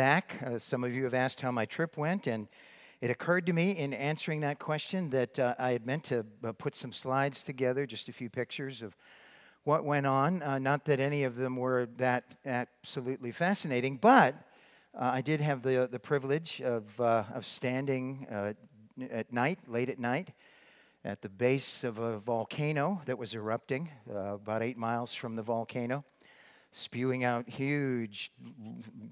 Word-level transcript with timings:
back. 0.00 0.40
Uh, 0.42 0.58
some 0.58 0.82
of 0.82 0.94
you 0.94 1.04
have 1.04 1.12
asked 1.12 1.42
how 1.42 1.50
my 1.50 1.66
trip 1.66 1.98
went, 1.98 2.26
and 2.26 2.48
it 3.02 3.10
occurred 3.10 3.44
to 3.44 3.52
me 3.52 3.72
in 3.72 3.92
answering 3.92 4.40
that 4.40 4.58
question 4.58 5.10
that 5.10 5.38
uh, 5.38 5.54
I 5.58 5.72
had 5.72 5.84
meant 5.84 6.04
to 6.04 6.24
uh, 6.42 6.52
put 6.52 6.74
some 6.74 6.90
slides 6.90 7.42
together, 7.42 7.84
just 7.84 8.08
a 8.08 8.12
few 8.14 8.30
pictures 8.30 8.80
of 8.80 8.96
what 9.64 9.84
went 9.84 10.06
on. 10.06 10.42
Uh, 10.42 10.58
not 10.58 10.86
that 10.86 11.00
any 11.00 11.24
of 11.24 11.36
them 11.36 11.54
were 11.54 11.86
that 11.98 12.24
absolutely 12.46 13.30
fascinating, 13.30 13.98
but 13.98 14.36
uh, 14.98 15.10
I 15.12 15.20
did 15.20 15.42
have 15.42 15.60
the, 15.60 15.86
the 15.92 15.98
privilege 15.98 16.62
of, 16.62 16.98
uh, 16.98 17.24
of 17.34 17.44
standing 17.44 18.26
at 19.10 19.30
night, 19.30 19.58
late 19.68 19.90
at 19.90 19.98
night, 19.98 20.30
at 21.04 21.20
the 21.20 21.28
base 21.28 21.84
of 21.84 21.98
a 21.98 22.18
volcano 22.18 23.02
that 23.04 23.18
was 23.18 23.34
erupting 23.34 23.90
about 24.10 24.62
eight 24.62 24.78
miles 24.78 25.14
from 25.14 25.36
the 25.36 25.42
volcano 25.42 26.06
spewing 26.72 27.24
out 27.24 27.48
huge 27.48 28.30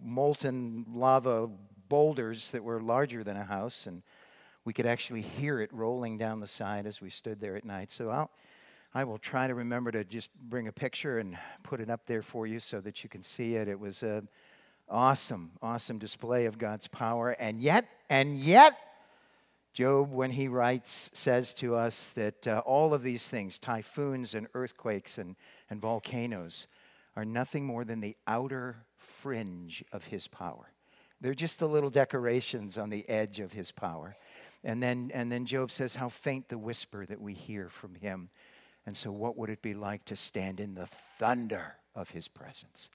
molten 0.02 0.86
lava 0.92 1.48
boulders 1.88 2.50
that 2.50 2.62
were 2.62 2.80
larger 2.80 3.24
than 3.24 3.36
a 3.36 3.44
house, 3.44 3.86
and 3.86 4.02
we 4.64 4.72
could 4.72 4.86
actually 4.86 5.22
hear 5.22 5.60
it 5.60 5.72
rolling 5.72 6.18
down 6.18 6.40
the 6.40 6.46
side 6.46 6.86
as 6.86 7.00
we 7.00 7.10
stood 7.10 7.40
there 7.40 7.56
at 7.56 7.64
night. 7.64 7.90
So 7.90 8.10
I'll, 8.10 8.30
I 8.94 9.04
will 9.04 9.18
try 9.18 9.46
to 9.46 9.54
remember 9.54 9.90
to 9.92 10.04
just 10.04 10.30
bring 10.34 10.68
a 10.68 10.72
picture 10.72 11.18
and 11.18 11.38
put 11.62 11.80
it 11.80 11.90
up 11.90 12.06
there 12.06 12.22
for 12.22 12.46
you 12.46 12.60
so 12.60 12.80
that 12.80 13.02
you 13.02 13.08
can 13.08 13.22
see 13.22 13.54
it. 13.54 13.68
It 13.68 13.78
was 13.78 14.02
an 14.02 14.28
awesome, 14.88 15.52
awesome 15.62 15.98
display 15.98 16.46
of 16.46 16.58
God's 16.58 16.88
power, 16.88 17.30
and 17.30 17.62
yet, 17.62 17.86
and 18.08 18.38
yet, 18.38 18.78
Job, 19.72 20.12
when 20.12 20.32
he 20.32 20.48
writes, 20.48 21.10
says 21.12 21.54
to 21.54 21.76
us 21.76 22.10
that 22.10 22.46
uh, 22.46 22.62
all 22.66 22.92
of 22.94 23.02
these 23.02 23.28
things, 23.28 23.58
typhoons 23.58 24.34
and 24.34 24.48
earthquakes 24.54 25.18
and, 25.18 25.36
and 25.70 25.80
volcanoes, 25.80 26.66
are 27.18 27.24
nothing 27.24 27.66
more 27.66 27.84
than 27.84 27.98
the 27.98 28.16
outer 28.28 28.76
fringe 28.96 29.82
of 29.90 30.04
his 30.04 30.28
power. 30.28 30.70
They're 31.20 31.34
just 31.34 31.58
the 31.58 31.68
little 31.68 31.90
decorations 31.90 32.78
on 32.78 32.90
the 32.90 33.08
edge 33.08 33.40
of 33.40 33.50
his 33.50 33.72
power. 33.72 34.16
And 34.62 34.80
then, 34.80 35.10
and 35.12 35.32
then 35.32 35.44
Job 35.44 35.72
says, 35.72 35.96
How 35.96 36.10
faint 36.10 36.48
the 36.48 36.58
whisper 36.58 37.04
that 37.06 37.20
we 37.20 37.34
hear 37.34 37.70
from 37.70 37.96
him. 37.96 38.30
And 38.86 38.96
so, 38.96 39.10
what 39.10 39.36
would 39.36 39.50
it 39.50 39.62
be 39.62 39.74
like 39.74 40.04
to 40.04 40.14
stand 40.14 40.60
in 40.60 40.76
the 40.76 40.86
thunder 41.18 41.74
of 41.92 42.10
his 42.10 42.28
presence? 42.28 42.88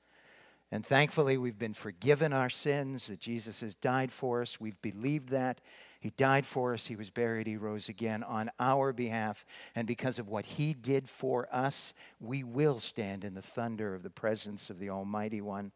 And 0.72 0.86
thankfully, 0.86 1.38
we've 1.38 1.60
been 1.60 1.74
forgiven 1.74 2.32
our 2.32 2.50
sins, 2.50 3.08
that 3.08 3.20
Jesus 3.20 3.60
has 3.60 3.76
died 3.76 4.14
for 4.14 4.42
us. 4.42 4.58
We've 4.58 4.82
believed 4.82 5.30
that. 5.32 5.60
He 6.04 6.10
died 6.18 6.46
for 6.46 6.74
us, 6.74 6.88
He 6.88 6.98
was 6.98 7.10
buried, 7.10 7.48
He 7.48 7.56
rose 7.56 7.88
again 7.88 8.24
on 8.24 8.52
our 8.60 8.92
behalf. 8.92 9.46
And 9.74 9.88
because 9.88 10.20
of 10.20 10.28
what 10.28 10.46
He 10.46 10.74
did 10.74 11.08
for 11.08 11.48
us, 11.50 11.94
we 12.20 12.44
will 12.44 12.82
stand 12.82 13.24
in 13.24 13.36
the 13.36 13.42
thunder 13.42 13.96
of 13.96 14.04
the 14.04 14.10
presence 14.10 14.70
of 14.70 14.80
the 14.80 14.90
Almighty 14.90 15.40
One 15.40 15.72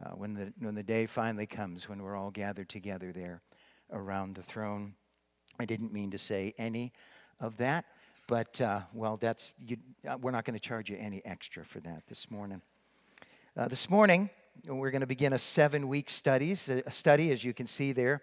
uh, 0.00 0.10
when, 0.10 0.34
the, 0.34 0.52
when 0.60 0.76
the 0.76 0.84
day 0.84 1.06
finally 1.06 1.46
comes, 1.46 1.88
when 1.88 2.00
we're 2.00 2.14
all 2.14 2.30
gathered 2.30 2.68
together 2.68 3.10
there 3.10 3.42
around 3.92 4.36
the 4.36 4.44
throne. 4.44 4.94
I 5.58 5.64
didn't 5.64 5.92
mean 5.92 6.12
to 6.12 6.18
say 6.18 6.54
any 6.56 6.92
of 7.40 7.56
that, 7.56 7.84
but 8.28 8.60
uh, 8.60 8.82
well, 8.92 9.16
that's 9.16 9.56
you, 9.58 9.78
uh, 10.08 10.16
we're 10.20 10.30
not 10.30 10.44
going 10.44 10.56
to 10.56 10.64
charge 10.64 10.88
you 10.88 10.96
any 11.00 11.20
extra 11.24 11.64
for 11.64 11.80
that 11.80 12.04
this 12.08 12.30
morning. 12.30 12.62
Uh, 13.56 13.66
this 13.66 13.90
morning, 13.90 14.30
we're 14.68 14.92
going 14.92 15.00
to 15.00 15.06
begin 15.08 15.32
a 15.32 15.38
seven-week 15.38 16.10
studies 16.10 16.68
a 16.68 16.92
study, 16.92 17.32
as 17.32 17.42
you 17.42 17.52
can 17.52 17.66
see 17.66 17.90
there 17.90 18.22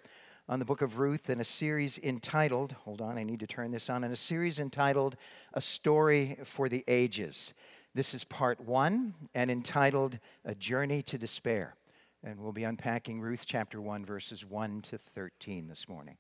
on 0.50 0.60
the 0.60 0.66
book 0.66 0.82
of 0.82 0.98
Ruth 0.98 1.30
in 1.30 1.40
a 1.40 1.46
series 1.46 1.98
entitled, 1.98 2.74
hold 2.84 3.02
on, 3.02 3.18
I 3.18 3.24
need 3.24 3.40
to 3.40 3.48
turn 3.48 3.72
this 3.72 3.90
on, 3.90 4.04
in 4.04 4.12
a 4.12 4.18
series 4.18 4.60
entitled 4.60 5.16
A 5.54 5.62
Story 5.62 6.38
for 6.44 6.68
the 6.68 6.84
Ages. 6.88 7.54
This 7.94 8.14
is 8.14 8.24
part 8.24 8.60
one 8.60 9.14
and 9.36 9.52
entitled 9.52 10.20
A 10.46 10.56
Journey 10.56 11.02
to 11.04 11.18
Despair. 11.18 11.76
And 12.24 12.40
we'll 12.40 12.52
be 12.52 12.64
unpacking 12.64 13.20
Ruth 13.20 13.44
chapter 13.46 13.82
1, 13.82 14.06
verses 14.06 14.46
1 14.46 14.82
to 14.84 14.98
13 14.98 15.68
this 15.68 15.90
morning. 15.90 16.18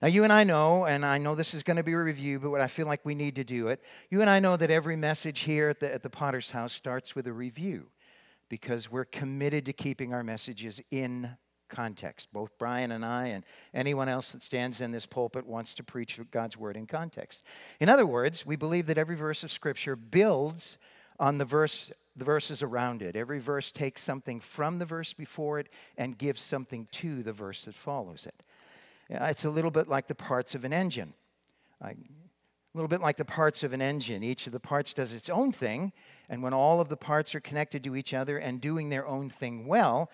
Now, 0.00 0.08
you 0.08 0.24
and 0.24 0.32
I 0.32 0.42
know, 0.42 0.84
and 0.84 1.06
I 1.06 1.18
know 1.18 1.36
this 1.36 1.54
is 1.54 1.62
going 1.62 1.76
to 1.76 1.84
be 1.84 1.92
a 1.92 1.98
review, 1.98 2.40
but 2.40 2.50
what 2.50 2.60
I 2.60 2.66
feel 2.66 2.86
like 2.86 3.04
we 3.04 3.14
need 3.14 3.36
to 3.36 3.44
do 3.44 3.68
it. 3.68 3.80
You 4.10 4.20
and 4.20 4.28
I 4.28 4.40
know 4.40 4.56
that 4.56 4.70
every 4.70 4.96
message 4.96 5.40
here 5.40 5.68
at 5.68 5.78
the, 5.78 5.94
at 5.94 6.02
the 6.02 6.10
Potter's 6.10 6.50
House 6.50 6.72
starts 6.72 7.14
with 7.14 7.28
a 7.28 7.32
review 7.32 7.86
because 8.48 8.90
we're 8.90 9.04
committed 9.04 9.64
to 9.66 9.72
keeping 9.72 10.12
our 10.12 10.24
messages 10.24 10.80
in 10.90 11.36
context. 11.72 12.28
Both 12.32 12.56
Brian 12.58 12.92
and 12.92 13.04
I, 13.04 13.26
and 13.26 13.44
anyone 13.74 14.08
else 14.08 14.30
that 14.30 14.42
stands 14.42 14.80
in 14.80 14.92
this 14.92 15.06
pulpit, 15.06 15.46
wants 15.46 15.74
to 15.74 15.82
preach 15.82 16.20
God's 16.30 16.56
word 16.56 16.76
in 16.76 16.86
context. 16.86 17.42
In 17.80 17.88
other 17.88 18.06
words, 18.06 18.46
we 18.46 18.54
believe 18.54 18.86
that 18.86 18.98
every 18.98 19.16
verse 19.16 19.42
of 19.42 19.50
Scripture 19.50 19.96
builds 19.96 20.78
on 21.18 21.38
the 21.38 21.44
verse 21.44 21.90
the 22.14 22.24
verses 22.24 22.62
around 22.62 23.02
it. 23.02 23.16
Every 23.16 23.38
verse 23.38 23.72
takes 23.72 24.02
something 24.02 24.40
from 24.40 24.78
the 24.78 24.84
verse 24.84 25.12
before 25.12 25.58
it 25.58 25.68
and 25.96 26.18
gives 26.18 26.42
something 26.42 26.86
to 26.92 27.22
the 27.22 27.32
verse 27.32 27.64
that 27.64 27.74
follows 27.74 28.26
it. 28.26 28.42
Uh, 29.12 29.24
it's 29.24 29.44
a 29.44 29.50
little 29.50 29.70
bit 29.70 29.88
like 29.88 30.08
the 30.08 30.14
parts 30.14 30.54
of 30.54 30.64
an 30.64 30.72
engine. 30.72 31.14
a 31.82 31.94
little 32.74 32.88
bit 32.88 33.00
like 33.00 33.16
the 33.16 33.24
parts 33.24 33.62
of 33.62 33.72
an 33.72 33.82
engine. 33.82 34.22
Each 34.22 34.46
of 34.46 34.52
the 34.52 34.60
parts 34.60 34.94
does 34.94 35.12
its 35.12 35.28
own 35.28 35.52
thing, 35.52 35.92
and 36.28 36.42
when 36.42 36.54
all 36.54 36.80
of 36.80 36.88
the 36.88 36.96
parts 36.96 37.34
are 37.34 37.40
connected 37.40 37.82
to 37.84 37.96
each 37.96 38.14
other 38.14 38.38
and 38.38 38.60
doing 38.60 38.88
their 38.88 39.06
own 39.06 39.30
thing 39.30 39.66
well, 39.66 40.10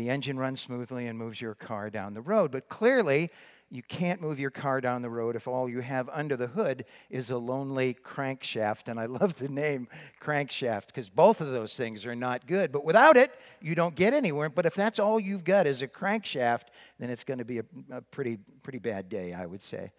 the 0.00 0.10
engine 0.10 0.38
runs 0.38 0.60
smoothly 0.60 1.06
and 1.06 1.18
moves 1.18 1.40
your 1.40 1.54
car 1.54 1.90
down 1.90 2.14
the 2.14 2.20
road. 2.20 2.50
But 2.50 2.68
clearly, 2.68 3.30
you 3.70 3.82
can't 3.82 4.20
move 4.20 4.40
your 4.40 4.50
car 4.50 4.80
down 4.80 5.02
the 5.02 5.10
road 5.10 5.36
if 5.36 5.46
all 5.46 5.68
you 5.68 5.80
have 5.80 6.08
under 6.08 6.36
the 6.36 6.48
hood 6.48 6.84
is 7.08 7.30
a 7.30 7.36
lonely 7.38 7.94
crankshaft. 7.94 8.88
And 8.88 8.98
I 8.98 9.06
love 9.06 9.36
the 9.36 9.48
name 9.48 9.86
crankshaft 10.20 10.86
because 10.88 11.08
both 11.08 11.40
of 11.40 11.52
those 11.52 11.76
things 11.76 12.04
are 12.04 12.16
not 12.16 12.46
good. 12.46 12.72
But 12.72 12.84
without 12.84 13.16
it, 13.16 13.30
you 13.60 13.74
don't 13.74 13.94
get 13.94 14.12
anywhere. 14.12 14.48
But 14.48 14.66
if 14.66 14.74
that's 14.74 14.98
all 14.98 15.20
you've 15.20 15.44
got 15.44 15.66
is 15.66 15.82
a 15.82 15.88
crankshaft, 15.88 16.64
then 16.98 17.10
it's 17.10 17.24
going 17.24 17.38
to 17.38 17.44
be 17.44 17.58
a, 17.58 17.64
a 17.92 18.00
pretty, 18.00 18.38
pretty 18.62 18.80
bad 18.80 19.08
day, 19.08 19.32
I 19.32 19.46
would 19.46 19.62
say. 19.62 19.92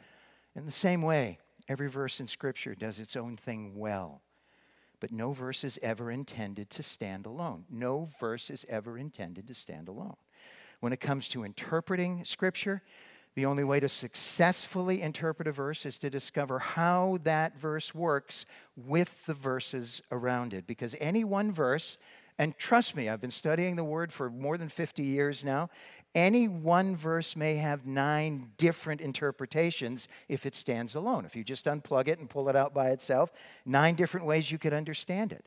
In 0.56 0.66
the 0.66 0.72
same 0.72 1.02
way, 1.02 1.38
every 1.70 1.90
verse 1.90 2.20
in 2.20 2.28
Scripture 2.28 2.76
does 2.76 3.00
its 3.00 3.16
own 3.16 3.38
thing 3.38 3.78
well. 3.78 4.22
But 5.02 5.12
no 5.12 5.34
verse 5.34 5.66
is 5.66 5.78
ever 5.82 6.10
intended 6.12 6.70
to 6.70 6.84
stand 6.84 7.26
alone. 7.26 7.66
No 7.70 8.08
verse 8.20 8.50
is 8.50 8.66
ever 8.70 8.98
intended 8.98 9.48
to 9.48 9.54
stand 9.54 9.90
alone. 9.90 10.16
When 10.80 10.94
it 10.94 11.02
comes 11.02 11.28
to 11.30 11.44
interpreting 11.44 12.24
Scripture, 12.24 12.82
the 13.36 13.46
only 13.46 13.64
way 13.64 13.80
to 13.80 13.90
successfully 13.90 15.02
interpret 15.02 15.48
a 15.48 15.52
verse 15.52 15.86
is 15.86 15.98
to 16.00 16.10
discover 16.10 16.60
how 16.60 17.18
that 17.24 17.58
verse 17.58 17.96
works 17.96 18.46
with 18.76 19.26
the 19.26 19.34
verses 19.34 20.02
around 20.12 20.54
it. 20.54 20.68
Because 20.68 20.96
any 21.00 21.24
one 21.24 21.52
verse, 21.52 21.98
and 22.42 22.58
trust 22.58 22.96
me, 22.96 23.08
I've 23.08 23.22
been 23.22 23.30
studying 23.30 23.76
the 23.76 23.84
word 23.84 24.12
for 24.12 24.28
more 24.28 24.58
than 24.58 24.68
50 24.68 25.04
years 25.04 25.44
now, 25.44 25.70
any 26.16 26.48
one 26.48 26.96
verse 26.96 27.36
may 27.36 27.58
have 27.58 27.86
nine 27.86 28.50
different 28.58 29.00
interpretations 29.00 30.08
if 30.28 30.48
it 30.48 30.56
stands 30.56 30.96
alone. 30.96 31.24
If 31.24 31.36
you 31.36 31.44
just 31.44 31.66
unplug 31.66 32.08
it 32.08 32.18
and 32.18 32.28
pull 32.28 32.50
it 32.50 32.56
out 32.56 32.74
by 32.74 32.90
itself, 32.90 33.32
nine 33.64 33.94
different 33.94 34.26
ways 34.26 34.50
you 34.50 34.58
could 34.58 34.74
understand 34.74 35.32
it 35.32 35.46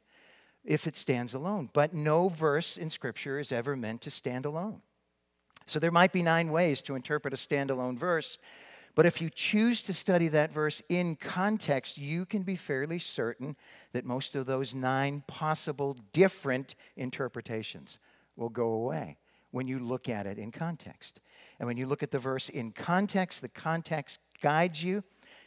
if 0.64 0.86
it 0.86 0.94
stands 0.94 1.34
alone. 1.34 1.68
But 1.72 1.94
no 1.94 2.28
verse 2.28 2.76
in 2.76 2.90
Scripture 2.90 3.40
is 3.40 3.50
ever 3.50 3.74
meant 3.74 4.00
to 4.02 4.10
stand 4.12 4.46
alone. 4.46 4.80
So 5.66 5.80
there 5.80 5.90
might 5.90 6.12
be 6.12 6.22
nine 6.22 6.52
ways 6.52 6.80
to 6.82 6.94
interpret 6.94 7.34
a 7.34 7.36
standalone 7.36 7.98
verse, 7.98 8.38
but 8.94 9.06
if 9.06 9.20
you 9.20 9.28
choose 9.28 9.82
to 9.82 9.92
study 9.92 10.28
that 10.28 10.52
verse 10.52 10.82
in 10.88 11.16
context, 11.16 11.98
you 11.98 12.24
can 12.24 12.42
be 12.42 12.54
fairly 12.54 12.98
certain 12.98 13.56
that 13.92 14.04
most 14.04 14.34
of 14.36 14.46
those 14.46 14.74
nine 14.74 15.24
possible 15.26 15.96
different 16.12 16.76
interpretations 16.96 17.98
will 18.36 18.48
go 18.48 18.68
away 18.68 19.16
when 19.50 19.66
you 19.66 19.78
look 19.78 20.08
at 20.08 20.26
it 20.26 20.38
in 20.38 20.52
context. 20.52 21.20
And 21.58 21.66
when 21.66 21.76
you 21.76 21.86
look 21.86 22.02
at 22.02 22.10
the 22.10 22.18
verse 22.18 22.48
in 22.48 22.72
context, 22.72 23.40
the 23.40 23.48
context 23.48 24.20
guides 24.40 24.82
you 24.82 25.02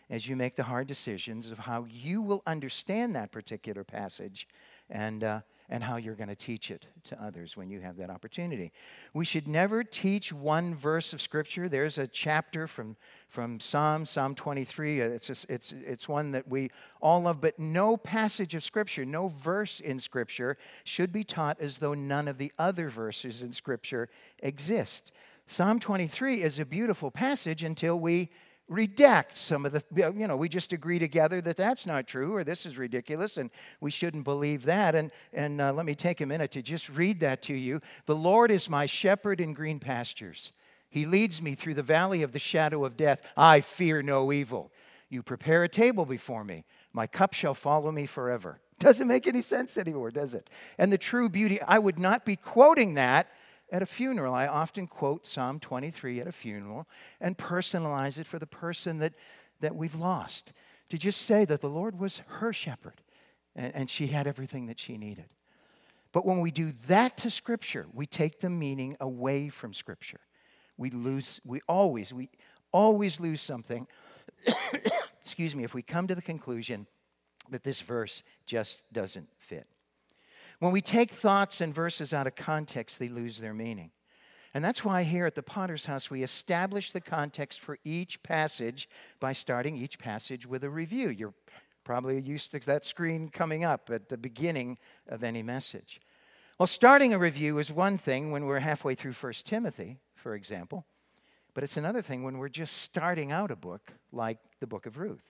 as 0.09 0.28
you 0.28 0.36
make 0.36 0.56
the 0.56 0.63
hard 0.63 0.88
decisions 0.88 1.52
of 1.52 1.59
how 1.59 1.86
you 1.90 2.22
will 2.22 2.41
understand 2.47 3.16
that 3.16 3.31
particular 3.31 3.84
passage 3.84 4.47
and, 4.90 5.24
uh, 5.24 5.41
and 5.70 5.84
how 5.84 5.98
you're 5.98 6.16
going 6.16 6.30
to 6.30 6.36
teach 6.36 6.72
it 6.72 6.86
to 7.04 7.22
others 7.22 7.58
when 7.58 7.70
you 7.70 7.82
have 7.82 7.98
that 7.98 8.10
opportunity. 8.10 8.72
We 9.14 9.26
should 9.26 9.48
never 9.48 9.84
teach 9.84 10.32
one 10.32 10.74
verse 10.74 11.12
of 11.12 11.22
Scripture. 11.22 11.68
There's 11.68 11.98
a 11.98 12.08
chapter 12.08 12.68
from, 12.68 12.96
from 13.28 13.60
Psalm, 13.60 14.06
Psalm 14.06 14.34
23. 14.34 15.02
Uh, 15.02 15.06
it's, 15.06 15.30
a, 15.30 15.54
it's, 15.54 15.74
it's 15.74 16.08
one 16.08 16.31
that 16.31 16.48
we 16.48 16.72
all 17.02 17.22
love, 17.22 17.42
but 17.42 17.60
no 17.60 17.98
passage 17.98 18.56
of 18.56 18.64
Scripture, 18.64 19.04
no 19.04 19.28
verse 19.28 19.80
in 19.81 20.00
Scripture 20.00 20.58
should 20.86 21.12
be 21.12 21.25
taught 21.25 21.60
as 21.60 21.80
though 21.80 21.94
none 21.94 22.28
of 22.28 22.38
the 22.38 22.54
other 22.58 22.90
verses 22.90 23.42
in 23.42 23.52
Scripture 23.52 24.10
exist. 24.40 25.12
Psalm 25.48 25.80
23 25.80 26.42
is 26.42 26.60
a 26.60 26.66
beautiful 26.66 27.12
passage 27.12 27.63
until 27.63 28.00
we 28.00 28.30
redact 28.69 29.36
some 29.36 29.66
of 29.66 29.72
the, 29.72 29.84
you 29.94 30.28
know, 30.28 30.36
we 30.36 30.50
just 30.50 30.74
agree 30.74 31.00
together 31.00 31.40
that 31.42 31.58
that's 31.58 31.86
not 31.86 32.06
true 32.06 32.36
or 32.36 32.44
this 32.44 32.66
is 32.66 32.78
ridiculous 32.78 33.38
and 33.38 33.50
we 33.80 33.92
shouldn't 33.92 34.24
believe 34.24 34.66
that. 34.66 34.94
And, 34.94 35.12
and 35.34 35.62
uh, 35.62 35.72
let 35.72 35.86
me 35.86 35.96
take 35.96 36.19
a 36.19 36.25
minute 36.25 36.52
to 36.52 36.62
just 36.62 36.90
read 36.90 37.19
that 37.22 37.42
to 37.44 37.54
you. 37.54 37.81
The 38.06 38.16
Lord 38.16 38.52
is 38.52 38.69
my 38.69 38.86
shepherd 38.86 39.40
in 39.40 39.54
green 39.54 39.80
pastures. 39.80 40.52
He 40.90 41.06
leads 41.06 41.42
me 41.42 41.56
through 41.56 41.75
the 41.75 41.84
valley 41.84 42.24
of 42.24 42.31
the 42.31 42.40
shadow 42.40 42.84
of 42.84 42.98
death. 42.98 43.22
I 43.36 43.62
fear 43.62 44.02
no 44.02 44.31
evil. 44.31 44.72
You 45.10 45.24
prepare 45.24 45.63
a 45.63 45.70
table 45.70 46.06
before 46.06 46.44
me. 46.44 46.66
My 46.92 47.08
cup 47.08 47.34
shall 47.34 47.54
follow 47.54 47.92
me 47.92 48.06
forever. 48.06 48.60
Doesn't 48.80 49.08
make 49.08 49.28
any 49.28 49.42
sense 49.42 49.78
anymore, 49.78 50.12
does 50.12 50.34
it? 50.34 50.50
And 50.78 50.92
the 50.92 50.98
true 50.98 51.30
beauty, 51.30 51.62
I 51.62 51.80
would 51.80 51.98
not 51.98 52.25
be 52.25 52.36
quoting 52.36 52.94
that 52.94 53.28
at 53.72 53.81
a 53.81 53.86
funeral. 53.86 54.34
I 54.34 54.48
often 54.48 54.88
quote 54.88 55.28
Psalm 55.28 55.60
23 55.60 56.22
at 56.22 56.28
a 56.28 56.31
funeral 56.31 56.88
and 57.19 57.38
personalize 57.38 58.18
it 58.18 58.28
for 58.28 58.40
the 58.40 58.48
person 58.48 59.00
that, 59.00 59.14
that 59.60 59.75
we've 59.75 59.96
lost. 59.96 60.54
To 60.90 60.98
just 60.98 61.22
say 61.22 61.44
that 61.46 61.62
the 61.62 61.69
Lord 61.69 62.00
was 62.00 62.22
her 62.28 62.54
shepherd 62.54 63.02
and, 63.56 63.75
and 63.75 63.90
she 63.90 64.08
had 64.08 64.28
everything 64.28 64.68
that 64.68 64.80
she 64.80 64.98
needed. 64.98 65.25
But 66.14 66.25
when 66.25 66.40
we 66.40 66.52
do 66.52 66.74
that 66.88 67.18
to 67.18 67.30
Scripture, 67.30 67.86
we 67.94 68.06
take 68.06 68.40
the 68.40 68.50
meaning 68.50 68.96
away 69.00 69.50
from 69.50 69.74
Scripture. 69.74 70.22
We 70.78 70.90
lose, 70.90 71.42
we 71.44 71.62
always, 71.68 72.13
we 72.13 72.30
always 72.72 73.20
lose 73.20 73.42
something, 73.42 73.88
excuse 75.22 75.56
me, 75.56 75.63
if 75.63 75.74
we 75.74 75.81
come 75.81 76.08
to 76.08 76.16
the 76.16 76.22
conclusion 76.22 76.88
that 77.50 77.63
this 77.63 77.81
verse 77.81 78.24
just 78.46 78.84
doesn't 78.94 79.30
fit. 79.38 79.68
When 80.59 80.71
we 80.71 80.81
take 80.81 81.12
thoughts 81.12 81.62
and 81.62 81.74
verses 81.74 82.13
out 82.13 82.27
of 82.27 82.36
context, 82.36 82.98
they 82.98 83.09
lose 83.09 83.38
their 83.38 83.54
meaning. 83.54 83.92
And 84.54 84.65
that's 84.65 84.83
why 84.83 85.04
here 85.04 85.25
at 85.27 85.36
the 85.36 85.44
Potter's 85.44 85.86
House, 85.86 86.09
we 86.09 86.24
establish 86.24 86.92
the 86.92 87.01
context 87.01 87.59
for 87.59 87.77
each 87.83 88.24
passage 88.24 88.89
by 89.19 89.33
starting 89.33 89.77
each 89.77 90.00
passage 90.00 90.48
with 90.48 90.63
a 90.63 90.69
review. 90.69 91.09
You're 91.09 91.36
probably 91.83 92.19
used 92.19 92.51
to 92.51 92.59
that 92.62 92.86
screen 92.86 93.30
coming 93.30 93.63
up 93.63 93.89
at 93.92 94.09
the 94.09 94.18
beginning 94.18 94.80
of 95.07 95.24
any 95.24 95.44
message. 95.44 96.01
Well, 96.57 96.65
starting 96.65 97.13
a 97.13 97.19
review 97.19 97.60
is 97.60 97.71
one 97.71 98.00
thing 98.00 98.31
when 98.31 98.45
we're 98.45 98.62
halfway 98.62 98.95
through 98.95 99.13
1 99.13 99.33
Timothy, 99.44 100.00
for 100.15 100.33
example, 100.33 100.86
but 101.53 101.63
it's 101.63 101.77
another 101.77 102.01
thing 102.01 102.24
when 102.24 102.39
we're 102.39 102.50
just 102.50 102.77
starting 102.77 103.31
out 103.31 103.51
a 103.51 103.56
book 103.56 103.94
like 104.12 104.39
the 104.60 104.68
book 104.68 104.88
of 104.88 104.98
Ruth. 104.98 105.24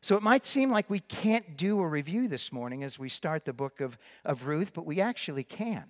So 0.00 0.16
it 0.16 0.22
might 0.22 0.46
seem 0.46 0.70
like 0.70 0.88
we 0.88 1.00
can't 1.00 1.56
do 1.56 1.80
a 1.80 1.88
review 1.88 2.28
this 2.28 2.52
morning 2.52 2.84
as 2.84 2.98
we 2.98 3.08
start 3.08 3.44
the 3.44 3.52
book 3.52 3.80
of, 3.80 3.98
of 4.24 4.46
Ruth, 4.46 4.72
but 4.72 4.86
we 4.86 5.00
actually 5.00 5.44
can. 5.44 5.84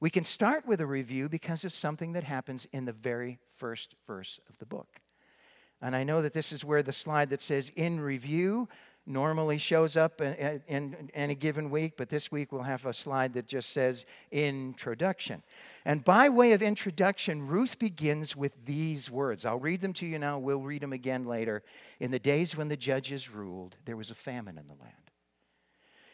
We 0.00 0.10
can 0.10 0.24
start 0.24 0.66
with 0.66 0.80
a 0.80 0.86
review 0.86 1.28
because 1.28 1.64
of 1.64 1.72
something 1.72 2.12
that 2.12 2.24
happens 2.24 2.66
in 2.72 2.84
the 2.84 2.92
very 2.92 3.38
first 3.56 3.94
verse 4.06 4.38
of 4.48 4.58
the 4.58 4.66
book. 4.66 5.00
And 5.80 5.96
I 5.96 6.04
know 6.04 6.22
that 6.22 6.32
this 6.32 6.52
is 6.52 6.64
where 6.64 6.82
the 6.82 6.92
slide 6.92 7.30
that 7.30 7.40
says 7.40 7.70
in 7.74 8.00
review 8.00 8.68
normally 9.08 9.58
shows 9.58 9.96
up 9.96 10.20
in, 10.20 10.34
in, 10.34 10.60
in, 10.68 11.10
any 11.14 11.34
given 11.34 11.70
week, 11.70 11.94
but 11.96 12.08
this 12.08 12.30
week 12.30 12.52
we'll 12.52 12.62
have 12.62 12.84
a 12.86 12.92
slide 12.92 13.32
that 13.34 13.46
just 13.46 13.70
says 13.70 14.04
introduction. 14.30 15.42
And 15.84 16.04
by 16.04 16.28
way 16.28 16.52
of 16.52 16.62
introduction, 16.62 17.46
Ruth 17.46 17.78
begins 17.78 18.36
with 18.36 18.52
these 18.66 19.10
words. 19.10 19.44
I'll 19.44 19.58
read 19.58 19.80
them 19.80 19.92
to 19.94 20.06
you 20.06 20.18
now, 20.18 20.38
we'll 20.38 20.60
read 20.60 20.82
them 20.82 20.92
again 20.92 21.24
later. 21.24 21.62
In 21.98 22.10
the 22.10 22.18
days 22.18 22.56
when 22.56 22.68
the 22.68 22.76
judges 22.76 23.30
ruled, 23.30 23.76
there 23.86 23.96
was 23.96 24.10
a 24.10 24.14
famine 24.14 24.58
in 24.58 24.68
the 24.68 24.80
land. 24.80 24.94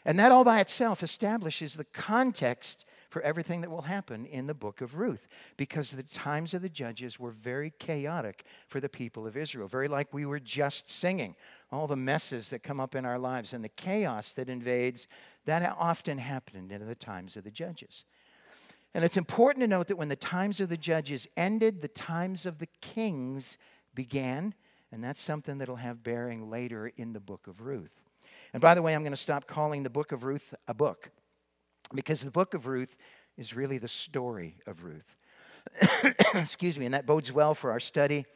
And 0.05 0.19
that 0.19 0.33
all 0.33 0.45
by 0.45 0.61
itself 0.61 1.03
establishes 1.03 1.75
the 1.75 1.85
context 1.85 2.85
for 3.15 3.23
everything 3.23 3.61
that 3.61 3.71
will 3.71 3.83
happen 3.83 4.27
in 4.27 4.49
the 4.49 4.55
book 4.55 4.81
of 4.81 4.97
Ruth 4.97 5.29
because 5.57 5.93
the 5.93 6.03
times 6.03 6.53
of 6.53 6.63
the 6.63 6.69
judges 6.69 7.21
were 7.21 7.31
very 7.31 7.73
chaotic 7.79 8.45
for 8.67 8.81
the 8.81 8.89
people 8.89 9.25
of 9.25 9.37
Israel, 9.37 9.69
very 9.69 9.87
like 9.87 10.13
we 10.13 10.27
were 10.27 10.41
just 10.41 10.91
singing. 10.91 11.37
All 11.71 11.87
the 11.87 11.95
messes 11.95 12.51
that 12.51 12.65
come 12.65 12.81
up 12.81 12.97
in 12.97 13.07
our 13.07 13.21
lives 13.21 13.53
and 13.53 13.63
the 13.63 13.69
chaos 13.69 14.33
that 14.33 14.49
invades, 14.49 15.07
that 15.45 15.77
often 15.79 16.19
happened 16.19 16.73
in 16.73 16.85
the 16.85 16.97
times 16.97 17.37
of 17.37 17.45
the 17.45 17.53
judges. 17.53 18.05
And 18.95 19.05
it's 19.05 19.17
important 19.17 19.63
to 19.63 19.69
note 19.69 19.87
that 19.87 19.97
when 19.97 20.09
the 20.09 20.17
times 20.17 20.59
of 20.59 20.69
the 20.69 20.77
judges 20.77 21.29
ended, 21.37 21.83
the 21.83 21.87
times 21.89 22.45
of 22.45 22.59
the 22.59 22.69
kings 22.81 23.59
began, 23.95 24.55
and 24.91 25.05
that's 25.05 25.21
something 25.21 25.59
that'll 25.59 25.77
have 25.77 26.03
bearing 26.03 26.51
later 26.51 26.91
in 26.97 27.13
the 27.13 27.21
book 27.21 27.47
of 27.47 27.61
Ruth. 27.61 28.03
And 28.53 28.61
by 28.61 28.75
the 28.75 28.83
way, 28.83 28.93
I'm 28.93 29.03
going 29.03 29.13
to 29.13 29.17
stop 29.17 29.47
calling 29.47 29.85
the 29.85 29.89
book 29.89 30.11
of 30.11 30.25
Ruth 30.25 30.53
a 30.67 30.75
book 30.75 31.13
because 31.93 32.23
the 32.23 32.31
book 32.31 32.55
of 32.55 32.67
Ruth 32.67 32.97
is 33.37 33.55
really 33.55 33.79
the 33.79 33.89
story 33.89 34.57
of 34.67 34.85
Ruth. 34.85 35.17
Excuse 36.35 36.79
me, 36.79 36.85
and 36.85 36.95
that 36.95 37.07
bodes 37.07 37.33
well 37.33 37.55
for 37.55 37.71
our 37.71 37.81
study 37.81 38.27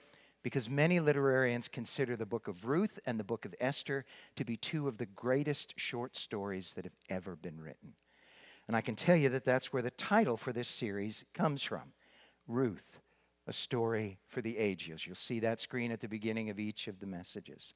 because 0.42 0.68
many 0.68 1.00
literarians 1.00 1.70
consider 1.70 2.16
the 2.16 2.26
book 2.26 2.48
of 2.48 2.64
Ruth 2.64 2.98
and 3.06 3.18
the 3.18 3.24
book 3.24 3.44
of 3.44 3.54
Esther 3.60 4.04
to 4.36 4.44
be 4.44 4.56
two 4.56 4.88
of 4.88 4.98
the 4.98 5.06
greatest 5.06 5.74
short 5.76 6.16
stories 6.16 6.72
that 6.74 6.84
have 6.84 6.96
ever 7.08 7.36
been 7.36 7.60
written. 7.60 7.94
And 8.66 8.76
I 8.76 8.80
can 8.80 8.94
tell 8.96 9.16
you 9.16 9.28
that 9.30 9.44
that's 9.44 9.72
where 9.72 9.82
the 9.82 9.90
title 9.90 10.36
for 10.36 10.52
this 10.52 10.68
series 10.68 11.24
comes 11.34 11.62
from 11.62 11.92
Ruth, 12.46 13.00
a 13.46 13.52
story 13.52 14.18
for 14.28 14.40
the 14.40 14.58
ages. 14.58 15.06
You'll 15.06 15.16
see 15.16 15.40
that 15.40 15.60
screen 15.60 15.90
at 15.90 16.00
the 16.00 16.08
beginning 16.08 16.50
of 16.50 16.58
each 16.58 16.86
of 16.86 17.00
the 17.00 17.06
messages. 17.06 17.72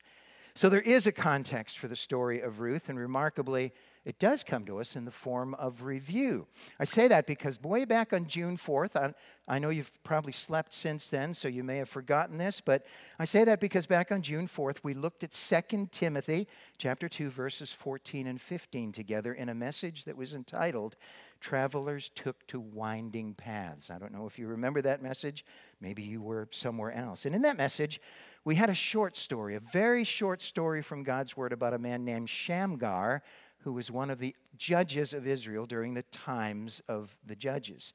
So 0.55 0.69
there 0.69 0.83
is 0.83 1.07
a 1.07 1.13
context 1.13 1.79
for 1.79 1.89
the 1.89 1.97
story 1.97 2.41
of 2.41 2.61
Ruth, 2.61 2.89
and 2.91 2.99
remarkably, 2.99 3.73
it 4.05 4.19
does 4.19 4.43
come 4.43 4.65
to 4.65 4.81
us 4.81 4.97
in 4.97 5.05
the 5.05 5.13
form 5.13 5.55
of 5.55 5.83
review. 5.83 6.47
I 6.81 6.85
say 6.85 7.07
that 7.09 7.25
because 7.25 7.63
way 7.63 7.85
back 7.85 8.13
on 8.13 8.27
June 8.27 8.57
4th, 8.57 8.97
I, 8.97 9.15
I, 9.47 9.61
know 9.61 9.69
you've 9.69 9.93
probably 10.03 10.33
slept 10.33 10.75
since 10.75 11.09
then, 11.09 11.35
so 11.35 11.47
you 11.47 11.63
may 11.63 11.77
have 11.77 11.89
forgotten 11.89 12.37
this, 12.37 12.61
but 12.61 12.85
I 13.21 13.27
say 13.27 13.45
that 13.45 13.61
because 13.61 13.87
back 13.87 14.11
on 14.11 14.21
June 14.23 14.49
4th, 14.49 14.79
we 14.83 14.95
looked 14.95 15.23
at 15.23 15.31
2 15.31 15.89
Timothy 15.93 16.49
chapter 16.79 17.09
2, 17.09 17.31
verses 17.31 17.73
14 17.73 18.27
and 18.27 18.41
15 18.41 18.91
together 18.91 19.33
in 19.33 19.49
a 19.49 19.55
message 19.55 20.05
that 20.05 20.17
was 20.17 20.35
entitled, 20.35 20.97
Travelers 21.41 22.09
Took 22.09 22.45
to 22.49 22.59
Winding 22.59 23.35
Paths. 23.35 23.89
I 23.89 23.99
don't 23.99 24.13
know 24.13 24.27
if 24.27 24.37
you 24.37 24.49
remember 24.49 24.83
that 24.83 25.03
message. 25.03 25.45
Maybe 25.81 26.03
you 26.03 26.21
were 26.21 26.49
somewhere 26.51 26.93
else. 26.93 27.25
And 27.25 27.35
in 27.37 27.43
that 27.43 27.57
message, 27.57 28.01
we 28.45 28.57
had 28.57 28.71
a 28.71 28.75
short 28.75 29.17
story, 29.17 29.55
a 29.55 29.61
very 29.61 30.03
short 30.03 30.43
story 30.43 30.83
from 30.83 31.05
God's 31.05 31.37
Word 31.37 31.53
about 31.53 31.75
a 31.75 31.79
man 31.79 32.05
named 32.05 32.29
Shamgar 32.29 33.23
who 33.65 33.73
was 33.73 33.91
one 33.91 34.11
of 34.11 34.19
the 34.19 34.35
judges 34.57 35.13
of 35.13 35.27
Israel 35.27 35.67
during 35.67 35.95
the 35.95 36.03
times 36.05 36.83
of 36.89 37.17
the 37.27 37.37
judges. 37.37 37.95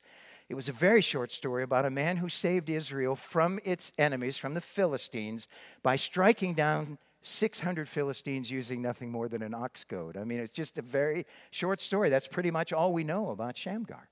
It 0.50 0.56
was 0.56 0.70
a 0.70 0.74
very 0.74 1.02
short 1.02 1.32
story 1.32 1.64
about 1.64 1.86
a 1.86 1.90
man 1.90 2.18
who 2.18 2.30
saved 2.30 2.70
Israel 2.70 3.16
from 3.16 3.60
its 3.66 3.92
enemies, 3.98 4.38
from 4.38 4.54
the 4.54 4.62
Philistines, 4.62 5.48
by 5.84 5.98
striking 5.98 6.54
down 6.54 6.98
600 7.22 7.90
Philistines 7.90 8.50
using 8.50 8.82
nothing 8.82 9.12
more 9.12 9.28
than 9.28 9.42
an 9.42 9.54
ox 9.54 9.84
goad. 9.84 10.16
I 10.16 10.24
mean, 10.24 10.40
it's 10.40 10.52
just 10.52 10.78
a 10.78 10.82
very 10.82 11.26
short 11.52 11.82
story. 11.82 12.10
That's 12.10 12.28
pretty 12.28 12.52
much 12.52 12.72
all 12.72 12.94
we 12.94 13.04
know 13.04 13.32
about 13.32 13.58
Shamgar. 13.58 14.08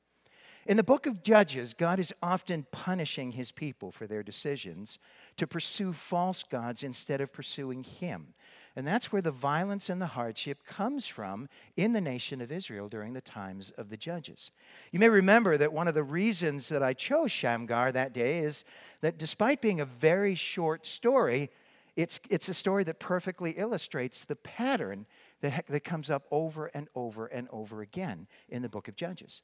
In 0.65 0.77
the 0.77 0.83
book 0.83 1.05
of 1.05 1.23
Judges, 1.23 1.73
God 1.73 1.99
is 1.99 2.11
often 2.23 2.65
punishing 2.71 3.33
his 3.33 3.51
people 3.51 3.91
for 3.91 4.07
their 4.07 4.23
decisions 4.23 4.97
to 5.37 5.45
pursue 5.45 5.93
false 5.93 6.43
gods 6.43 6.83
instead 6.83 7.21
of 7.21 7.31
pursuing 7.31 7.83
him. 7.83 8.33
And 8.75 8.85
that's 8.85 9.11
where 9.11 9.21
the 9.21 9.31
violence 9.31 9.89
and 9.89 10.01
the 10.01 10.07
hardship 10.07 10.65
comes 10.65 11.07
from 11.07 11.47
in 11.77 11.93
the 11.93 12.01
nation 12.01 12.41
of 12.41 12.51
Israel 12.51 12.89
during 12.89 13.13
the 13.13 13.21
times 13.21 13.71
of 13.77 13.89
the 13.89 13.95
judges. 13.95 14.51
You 14.91 14.99
may 14.99 15.07
remember 15.07 15.57
that 15.57 15.71
one 15.71 15.87
of 15.87 15.93
the 15.93 16.03
reasons 16.03 16.67
that 16.69 16.83
I 16.83 16.93
chose 16.93 17.31
Shamgar 17.31 17.93
that 17.93 18.11
day 18.11 18.39
is 18.39 18.65
that 18.99 19.17
despite 19.17 19.61
being 19.61 19.79
a 19.79 19.85
very 19.85 20.35
short 20.35 20.85
story, 20.85 21.51
it's, 21.95 22.19
it's 22.29 22.49
a 22.49 22.53
story 22.53 22.83
that 22.83 22.99
perfectly 22.99 23.51
illustrates 23.51 24.25
the 24.25 24.35
pattern 24.35 25.05
that, 25.39 25.65
that 25.67 25.85
comes 25.85 26.09
up 26.09 26.25
over 26.29 26.67
and 26.73 26.89
over 26.95 27.27
and 27.27 27.47
over 27.51 27.81
again 27.81 28.27
in 28.49 28.61
the 28.61 28.69
book 28.69 28.89
of 28.89 28.97
Judges. 28.97 29.41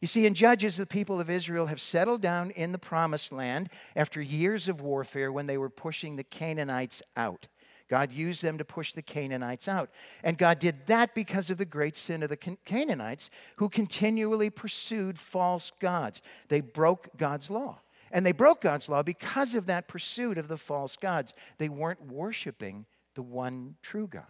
You 0.00 0.08
see, 0.08 0.26
in 0.26 0.34
Judges, 0.34 0.76
the 0.76 0.86
people 0.86 1.18
of 1.18 1.30
Israel 1.30 1.66
have 1.66 1.80
settled 1.80 2.20
down 2.20 2.50
in 2.50 2.72
the 2.72 2.78
promised 2.78 3.32
land 3.32 3.70
after 3.96 4.20
years 4.20 4.68
of 4.68 4.82
warfare 4.82 5.32
when 5.32 5.46
they 5.46 5.56
were 5.56 5.70
pushing 5.70 6.16
the 6.16 6.24
Canaanites 6.24 7.02
out. 7.16 7.46
God 7.88 8.12
used 8.12 8.42
them 8.42 8.58
to 8.58 8.64
push 8.64 8.92
the 8.92 9.02
Canaanites 9.02 9.66
out. 9.66 9.90
And 10.22 10.36
God 10.36 10.58
did 10.58 10.86
that 10.86 11.14
because 11.14 11.48
of 11.50 11.58
the 11.58 11.64
great 11.64 11.96
sin 11.96 12.22
of 12.22 12.28
the 12.28 12.36
Canaanites 12.36 13.30
who 13.56 13.68
continually 13.68 14.50
pursued 14.50 15.18
false 15.18 15.72
gods. 15.80 16.20
They 16.48 16.60
broke 16.60 17.08
God's 17.16 17.50
law. 17.50 17.80
And 18.10 18.24
they 18.24 18.32
broke 18.32 18.60
God's 18.60 18.88
law 18.88 19.02
because 19.02 19.54
of 19.54 19.66
that 19.66 19.88
pursuit 19.88 20.38
of 20.38 20.48
the 20.48 20.56
false 20.56 20.96
gods. 20.96 21.34
They 21.58 21.68
weren't 21.68 22.06
worshiping 22.06 22.86
the 23.14 23.22
one 23.22 23.76
true 23.82 24.06
God. 24.06 24.24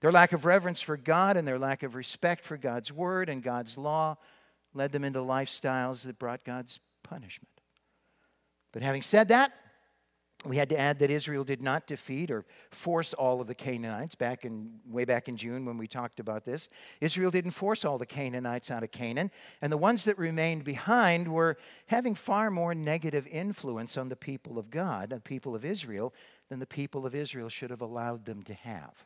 Their 0.00 0.12
lack 0.12 0.32
of 0.32 0.44
reverence 0.44 0.80
for 0.80 0.96
God 0.96 1.36
and 1.36 1.46
their 1.46 1.58
lack 1.58 1.82
of 1.82 1.94
respect 1.94 2.44
for 2.44 2.56
God's 2.56 2.92
word 2.92 3.28
and 3.28 3.42
God's 3.42 3.76
law 3.76 4.16
led 4.74 4.92
them 4.92 5.04
into 5.04 5.20
lifestyles 5.20 6.02
that 6.02 6.18
brought 6.18 6.44
God's 6.44 6.80
punishment. 7.02 7.60
But 8.72 8.82
having 8.82 9.02
said 9.02 9.28
that, 9.28 9.52
we 10.46 10.56
had 10.56 10.70
to 10.70 10.78
add 10.78 10.98
that 11.00 11.10
Israel 11.10 11.44
did 11.44 11.60
not 11.60 11.86
defeat 11.86 12.30
or 12.30 12.46
force 12.70 13.12
all 13.12 13.42
of 13.42 13.46
the 13.46 13.54
Canaanites 13.54 14.14
back 14.14 14.44
in 14.46 14.80
way 14.86 15.04
back 15.04 15.28
in 15.28 15.36
June 15.36 15.66
when 15.66 15.76
we 15.76 15.86
talked 15.86 16.18
about 16.18 16.44
this. 16.44 16.70
Israel 17.00 17.30
didn't 17.30 17.50
force 17.50 17.84
all 17.84 17.98
the 17.98 18.06
Canaanites 18.06 18.70
out 18.70 18.82
of 18.82 18.90
Canaan, 18.90 19.30
and 19.60 19.70
the 19.70 19.76
ones 19.76 20.04
that 20.04 20.18
remained 20.18 20.64
behind 20.64 21.28
were 21.28 21.58
having 21.86 22.14
far 22.14 22.50
more 22.50 22.74
negative 22.74 23.26
influence 23.26 23.98
on 23.98 24.08
the 24.08 24.16
people 24.16 24.58
of 24.58 24.70
God, 24.70 25.10
the 25.10 25.20
people 25.20 25.54
of 25.54 25.64
Israel, 25.64 26.14
than 26.48 26.58
the 26.58 26.66
people 26.66 27.04
of 27.04 27.14
Israel 27.14 27.50
should 27.50 27.70
have 27.70 27.82
allowed 27.82 28.24
them 28.24 28.42
to 28.44 28.54
have. 28.54 29.04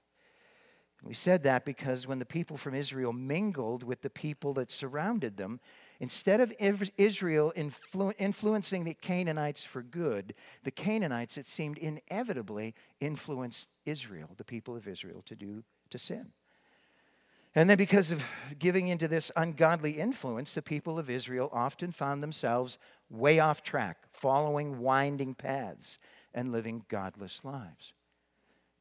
We 1.02 1.14
said 1.14 1.42
that 1.42 1.64
because 1.64 2.06
when 2.06 2.18
the 2.18 2.24
people 2.24 2.56
from 2.56 2.74
Israel 2.74 3.12
mingled 3.12 3.82
with 3.82 4.02
the 4.02 4.10
people 4.10 4.54
that 4.54 4.70
surrounded 4.70 5.36
them, 5.36 5.60
Instead 6.00 6.40
of 6.40 6.52
Israel 6.96 7.52
influ- 7.56 8.14
influencing 8.18 8.84
the 8.84 8.94
Canaanites 8.94 9.64
for 9.64 9.82
good, 9.82 10.34
the 10.64 10.70
Canaanites, 10.70 11.36
it 11.36 11.46
seemed, 11.46 11.78
inevitably 11.78 12.74
influenced 13.00 13.68
Israel, 13.86 14.30
the 14.36 14.44
people 14.44 14.76
of 14.76 14.88
Israel, 14.88 15.22
to 15.26 15.36
do 15.36 15.62
to 15.90 15.98
sin. 15.98 16.32
And 17.54 17.70
then, 17.70 17.78
because 17.78 18.10
of 18.10 18.22
giving 18.58 18.88
into 18.88 19.06
this 19.06 19.30
ungodly 19.36 19.92
influence, 19.92 20.54
the 20.54 20.62
people 20.62 20.98
of 20.98 21.08
Israel 21.08 21.48
often 21.52 21.92
found 21.92 22.20
themselves 22.22 22.78
way 23.08 23.38
off 23.38 23.62
track, 23.62 23.98
following 24.10 24.80
winding 24.80 25.34
paths 25.34 25.98
and 26.34 26.50
living 26.50 26.84
godless 26.88 27.44
lives. 27.44 27.92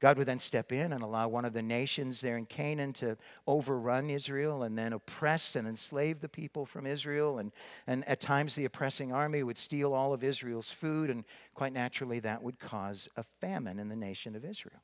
God 0.04 0.18
would 0.18 0.28
then 0.28 0.40
step 0.40 0.74
in 0.74 0.92
and 0.92 1.02
allow 1.02 1.30
one 1.30 1.46
of 1.46 1.54
the 1.54 1.62
nations 1.62 2.20
there 2.20 2.36
in 2.36 2.46
Canaan 2.46 2.92
to 2.96 3.16
overrun 3.48 4.10
Israel 4.10 4.64
and 4.64 4.78
then 4.78 4.92
oppress 4.92 5.56
and 5.56 5.66
enslave 5.66 6.20
the 6.20 6.28
people 6.28 6.66
from 6.66 6.86
Israel. 6.86 7.40
And, 7.40 7.54
and 7.88 8.06
at 8.06 8.20
times, 8.20 8.54
the 8.54 8.66
oppressing 8.66 9.14
army 9.14 9.44
would 9.44 9.58
steal 9.58 9.94
all 9.94 10.12
of 10.12 10.22
Israel's 10.22 10.70
food, 10.70 11.10
and 11.10 11.24
quite 11.54 11.72
naturally, 11.72 12.20
that 12.20 12.44
would 12.44 12.60
cause 12.60 13.08
a 13.16 13.24
famine 13.24 13.80
in 13.80 13.88
the 13.88 13.96
nation 13.96 14.36
of 14.36 14.44
Israel. 14.44 14.82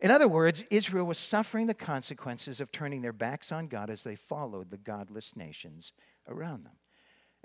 In 0.00 0.10
other 0.10 0.26
words, 0.26 0.64
Israel 0.70 1.04
was 1.04 1.18
suffering 1.18 1.66
the 1.66 1.74
consequences 1.74 2.60
of 2.60 2.72
turning 2.72 3.02
their 3.02 3.12
backs 3.12 3.52
on 3.52 3.66
God 3.66 3.90
as 3.90 4.04
they 4.04 4.16
followed 4.16 4.70
the 4.70 4.78
godless 4.78 5.36
nations 5.36 5.92
around 6.26 6.64
them. 6.64 6.76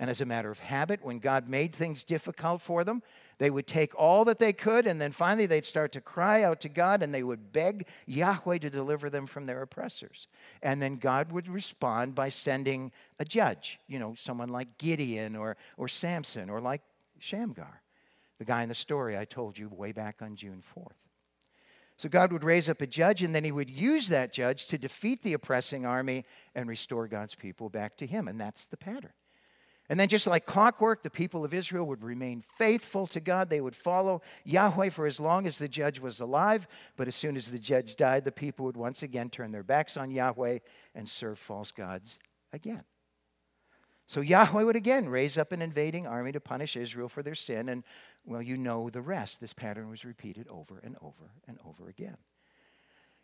And 0.00 0.08
as 0.08 0.22
a 0.22 0.26
matter 0.26 0.50
of 0.50 0.60
habit, 0.60 1.04
when 1.04 1.18
God 1.18 1.46
made 1.46 1.74
things 1.74 2.04
difficult 2.04 2.62
for 2.62 2.84
them, 2.84 3.02
they 3.36 3.50
would 3.50 3.66
take 3.66 3.94
all 3.94 4.24
that 4.24 4.38
they 4.38 4.54
could, 4.54 4.86
and 4.86 4.98
then 4.98 5.12
finally 5.12 5.44
they'd 5.44 5.66
start 5.66 5.92
to 5.92 6.00
cry 6.00 6.42
out 6.42 6.58
to 6.62 6.70
God 6.70 7.02
and 7.02 7.14
they 7.14 7.22
would 7.22 7.52
beg 7.52 7.86
Yahweh 8.06 8.58
to 8.58 8.70
deliver 8.70 9.10
them 9.10 9.26
from 9.26 9.44
their 9.44 9.60
oppressors. 9.60 10.26
And 10.62 10.80
then 10.80 10.96
God 10.96 11.32
would 11.32 11.48
respond 11.48 12.14
by 12.14 12.30
sending 12.30 12.92
a 13.18 13.26
judge, 13.26 13.78
you 13.88 13.98
know, 13.98 14.14
someone 14.16 14.48
like 14.48 14.78
Gideon 14.78 15.36
or, 15.36 15.58
or 15.76 15.86
Samson 15.86 16.48
or 16.48 16.62
like 16.62 16.80
Shamgar, 17.18 17.82
the 18.38 18.46
guy 18.46 18.62
in 18.62 18.70
the 18.70 18.74
story 18.74 19.18
I 19.18 19.26
told 19.26 19.58
you 19.58 19.68
way 19.68 19.92
back 19.92 20.22
on 20.22 20.34
June 20.34 20.62
4th. 20.74 20.96
So 21.98 22.08
God 22.08 22.32
would 22.32 22.44
raise 22.44 22.70
up 22.70 22.80
a 22.80 22.86
judge, 22.86 23.20
and 23.20 23.34
then 23.34 23.44
he 23.44 23.52
would 23.52 23.68
use 23.68 24.08
that 24.08 24.32
judge 24.32 24.64
to 24.68 24.78
defeat 24.78 25.22
the 25.22 25.34
oppressing 25.34 25.84
army 25.84 26.24
and 26.54 26.66
restore 26.70 27.06
God's 27.06 27.34
people 27.34 27.68
back 27.68 27.98
to 27.98 28.06
him. 28.06 28.28
And 28.28 28.40
that's 28.40 28.64
the 28.64 28.78
pattern. 28.78 29.12
And 29.90 29.98
then, 29.98 30.08
just 30.08 30.28
like 30.28 30.46
clockwork, 30.46 31.02
the 31.02 31.10
people 31.10 31.44
of 31.44 31.52
Israel 31.52 31.84
would 31.86 32.04
remain 32.04 32.44
faithful 32.56 33.08
to 33.08 33.18
God. 33.18 33.50
They 33.50 33.60
would 33.60 33.74
follow 33.74 34.22
Yahweh 34.44 34.90
for 34.90 35.04
as 35.04 35.18
long 35.18 35.48
as 35.48 35.58
the 35.58 35.66
judge 35.66 35.98
was 35.98 36.20
alive. 36.20 36.68
But 36.96 37.08
as 37.08 37.16
soon 37.16 37.36
as 37.36 37.50
the 37.50 37.58
judge 37.58 37.96
died, 37.96 38.24
the 38.24 38.30
people 38.30 38.66
would 38.66 38.76
once 38.76 39.02
again 39.02 39.30
turn 39.30 39.50
their 39.50 39.64
backs 39.64 39.96
on 39.96 40.12
Yahweh 40.12 40.60
and 40.94 41.08
serve 41.08 41.40
false 41.40 41.72
gods 41.72 42.20
again. 42.52 42.84
So 44.06 44.20
Yahweh 44.20 44.62
would 44.62 44.76
again 44.76 45.08
raise 45.08 45.36
up 45.36 45.50
an 45.50 45.60
invading 45.60 46.06
army 46.06 46.30
to 46.32 46.40
punish 46.40 46.76
Israel 46.76 47.08
for 47.08 47.24
their 47.24 47.34
sin. 47.34 47.68
And, 47.68 47.82
well, 48.24 48.42
you 48.42 48.56
know 48.56 48.90
the 48.90 49.02
rest. 49.02 49.40
This 49.40 49.52
pattern 49.52 49.90
was 49.90 50.04
repeated 50.04 50.46
over 50.46 50.80
and 50.84 50.96
over 51.02 51.32
and 51.48 51.58
over 51.66 51.88
again. 51.88 52.16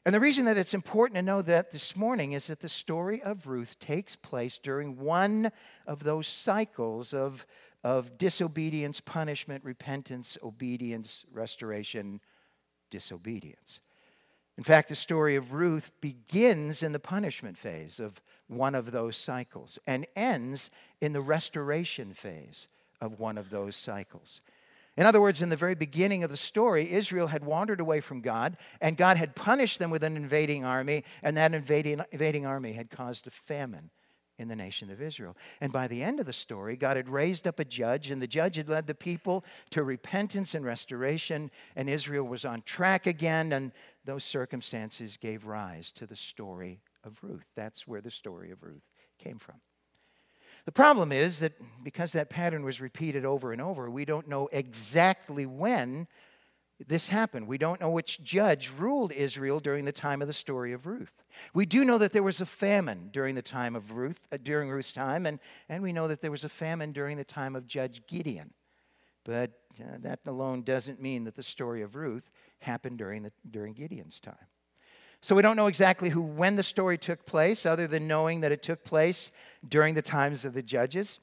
And 0.07 0.15
the 0.15 0.21
reason 0.21 0.45
that 0.45 0.57
it's 0.57 0.73
important 0.73 1.17
to 1.17 1.23
know 1.23 1.43
that 1.43 1.73
this 1.73 1.97
morning 1.97 2.31
is 2.31 2.47
that 2.47 2.61
the 2.61 2.69
story 2.69 3.21
of 3.21 3.49
Ruth 3.49 3.77
takes 3.81 4.15
place 4.15 4.57
during 4.57 5.01
one 5.01 5.51
of 5.85 6.05
those 6.05 6.29
cycles 6.29 7.13
of, 7.13 7.45
of 7.83 8.17
disobedience, 8.17 9.01
punishment, 9.01 9.65
repentance, 9.65 10.39
obedience, 10.45 11.25
restoration, 11.33 12.21
disobedience. 12.89 13.81
In 14.57 14.63
fact, 14.63 14.91
the 14.91 14.95
story 14.95 15.35
of 15.35 15.53
Ruth 15.53 15.91
begins 16.01 16.85
in 16.85 16.93
the 16.93 17.01
punishment 17.01 17.59
phase 17.59 17.99
of 17.99 18.23
one 18.47 18.77
of 18.77 18.93
those 18.93 19.17
cycles 19.17 19.77
and 19.89 20.07
ends 20.15 20.71
in 21.01 21.15
the 21.15 21.21
restoration 21.21 22.15
phase 22.15 22.69
of 23.01 23.19
one 23.19 23.37
of 23.37 23.51
those 23.51 23.75
cycles. 23.75 24.41
In 24.97 25.05
other 25.05 25.21
words, 25.21 25.43
in 25.43 25.51
the 25.51 25.57
very 25.57 25.75
beginning 25.75 26.25
of 26.25 26.31
the 26.31 26.37
story, 26.37 26.91
Israel 26.91 27.27
had 27.27 27.45
wandered 27.45 27.81
away 27.81 28.01
from 28.01 28.23
God, 28.23 28.57
and 28.81 28.97
God 28.97 29.19
had 29.19 29.35
punished 29.35 29.79
them 29.79 29.91
with 29.91 30.03
an 30.03 30.17
invading 30.17 30.65
army, 30.65 31.05
and 31.23 31.37
that 31.37 31.53
invading, 31.53 32.01
invading 32.13 32.47
army 32.47 32.73
had 32.73 32.91
caused 32.91 33.27
a 33.27 33.31
famine 33.31 33.91
in 34.39 34.49
the 34.49 34.57
nation 34.57 34.91
of 34.91 35.03
Israel. 35.03 35.37
And 35.61 35.73
by 35.73 35.87
the 35.87 36.03
end 36.03 36.21
of 36.21 36.27
the 36.27 36.33
story, 36.33 36.77
God 36.77 36.97
had 36.97 37.09
raised 37.09 37.47
up 37.47 37.59
a 37.59 37.65
judge, 37.65 38.11
and 38.11 38.23
the 38.23 38.27
judge 38.27 38.57
had 38.57 38.69
led 38.69 38.87
the 38.87 38.95
people 38.95 39.45
to 39.71 39.83
repentance 39.83 40.55
and 40.55 40.65
restoration, 40.65 41.51
and 41.75 41.91
Israel 41.91 42.25
was 42.25 42.45
on 42.45 42.63
track 42.63 43.07
again, 43.07 43.53
and 43.53 43.73
those 44.05 44.25
circumstances 44.25 45.19
gave 45.19 45.47
rise 45.47 45.93
to 45.93 46.07
the 46.07 46.17
story 46.17 46.81
of 47.05 47.19
Ruth. 47.23 47.47
That's 47.55 47.87
where 47.87 48.01
the 48.01 48.11
story 48.11 48.51
of 48.51 48.63
Ruth 48.63 48.85
came 49.19 49.39
from. 49.39 49.57
The 50.67 50.73
problem 50.73 51.13
is 51.13 51.39
that 51.39 51.53
because 51.83 52.13
that 52.13 52.29
pattern 52.29 52.65
was 52.65 52.81
repeated 52.81 53.25
over 53.25 53.53
and 53.53 53.63
over, 53.63 53.89
we 53.89 54.05
don't 54.05 54.29
know 54.29 54.49
exactly 54.53 55.47
when 55.47 56.09
this 56.85 57.09
happened. 57.09 57.47
We 57.47 57.57
don't 57.57 57.81
know 57.81 57.89
which 57.89 58.23
judge 58.23 58.71
ruled 58.77 59.13
Israel 59.13 59.61
during 59.61 59.85
the 59.85 59.93
time 59.93 60.21
of 60.21 60.29
the 60.29 60.35
story 60.35 60.73
of 60.73 60.87
Ruth. 60.87 61.13
We 61.55 61.67
do 61.67 61.85
know 61.85 61.99
that 61.99 62.13
there 62.13 62.23
was 62.23 62.41
a 62.41 62.47
famine 62.47 63.11
during 63.13 63.37
the 63.37 63.43
time 63.43 63.77
of 63.77 63.93
Ruth, 63.93 64.21
uh, 64.31 64.39
during 64.43 64.69
Ruth's 64.69 64.93
time, 64.93 65.25
and, 65.25 65.39
and 65.69 65.83
we 65.83 65.93
know 65.93 66.09
that 66.09 66.21
there 66.21 66.33
was 66.33 66.45
a 66.45 66.49
famine 66.49 66.93
during 66.93 67.17
the 67.17 67.25
time 67.25 67.57
of 67.57 67.67
Judge 67.67 68.03
Gideon. 68.07 68.53
But 69.25 69.53
uh, 69.81 69.99
that 70.01 70.21
alone 70.27 70.63
doesn't 70.63 71.01
mean 71.01 71.25
that 71.25 71.37
the 71.37 71.43
story 71.43 71.83
of 71.83 71.95
Ruth 71.95 72.29
happened 72.59 72.99
during, 72.99 73.23
the, 73.23 73.33
during 73.49 73.73
Gideon's 73.73 74.21
time. 74.21 74.35
So 75.23 75.35
we 75.35 75.43
don't 75.43 75.57
know 75.57 75.67
exactly 75.67 76.11
who 76.11 76.23
when 76.23 76.57
the 76.57 76.63
story 76.63 76.99
took 76.99 77.27
place, 77.27 77.67
other 77.67 77.87
than 77.87 78.07
knowing 78.07 78.43
that 78.43 78.53
it 78.53 78.63
took 78.63 78.85
place 78.85 79.33
during 79.69 79.95
the 79.95 80.03
times 80.03 80.45
of 80.45 80.55
the 80.55 80.63
judges. 80.63 81.19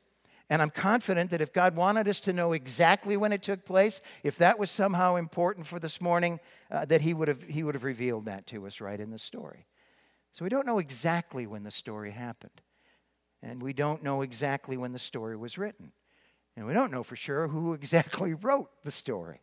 And 0.49 0.61
I'm 0.61 0.69
confident 0.69 1.31
that 1.31 1.41
if 1.41 1.53
God 1.53 1.75
wanted 1.75 2.07
us 2.07 2.19
to 2.21 2.33
know 2.33 2.53
exactly 2.53 3.17
when 3.17 3.31
it 3.31 3.41
took 3.41 3.65
place, 3.65 4.01
if 4.23 4.37
that 4.37 4.59
was 4.59 4.69
somehow 4.69 5.15
important 5.15 5.65
for 5.65 5.79
this 5.79 6.01
morning, 6.01 6.39
uh, 6.69 6.85
that 6.85 7.01
he 7.01 7.13
would, 7.13 7.27
have, 7.27 7.43
he 7.43 7.63
would 7.63 7.75
have 7.75 7.83
revealed 7.83 8.25
that 8.25 8.45
to 8.47 8.67
us 8.67 8.81
right 8.81 8.99
in 8.99 9.09
the 9.09 9.17
story. 9.17 9.65
So 10.33 10.43
we 10.43 10.49
don't 10.49 10.65
know 10.65 10.79
exactly 10.79 11.47
when 11.47 11.63
the 11.63 11.71
story 11.71 12.11
happened. 12.11 12.61
And 13.41 13.61
we 13.61 13.73
don't 13.73 14.03
know 14.03 14.21
exactly 14.21 14.77
when 14.77 14.93
the 14.93 14.99
story 14.99 15.35
was 15.35 15.57
written. 15.57 15.91
And 16.55 16.65
we 16.65 16.73
don't 16.73 16.91
know 16.91 17.03
for 17.03 17.15
sure 17.15 17.47
who 17.47 17.73
exactly 17.73 18.33
wrote 18.33 18.69
the 18.83 18.91
story. 18.91 19.41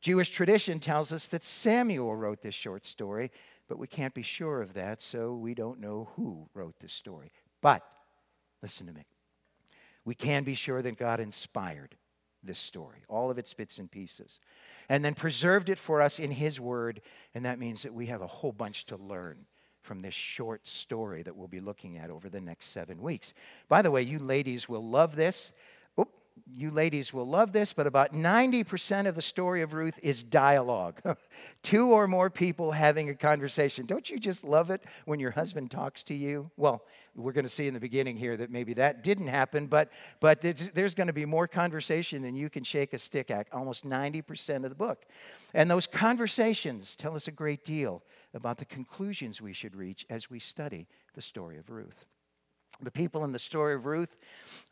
Jewish 0.00 0.30
tradition 0.30 0.78
tells 0.78 1.10
us 1.12 1.28
that 1.28 1.44
Samuel 1.44 2.14
wrote 2.14 2.42
this 2.42 2.54
short 2.54 2.84
story, 2.84 3.32
but 3.68 3.78
we 3.78 3.86
can't 3.86 4.14
be 4.14 4.22
sure 4.22 4.62
of 4.62 4.74
that, 4.74 5.02
so 5.02 5.34
we 5.34 5.54
don't 5.54 5.80
know 5.80 6.08
who 6.14 6.48
wrote 6.54 6.78
this 6.78 6.92
story. 6.92 7.32
But, 7.60 7.82
listen 8.62 8.86
to 8.86 8.92
me, 8.92 9.06
we 10.04 10.14
can 10.14 10.44
be 10.44 10.54
sure 10.54 10.82
that 10.82 10.98
God 10.98 11.20
inspired 11.20 11.96
this 12.42 12.58
story, 12.58 13.04
all 13.08 13.30
of 13.30 13.38
its 13.38 13.52
bits 13.54 13.78
and 13.78 13.90
pieces, 13.90 14.40
and 14.88 15.04
then 15.04 15.14
preserved 15.14 15.68
it 15.68 15.78
for 15.78 16.00
us 16.00 16.18
in 16.18 16.30
His 16.30 16.60
Word, 16.60 17.00
and 17.34 17.44
that 17.44 17.58
means 17.58 17.82
that 17.82 17.94
we 17.94 18.06
have 18.06 18.22
a 18.22 18.26
whole 18.26 18.52
bunch 18.52 18.86
to 18.86 18.96
learn 18.96 19.46
from 19.82 20.02
this 20.02 20.14
short 20.14 20.66
story 20.66 21.22
that 21.22 21.36
we'll 21.36 21.48
be 21.48 21.60
looking 21.60 21.96
at 21.96 22.10
over 22.10 22.28
the 22.28 22.40
next 22.40 22.66
seven 22.66 23.00
weeks. 23.00 23.32
By 23.68 23.82
the 23.82 23.90
way, 23.90 24.02
you 24.02 24.18
ladies 24.18 24.68
will 24.68 24.86
love 24.86 25.16
this 25.16 25.52
you 26.54 26.70
ladies 26.70 27.12
will 27.12 27.26
love 27.26 27.52
this, 27.52 27.72
but 27.72 27.86
about 27.86 28.12
90% 28.12 29.06
of 29.06 29.14
the 29.14 29.22
story 29.22 29.62
of 29.62 29.72
Ruth 29.72 29.98
is 30.02 30.22
dialogue. 30.22 31.00
Two 31.62 31.92
or 31.92 32.08
more 32.08 32.30
people 32.30 32.72
having 32.72 33.10
a 33.10 33.14
conversation. 33.14 33.86
Don't 33.86 34.08
you 34.08 34.18
just 34.18 34.44
love 34.44 34.70
it 34.70 34.82
when 35.04 35.20
your 35.20 35.30
husband 35.30 35.70
talks 35.70 36.02
to 36.04 36.14
you? 36.14 36.50
Well, 36.56 36.82
we're 37.14 37.32
going 37.32 37.44
to 37.44 37.50
see 37.50 37.66
in 37.66 37.74
the 37.74 37.80
beginning 37.80 38.16
here 38.16 38.36
that 38.36 38.50
maybe 38.50 38.74
that 38.74 39.02
didn't 39.02 39.28
happen, 39.28 39.66
but, 39.66 39.90
but 40.20 40.40
there's, 40.40 40.70
there's 40.72 40.94
going 40.94 41.08
to 41.08 41.12
be 41.12 41.26
more 41.26 41.48
conversation 41.48 42.22
than 42.22 42.34
you 42.34 42.48
can 42.48 42.64
shake 42.64 42.92
a 42.92 42.98
stick 42.98 43.30
at, 43.30 43.48
almost 43.52 43.84
90% 43.84 44.64
of 44.64 44.70
the 44.70 44.76
book. 44.76 45.04
And 45.54 45.70
those 45.70 45.86
conversations 45.86 46.94
tell 46.96 47.16
us 47.16 47.28
a 47.28 47.32
great 47.32 47.64
deal 47.64 48.02
about 48.34 48.58
the 48.58 48.64
conclusions 48.64 49.40
we 49.40 49.52
should 49.52 49.74
reach 49.74 50.06
as 50.08 50.30
we 50.30 50.38
study 50.38 50.86
the 51.14 51.22
story 51.22 51.58
of 51.58 51.70
Ruth. 51.70 52.06
The 52.80 52.90
people 52.90 53.24
in 53.24 53.32
the 53.32 53.38
story 53.38 53.74
of 53.74 53.86
Ruth 53.86 54.16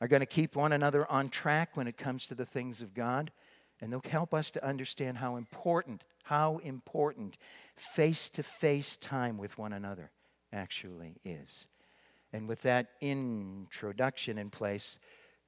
are 0.01 0.07
going 0.09 0.21
to 0.21 0.27
keep 0.27 0.55
one 0.55 0.73
another 0.73 1.11
on 1.11 1.29
track 1.29 1.77
when 1.77 1.89
it 1.89 1.97
comes 1.97 2.29
to 2.29 2.35
the 2.35 2.47
things 2.47 2.81
of 2.81 2.95
God, 2.95 3.33
and 3.81 3.93
they'll 3.93 4.03
help 4.09 4.33
us 4.33 4.51
to 4.53 4.65
understand 4.65 5.19
how 5.19 5.37
important, 5.37 6.05
how 6.25 6.59
important 6.59 7.37
face 7.75 8.31
to 8.31 8.43
face 8.43 8.97
time 8.97 9.39
with 9.39 9.59
one 9.59 9.73
another 9.73 10.13
actually 10.53 11.17
is. 11.25 11.67
And 12.33 12.49
with 12.49 12.63
that 12.63 12.91
introduction 13.01 14.39
in 14.39 14.51
place, 14.51 14.99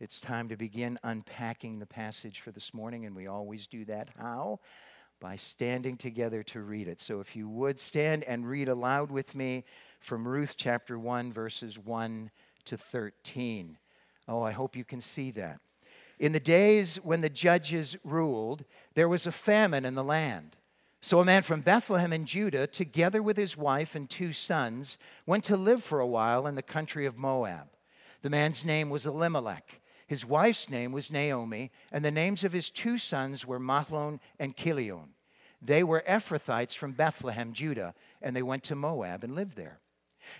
it's 0.01 0.21
time 0.21 0.49
to 0.49 0.57
begin 0.57 0.99
unpacking 1.03 1.79
the 1.79 1.87
passage 1.87 2.41
for 2.41 2.51
this 2.51 2.75
morning, 2.75 3.07
and 3.07 3.15
we 3.15 3.27
always 3.27 3.67
do 3.67 3.85
that. 3.87 4.09
How? 4.19 4.61
By 5.21 5.37
standing 5.37 5.97
together 5.97 6.43
to 6.45 6.61
read 6.61 6.89
it. 6.89 7.01
So 7.01 7.21
if 7.21 7.35
you 7.35 7.49
would 7.49 7.79
stand 7.79 8.25
and 8.25 8.49
read 8.49 8.69
aloud 8.69 9.11
with 9.11 9.35
me 9.35 9.65
from 10.01 10.27
Ruth 10.27 10.55
chapter 10.57 10.99
1, 10.99 11.33
verses 11.33 11.79
1 11.79 12.31
to 12.69 12.77
13. 12.77 13.79
Oh, 14.27 14.43
I 14.43 14.53
hope 14.53 14.77
you 14.77 14.85
can 14.85 15.01
see 15.01 15.31
that. 15.33 15.61
In 16.19 16.33
the 16.33 16.41
days 16.41 16.97
when 16.97 17.21
the 17.21 17.31
judges 17.31 17.97
ruled, 18.05 18.65
there 18.95 19.09
was 19.09 19.27
a 19.27 19.33
famine 19.33 19.85
in 19.85 19.95
the 19.95 20.05
land. 20.05 20.57
So 21.01 21.21
a 21.21 21.25
man 21.25 21.45
from 21.45 21.61
Bethlehem 21.61 22.13
in 22.13 22.27
Judah, 22.27 22.67
together 22.67 23.23
with 23.23 23.37
his 23.37 23.57
wife 23.57 23.95
and 23.95 24.11
two 24.11 24.33
sons, 24.33 24.99
went 25.27 25.45
to 25.45 25.57
live 25.57 25.85
for 25.85 26.01
a 26.01 26.07
while 26.07 26.47
in 26.47 26.57
the 26.57 26.63
country 26.63 27.07
of 27.07 27.17
Moab. 27.17 27.69
The 28.23 28.31
man's 28.31 28.65
name 28.65 28.91
was 28.91 29.07
Elimelech. 29.07 29.81
His 30.09 30.27
wife's 30.27 30.69
name 30.69 30.91
was 30.91 31.13
Naomi, 31.13 31.71
and 31.93 32.05
the 32.05 32.11
names 32.11 32.43
of 32.43 32.53
his 32.53 32.71
two 32.71 32.99
sons 32.99 33.47
were 33.47 33.61
Mahlon 33.61 34.19
and 34.41 34.57
Chilion. 34.57 35.11
They 35.63 35.85
were 35.85 36.05
Ephrathites 36.09 36.75
from 36.75 36.93
Bethlehem, 36.93 37.53
Judah, 37.53 37.95
and 38.21 38.35
they 38.35 38.43
went 38.43 38.65
to 38.65 38.75
Moab 38.75 39.23
and 39.23 39.35
lived 39.35 39.57
there. 39.57 39.81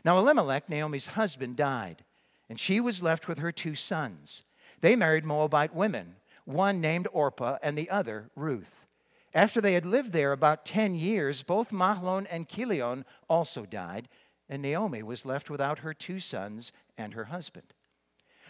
Now, 0.05 0.19
Elimelech, 0.19 0.69
Naomi's 0.69 1.09
husband, 1.09 1.57
died, 1.57 2.05
and 2.49 2.59
she 2.59 2.81
was 2.81 3.03
left 3.03 3.29
with 3.29 3.39
her 3.39 3.53
two 3.53 3.75
sons. 3.75 4.45
They 4.81 4.97
married 4.97 5.25
Moabite 5.25 5.75
women, 5.75 6.17
one 6.45 6.81
named 6.81 7.09
Orpah 7.13 7.59
and 7.63 7.77
the 7.77 7.91
other 7.91 8.31
Ruth. 8.35 8.87
After 9.35 9.61
they 9.61 9.75
had 9.75 9.85
lived 9.85 10.13
there 10.13 10.33
about 10.33 10.65
10 10.65 10.95
years, 10.95 11.43
both 11.43 11.71
Mahlon 11.71 12.27
and 12.31 12.49
Chilion 12.49 13.05
also 13.29 13.67
died, 13.67 14.09
and 14.49 14.63
Naomi 14.63 15.03
was 15.03 15.27
left 15.27 15.51
without 15.51 15.81
her 15.81 15.93
two 15.93 16.21
sons 16.21 16.73
and 16.97 17.13
her 17.15 17.25
husband. 17.25 17.75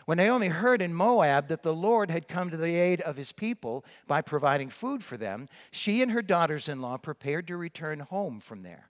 When 0.07 0.17
Naomi 0.17 0.49
heard 0.49 0.81
in 0.81 0.95
Moab 0.95 1.49
that 1.49 1.63
the 1.63 1.75
Lord 1.75 2.11
had 2.11 2.29
come 2.29 2.49
to 2.51 2.57
the 2.57 2.77
aid 2.77 3.03
of 3.03 3.17
his 3.17 3.33
people 3.33 3.85
by 4.07 4.23
providing 4.23 4.71
food 4.71 5.05
for 5.05 5.19
them, 5.19 5.49
she 5.71 6.01
and 6.01 6.13
her 6.13 6.23
daughters 6.23 6.69
in 6.69 6.81
law 6.81 6.97
prepared 6.97 7.47
to 7.49 7.57
return 7.59 8.01
home 8.01 8.41
from 8.41 8.63
there. 8.63 8.89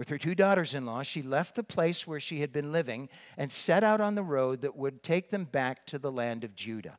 With 0.00 0.08
her 0.08 0.16
two 0.16 0.34
daughters 0.34 0.72
in 0.72 0.86
law, 0.86 1.02
she 1.02 1.20
left 1.20 1.56
the 1.56 1.62
place 1.62 2.06
where 2.06 2.20
she 2.20 2.40
had 2.40 2.54
been 2.54 2.72
living 2.72 3.10
and 3.36 3.52
set 3.52 3.84
out 3.84 4.00
on 4.00 4.14
the 4.14 4.22
road 4.22 4.62
that 4.62 4.74
would 4.74 5.02
take 5.02 5.28
them 5.28 5.44
back 5.44 5.84
to 5.88 5.98
the 5.98 6.10
land 6.10 6.42
of 6.42 6.54
Judah. 6.54 6.96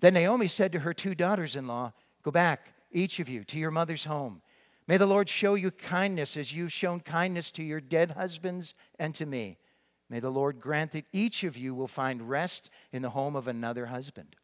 Then 0.00 0.14
Naomi 0.14 0.48
said 0.48 0.72
to 0.72 0.80
her 0.80 0.92
two 0.92 1.14
daughters 1.14 1.54
in 1.54 1.68
law, 1.68 1.92
Go 2.24 2.32
back, 2.32 2.72
each 2.90 3.20
of 3.20 3.28
you, 3.28 3.44
to 3.44 3.56
your 3.56 3.70
mother's 3.70 4.06
home. 4.06 4.42
May 4.88 4.96
the 4.96 5.06
Lord 5.06 5.28
show 5.28 5.54
you 5.54 5.70
kindness 5.70 6.36
as 6.36 6.52
you've 6.52 6.72
shown 6.72 6.98
kindness 6.98 7.52
to 7.52 7.62
your 7.62 7.80
dead 7.80 8.10
husbands 8.10 8.74
and 8.98 9.14
to 9.14 9.26
me. 9.26 9.56
May 10.10 10.18
the 10.18 10.28
Lord 10.28 10.58
grant 10.58 10.90
that 10.90 11.06
each 11.12 11.44
of 11.44 11.56
you 11.56 11.72
will 11.72 11.86
find 11.86 12.28
rest 12.28 12.68
in 12.92 13.02
the 13.02 13.10
home 13.10 13.36
of 13.36 13.46
another 13.46 13.86
husband. 13.86 14.34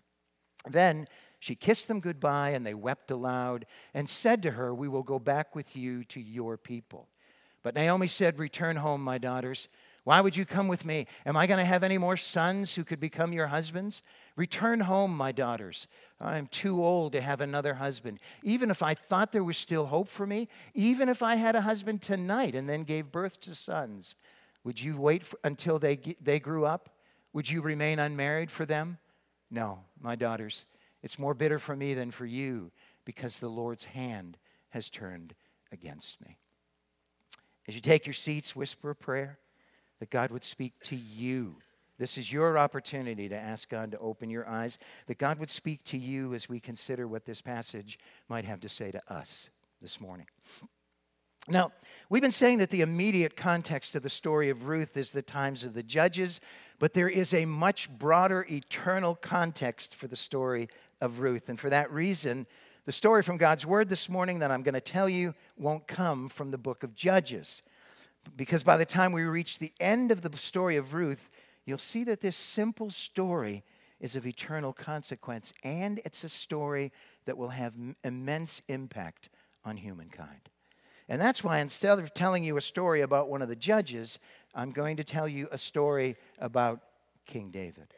Then 0.65 1.09
she 1.41 1.57
kissed 1.57 1.89
them 1.89 1.99
goodbye, 1.99 2.51
and 2.51 2.65
they 2.65 2.73
wept 2.73 3.11
aloud 3.11 3.67
and 3.93 4.09
said 4.09 4.45
to 4.45 4.53
her, 4.53 4.73
We 4.73 4.87
will 4.87 5.03
go 5.03 5.19
back 5.19 5.57
with 5.57 5.75
you 5.75 6.05
to 6.05 6.21
your 6.21 6.57
people. 6.57 7.09
But 7.63 7.75
Naomi 7.75 8.07
said, 8.07 8.39
Return 8.39 8.77
home, 8.77 9.03
my 9.03 9.19
daughters. 9.19 9.69
Why 10.05 10.21
would 10.21 10.37
you 10.37 10.47
come 10.47 10.67
with 10.67 10.87
me? 10.87 11.07
Am 11.27 11.37
I 11.37 11.47
going 11.47 11.59
to 11.59 11.65
have 11.65 11.83
any 11.83 11.99
more 11.99 12.17
sons 12.17 12.75
who 12.75 12.85
could 12.85 13.01
become 13.01 13.33
your 13.33 13.49
husbands? 13.49 14.03
Return 14.35 14.81
home, 14.81 15.15
my 15.15 15.31
daughters. 15.31 15.87
I 16.19 16.39
am 16.39 16.47
too 16.47 16.83
old 16.83 17.13
to 17.13 17.21
have 17.21 17.43
another 17.43 17.75
husband. 17.75 18.19
Even 18.43 18.71
if 18.71 18.83
I 18.83 18.95
thought 18.95 19.33
there 19.33 19.45
was 19.45 19.59
still 19.59 19.87
hope 19.87 20.09
for 20.09 20.27
me, 20.27 20.49
even 20.75 21.11
if 21.11 21.23
I 21.23 21.35
had 21.35 21.55
a 21.55 21.61
husband 21.61 22.01
tonight 22.01 22.55
and 22.55 22.69
then 22.69 22.85
gave 22.85 23.13
birth 23.13 23.41
to 23.43 23.55
sons, 23.55 24.17
would 24.65 24.81
you 24.81 24.97
wait 24.99 25.25
for, 25.25 25.39
until 25.45 25.79
they, 25.79 25.99
they 26.21 26.41
grew 26.41 26.65
up? 26.65 26.89
Would 27.35 27.51
you 27.51 27.61
remain 27.61 27.99
unmarried 27.99 28.51
for 28.51 28.65
them? 28.65 28.99
No, 29.51 29.81
my 30.01 30.17
daughters. 30.17 30.65
It's 31.03 31.19
more 31.19 31.35
bitter 31.35 31.59
for 31.59 31.77
me 31.77 31.95
than 31.95 32.11
for 32.11 32.27
you 32.27 32.73
because 33.05 33.39
the 33.39 33.49
Lord's 33.49 33.85
hand 33.85 34.39
has 34.71 34.89
turned 34.89 35.35
against 35.73 36.21
me. 36.21 36.40
As 37.69 37.75
you 37.75 37.81
take 37.81 38.07
your 38.07 38.15
seats, 38.15 38.57
whisper 38.57 38.91
a 38.91 38.95
prayer 38.95 39.39
that 40.01 40.11
God 40.11 40.31
would 40.31 40.45
speak 40.45 40.73
to 40.85 40.97
you. 40.97 41.57
This 41.99 42.17
is 42.17 42.33
your 42.33 42.57
opportunity 42.57 43.29
to 43.29 43.37
ask 43.37 43.69
God 43.69 43.91
to 43.93 43.99
open 43.99 44.31
your 44.31 44.49
eyes, 44.49 44.79
that 45.07 45.19
God 45.19 45.39
would 45.39 45.51
speak 45.51 45.85
to 45.85 45.99
you 45.99 46.33
as 46.33 46.49
we 46.49 46.59
consider 46.59 47.07
what 47.07 47.27
this 47.27 47.43
passage 47.43 47.99
might 48.29 48.47
have 48.47 48.61
to 48.61 48.69
say 48.69 48.91
to 48.91 49.13
us 49.13 49.51
this 49.83 50.01
morning. 50.01 50.27
Now, 51.49 51.73
we've 52.09 52.23
been 52.23 52.33
saying 52.33 52.59
that 52.59 52.71
the 52.71 52.81
immediate 52.81 53.37
context 53.37 53.95
of 53.95 54.03
the 54.03 54.11
story 54.11 54.51
of 54.51 54.67
Ruth 54.67 54.97
is 54.97 55.13
the 55.13 55.23
times 55.23 55.65
of 55.65 55.75
the 55.75 55.83
judges, 55.83 56.41
but 56.79 56.95
there 56.95 57.09
is 57.09 57.35
a 57.35 57.45
much 57.45 57.91
broader 57.91 58.47
eternal 58.51 59.15
context 59.15 59.95
for 59.95 60.07
the 60.07 60.17
story 60.17 60.69
of 61.01 61.21
Ruth. 61.21 61.49
And 61.49 61.59
for 61.59 61.71
that 61.71 61.91
reason, 61.91 62.47
the 62.87 62.93
story 62.93 63.23
from 63.23 63.37
God's 63.37 63.67
Word 63.67 63.89
this 63.89 64.09
morning 64.09 64.39
that 64.39 64.51
I'm 64.51 64.63
going 64.63 64.75
to 64.75 64.81
tell 64.81 65.09
you 65.09 65.35
won't 65.57 65.87
come 65.87 66.29
from 66.29 66.51
the 66.51 66.59
book 66.59 66.83
of 66.83 66.95
Judges. 66.95 67.63
Because 68.37 68.63
by 68.63 68.77
the 68.77 68.85
time 68.85 69.13
we 69.13 69.23
reach 69.23 69.59
the 69.59 69.73
end 69.81 70.11
of 70.11 70.23
the 70.23 70.37
story 70.37 70.77
of 70.77 70.95
Ruth, 70.95 71.31
you'll 71.65 71.79
see 71.79 72.05
that 72.05 72.21
this 72.21 72.37
simple 72.37 72.91
story 72.91 73.65
is 74.01 74.17
of 74.17 74.27
eternal 74.27 74.73
consequence, 74.73 75.53
and 75.63 76.01
it's 76.05 76.25
a 76.25 76.29
story 76.29 76.91
that 77.27 77.37
will 77.37 77.51
have 77.51 77.75
immense 78.03 78.63
impact 78.69 79.29
on 79.65 79.77
humankind. 79.77 80.49
And 81.09 81.21
that's 81.21 81.45
why 81.45 81.59
instead 81.59 81.99
of 81.99 82.15
telling 82.15 82.45
you 82.45 82.57
a 82.57 82.63
story 82.63 83.03
about 83.03 83.29
one 83.29 83.43
of 83.43 83.49
the 83.49 83.57
judges, 83.57 84.19
I'm 84.55 84.71
going 84.71 84.97
to 84.97 85.05
tell 85.05 85.29
you 85.29 85.49
a 85.51 85.59
story 85.59 86.17
about 86.39 86.81
King 87.27 87.51
David. 87.51 87.93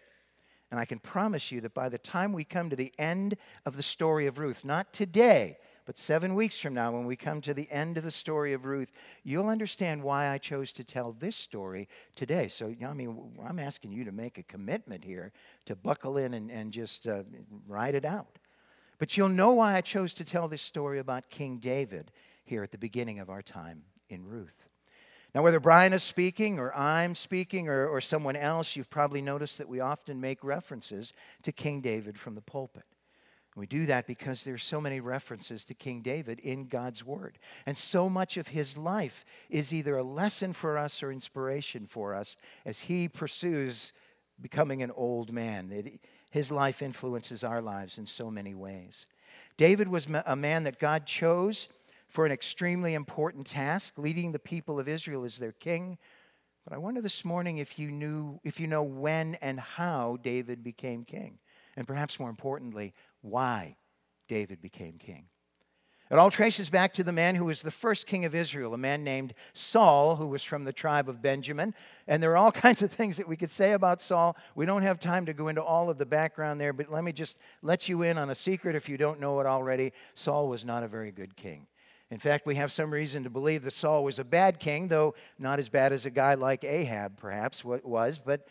And 0.73 0.81
I 0.81 0.87
can 0.87 1.01
promise 1.01 1.53
you 1.53 1.61
that 1.61 1.75
by 1.75 1.91
the 1.91 1.99
time 1.99 2.33
we 2.33 2.45
come 2.45 2.71
to 2.71 2.77
the 2.77 2.95
end 2.99 3.37
of 3.67 3.77
the 3.77 3.83
story 3.83 4.27
of 4.27 4.39
Ruth, 4.39 4.65
not 4.65 4.91
today, 4.91 5.59
but 5.85 5.99
seven 5.99 6.35
weeks 6.35 6.59
from 6.59 6.73
now, 6.73 6.91
when 6.93 7.05
we 7.05 7.15
come 7.15 7.43
to 7.43 7.53
the 7.53 7.71
end 7.71 7.99
of 7.99 8.05
the 8.05 8.11
story 8.11 8.55
of 8.55 8.65
Ruth, 8.65 8.91
you'll 9.23 9.51
understand 9.51 10.03
why 10.03 10.29
I 10.29 10.39
chose 10.39 10.73
to 10.73 10.83
tell 10.83 11.13
this 11.13 11.37
story 11.37 11.91
today. 12.17 12.49
So, 12.49 12.75
I 12.83 12.95
mean, 12.95 13.33
I'm 13.47 13.59
asking 13.59 13.93
you 13.93 14.03
to 14.05 14.13
make 14.13 14.39
a 14.39 14.45
commitment 14.45 15.05
here 15.05 15.33
to 15.67 15.77
buckle 15.77 16.17
in 16.17 16.33
and, 16.33 16.51
and 16.51 16.73
just 16.73 17.07
uh, 17.07 17.25
ride 17.69 17.95
it 17.95 18.07
out. 18.07 18.39
But 18.99 19.19
you'll 19.19 19.29
know 19.29 19.53
why 19.53 19.75
I 19.75 19.83
chose 19.83 20.15
to 20.15 20.25
tell 20.25 20.49
this 20.49 20.63
story 20.63 20.99
about 20.99 21.29
King 21.29 21.59
David 21.59 22.13
here 22.47 22.63
at 22.63 22.73
the 22.73 22.79
beginning 22.79 23.19
of 23.19 23.29
our 23.29 23.43
time 23.43 23.83
in 24.09 24.25
Ruth. 24.25 24.72
Now, 25.35 25.43
whether 25.43 25.61
Brian 25.61 25.95
is 25.95 26.03
speaking 26.03 26.59
or 26.59 26.75
I'm 26.75 27.15
speaking 27.15 27.69
or, 27.69 27.87
or 27.87 28.01
someone 28.01 28.37
else, 28.37 28.77
you've 28.77 28.91
probably 28.91 29.23
noticed 29.23 29.59
that 29.59 29.69
we 29.69 29.81
often 29.81 30.21
make 30.21 30.45
references 30.45 31.13
to 31.43 31.53
King 31.53 31.81
David 31.81 32.19
from 32.19 32.35
the 32.35 32.43
pulpit. 32.43 32.85
And 33.55 33.61
we 33.61 33.67
do 33.67 33.87
that 33.87 34.07
because 34.07 34.45
there's 34.45 34.63
so 34.63 34.81
many 34.81 35.01
references 35.01 35.65
to 35.67 35.75
King 35.75 36.03
David 36.03 36.39
in 36.41 36.67
God's 36.67 37.05
Word. 37.05 37.39
And 37.65 37.79
so 37.79 38.11
much 38.11 38.37
of 38.37 38.49
his 38.49 38.77
life 38.77 39.25
is 39.49 39.73
either 39.73 39.97
a 39.97 40.03
lesson 40.03 40.53
for 40.53 40.77
us 40.77 41.03
or 41.03 41.11
inspiration 41.11 41.87
for 41.87 42.15
us 42.15 42.37
as 42.65 42.81
he 42.81 43.09
pursues 43.09 43.93
becoming 44.41 44.83
an 44.83 44.91
old 44.91 45.33
man. 45.33 45.71
It, 45.73 46.01
his 46.31 46.51
life 46.51 46.83
influences 46.83 47.45
our 47.45 47.61
lives 47.61 47.99
in 47.99 48.07
so 48.07 48.31
many 48.31 48.55
ways. 48.55 49.07
David 49.57 49.89
was 49.89 50.07
a 50.27 50.37
man 50.37 50.65
that 50.65 50.79
God 50.79 51.07
chose 51.07 51.69
for 52.13 52.27
an 52.27 52.31
extremely 52.33 52.93
important 52.93 53.47
task, 53.47 53.95
leading 53.97 54.33
the 54.33 54.39
people 54.39 54.79
of 54.79 54.87
Israel 54.87 55.25
as 55.25 55.39
their 55.39 55.53
king. 55.53 55.97
But 56.63 56.75
I 56.75 56.79
wonder 56.79 57.01
this 57.01 57.25
morning 57.25 57.57
if 57.57 57.79
you 57.79 57.91
knew 57.91 58.39
if 58.45 58.61
you 58.61 58.67
know 58.67 58.83
when 58.83 59.37
and 59.37 59.59
how 59.59 60.19
David 60.23 60.63
became 60.63 61.05
king. 61.05 61.39
And 61.75 61.87
perhaps 61.87 62.21
more 62.21 62.29
importantly, 62.29 62.93
why 63.23 63.77
David 64.29 64.61
became 64.61 64.99
king. 64.99 65.25
It 66.11 66.19
all 66.19 66.31
traces 66.31 66.69
back 66.69 66.93
to 66.95 67.03
the 67.03 67.13
man 67.13 67.37
who 67.37 67.47
was 67.47 67.63
the 67.63 67.71
first 67.71 68.07
king 68.07 68.27
of 68.27 68.35
Israel, 68.35 68.75
a 68.75 68.79
man 68.79 69.03
named 69.03 69.33
Saul, 69.55 70.17
who 70.17 70.27
was 70.27 70.43
from 70.43 70.65
the 70.65 70.73
tribe 70.73 71.09
of 71.09 71.23
Benjamin. 71.23 71.75
And 72.07 72.23
there 72.23 72.33
are 72.33 72.37
all 72.37 72.53
kinds 72.67 72.83
of 72.83 72.93
things 72.93 73.17
that 73.17 73.27
we 73.27 73.39
could 73.39 73.51
say 73.51 73.73
about 73.73 74.03
Saul. 74.03 74.37
We 74.55 74.67
don't 74.67 74.83
have 74.83 74.99
time 74.99 75.25
to 75.25 75.33
go 75.33 75.49
into 75.49 75.63
all 75.63 75.89
of 75.89 75.97
the 75.97 76.05
background 76.05 76.61
there, 76.61 76.75
but 76.75 76.93
let 76.93 77.05
me 77.05 77.13
just 77.13 77.39
let 77.63 77.89
you 77.89 78.03
in 78.03 78.19
on 78.19 78.29
a 78.29 78.35
secret 78.35 78.77
if 78.77 78.91
you 78.91 78.99
don't 78.99 79.19
know 79.19 79.41
it 79.41 79.47
already. 79.47 79.95
Saul 80.13 80.49
was 80.49 80.67
not 80.67 80.83
a 80.83 80.89
very 80.89 81.13
good 81.13 81.35
king. 81.35 81.67
In 82.13 82.19
fact, 82.19 82.45
we 82.45 82.57
have 82.57 82.71
some 82.71 82.91
reason 82.91 83.25
to 83.25 83.31
believe 83.31 83.63
that 83.63 83.73
Saul 83.73 84.05
was 84.05 84.19
a 84.19 84.25
bad 84.25 84.61
king, 84.61 84.89
though 84.89 85.15
not 85.39 85.59
as 85.59 85.71
bad 85.71 85.95
as 85.95 86.05
a 86.05 86.11
guy 86.11 86.35
like 86.35 86.63
Ahab 86.63 87.17
perhaps 87.17 87.65
was, 87.65 88.19
but 88.19 88.47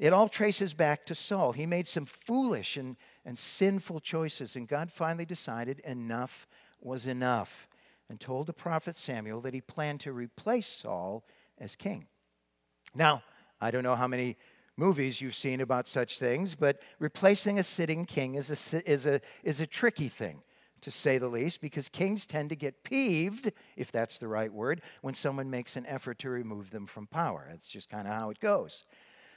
it 0.00 0.12
all 0.12 0.28
traces 0.28 0.74
back 0.74 1.06
to 1.06 1.14
Saul. 1.14 1.52
He 1.52 1.64
made 1.64 1.86
some 1.86 2.06
foolish 2.06 2.76
and, 2.76 2.96
and 3.24 3.38
sinful 3.38 4.00
choices, 4.00 4.56
and 4.56 4.66
God 4.66 4.90
finally 4.90 5.24
decided 5.24 5.78
enough 5.84 6.48
was 6.80 7.06
enough 7.06 7.68
and 8.10 8.18
told 8.18 8.48
the 8.48 8.52
prophet 8.52 8.98
Samuel 8.98 9.40
that 9.42 9.54
he 9.54 9.60
planned 9.60 10.00
to 10.00 10.12
replace 10.12 10.66
Saul 10.66 11.24
as 11.56 11.76
king. 11.76 12.08
Now, 12.96 13.22
I 13.60 13.70
don't 13.70 13.84
know 13.84 13.94
how 13.94 14.08
many 14.08 14.36
movies 14.76 15.20
you've 15.20 15.36
seen 15.36 15.60
about 15.60 15.86
such 15.86 16.18
things, 16.18 16.56
but 16.56 16.82
replacing 16.98 17.60
a 17.60 17.62
sitting 17.62 18.06
king 18.06 18.34
is 18.34 18.74
a, 18.74 18.90
is 18.90 19.06
a, 19.06 19.20
is 19.44 19.60
a 19.60 19.68
tricky 19.68 20.08
thing 20.08 20.42
to 20.84 20.90
say 20.90 21.18
the 21.18 21.28
least, 21.28 21.60
because 21.60 21.88
kings 21.88 22.26
tend 22.26 22.50
to 22.50 22.56
get 22.56 22.84
peeved, 22.84 23.52
if 23.76 23.90
that's 23.90 24.18
the 24.18 24.28
right 24.28 24.52
word, 24.52 24.80
when 25.02 25.14
someone 25.14 25.50
makes 25.50 25.76
an 25.76 25.86
effort 25.86 26.18
to 26.20 26.30
remove 26.30 26.70
them 26.70 26.86
from 26.86 27.06
power. 27.06 27.46
That's 27.50 27.68
just 27.68 27.90
kind 27.90 28.06
of 28.06 28.14
how 28.14 28.30
it 28.30 28.40
goes. 28.40 28.84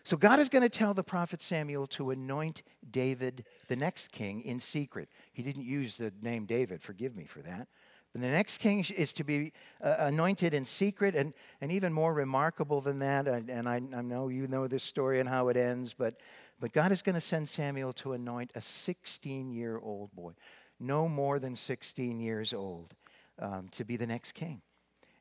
So 0.04 0.16
God 0.16 0.40
is 0.40 0.48
going 0.48 0.64
to 0.64 0.70
tell 0.70 0.94
the 0.94 1.04
prophet 1.04 1.42
Samuel 1.42 1.88
to 1.88 2.12
anoint 2.12 2.64
David, 2.90 3.44
the 3.68 3.76
next 3.76 4.12
king, 4.12 4.42
in 4.42 4.60
secret. 4.60 5.10
He 5.34 5.44
didn't 5.44 5.66
use 5.66 5.98
the 5.98 6.14
name 6.22 6.46
David, 6.46 6.82
forgive 6.82 7.16
me 7.16 7.26
for 7.26 7.40
that. 7.42 7.68
But 8.14 8.22
the 8.22 8.30
next 8.30 8.60
king 8.60 8.86
is 8.96 9.12
to 9.14 9.24
be 9.24 9.52
uh, 9.84 9.96
anointed 10.00 10.54
in 10.54 10.66
secret, 10.66 11.14
and, 11.14 11.34
and 11.60 11.72
even 11.72 11.92
more 11.92 12.14
remarkable 12.14 12.80
than 12.80 13.00
that, 13.00 13.28
and, 13.28 13.50
and 13.50 13.68
I, 13.68 13.76
I 13.76 14.02
know 14.02 14.30
you 14.30 14.48
know 14.48 14.68
this 14.68 14.84
story 14.84 15.20
and 15.20 15.28
how 15.28 15.50
it 15.50 15.58
ends, 15.58 15.94
but, 15.94 16.16
but 16.60 16.72
God 16.72 16.92
is 16.92 17.02
going 17.02 17.16
to 17.16 17.22
send 17.22 17.50
Samuel 17.50 17.92
to 17.94 18.14
anoint 18.14 18.52
a 18.56 18.62
16 18.62 19.52
year 19.52 19.78
old 19.78 20.14
boy 20.14 20.34
no 20.80 21.08
more 21.08 21.40
than 21.40 21.56
16 21.56 22.20
years 22.20 22.54
old, 22.54 22.96
um, 23.40 23.70
to 23.72 23.84
be 23.84 23.98
the 23.98 24.08
next 24.08 24.34
king. 24.34 24.62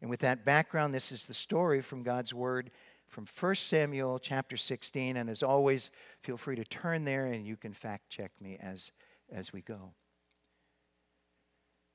And 0.00 0.10
with 0.10 0.20
that 0.20 0.44
background, 0.44 0.94
this 0.94 1.10
is 1.10 1.26
the 1.26 1.34
story 1.34 1.80
from 1.80 2.02
God's 2.02 2.34
Word 2.34 2.70
from 3.08 3.26
1 3.38 3.54
Samuel 3.54 4.18
chapter 4.18 4.56
16. 4.56 5.16
And 5.16 5.30
as 5.30 5.42
always, 5.42 5.90
feel 6.22 6.36
free 6.36 6.56
to 6.56 6.64
turn 6.64 7.04
there 7.04 7.26
and 7.26 7.46
you 7.46 7.56
can 7.56 7.72
fact 7.72 8.10
check 8.10 8.32
me 8.40 8.58
as, 8.60 8.92
as 9.32 9.52
we 9.52 9.62
go. 9.62 9.92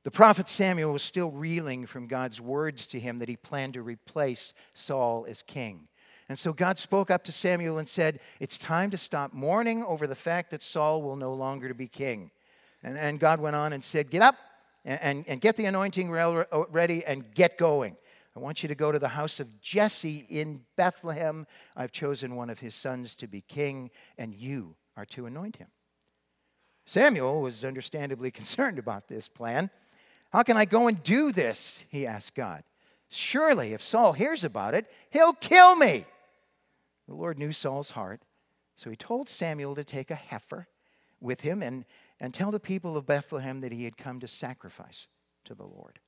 The 0.04 0.12
prophet 0.12 0.50
Samuel 0.50 0.94
was 0.94 1.04
still 1.04 1.30
reeling 1.30 1.86
from 1.86 2.08
God's 2.08 2.42
words 2.42 2.88
to 2.88 3.00
him 3.00 3.20
that 3.20 3.30
he 3.30 3.36
planned 3.36 3.76
to 3.76 3.84
replace 3.84 4.52
Saul 4.74 5.28
as 5.30 5.44
king. 5.44 5.88
And 6.28 6.40
so 6.40 6.54
God 6.54 6.80
spoke 6.80 7.12
up 7.12 7.24
to 7.26 7.32
Samuel 7.32 7.78
and 7.78 7.88
said, 7.88 8.20
It's 8.40 8.58
time 8.58 8.90
to 8.92 8.98
stop 8.98 9.34
mourning 9.34 9.84
over 9.84 10.08
the 10.08 10.16
fact 10.16 10.50
that 10.52 10.64
Saul 10.64 11.04
will 11.04 11.18
no 11.18 11.34
longer 11.34 11.72
be 11.74 11.88
king. 11.88 12.32
And, 12.84 12.98
and 12.98 13.20
God 13.20 13.40
went 13.40 13.56
on 13.56 13.74
and 13.74 13.84
said, 13.84 14.10
Get 14.10 14.22
up 14.22 14.36
and, 14.86 15.00
and, 15.02 15.26
and 15.28 15.42
get 15.42 15.56
the 15.56 15.66
anointing 15.66 16.16
uh, 16.16 16.44
ready 16.70 17.06
and 17.06 17.34
get 17.34 17.58
going. 17.58 17.96
I 18.36 18.40
want 18.40 18.64
you 18.64 18.70
to 18.70 18.76
go 18.76 18.92
to 18.92 19.00
the 19.00 19.10
house 19.10 19.40
of 19.40 19.62
Jesse 19.62 20.26
in 20.30 20.62
Bethlehem. 20.78 21.46
I've 21.76 21.92
chosen 21.92 22.36
one 22.36 22.50
of 22.50 22.60
his 22.60 22.76
sons 22.76 23.14
to 23.16 23.28
be 23.28 23.42
king, 23.42 23.92
and 24.18 24.34
you 24.34 24.76
are 24.96 25.06
to 25.08 25.26
anoint 25.26 25.58
him. 25.58 25.68
Samuel 26.86 27.42
was 27.42 27.66
understandably 27.66 28.32
concerned 28.32 28.80
about 28.80 29.08
this 29.08 29.28
plan. 29.28 29.70
How 30.32 30.44
can 30.44 30.56
I 30.56 30.66
go 30.66 30.88
and 30.88 31.04
do 31.04 31.32
this? 31.32 31.84
He 31.90 32.08
asked 32.08 32.36
God. 32.36 32.64
Surely, 33.10 33.74
if 33.74 33.84
Saul 33.84 34.14
hears 34.14 34.46
about 34.46 34.74
it, 34.74 34.90
he'll 35.10 35.34
kill 35.34 35.76
me. 35.76 36.06
The 37.10 37.14
Lord 37.14 37.38
knew 37.38 37.52
Saul's 37.52 37.92
heart, 37.92 38.22
so 38.78 38.90
he 38.90 38.96
told 38.96 39.28
Samuel 39.28 39.76
to 39.76 39.84
take 39.84 40.10
a 40.10 40.16
heifer 40.16 40.68
with 41.20 41.42
him 41.42 41.62
and, 41.62 41.84
and 42.22 42.36
tell 42.36 42.52
the 42.52 42.60
people 42.60 42.96
of 42.96 43.08
Bethlehem 43.08 43.62
that 43.62 43.72
he 43.72 43.84
had 43.84 43.98
come 43.98 44.20
to 44.20 44.28
sacrifice 44.28 45.08
to 45.44 45.56
the 45.56 45.66
Lord. 45.66 46.00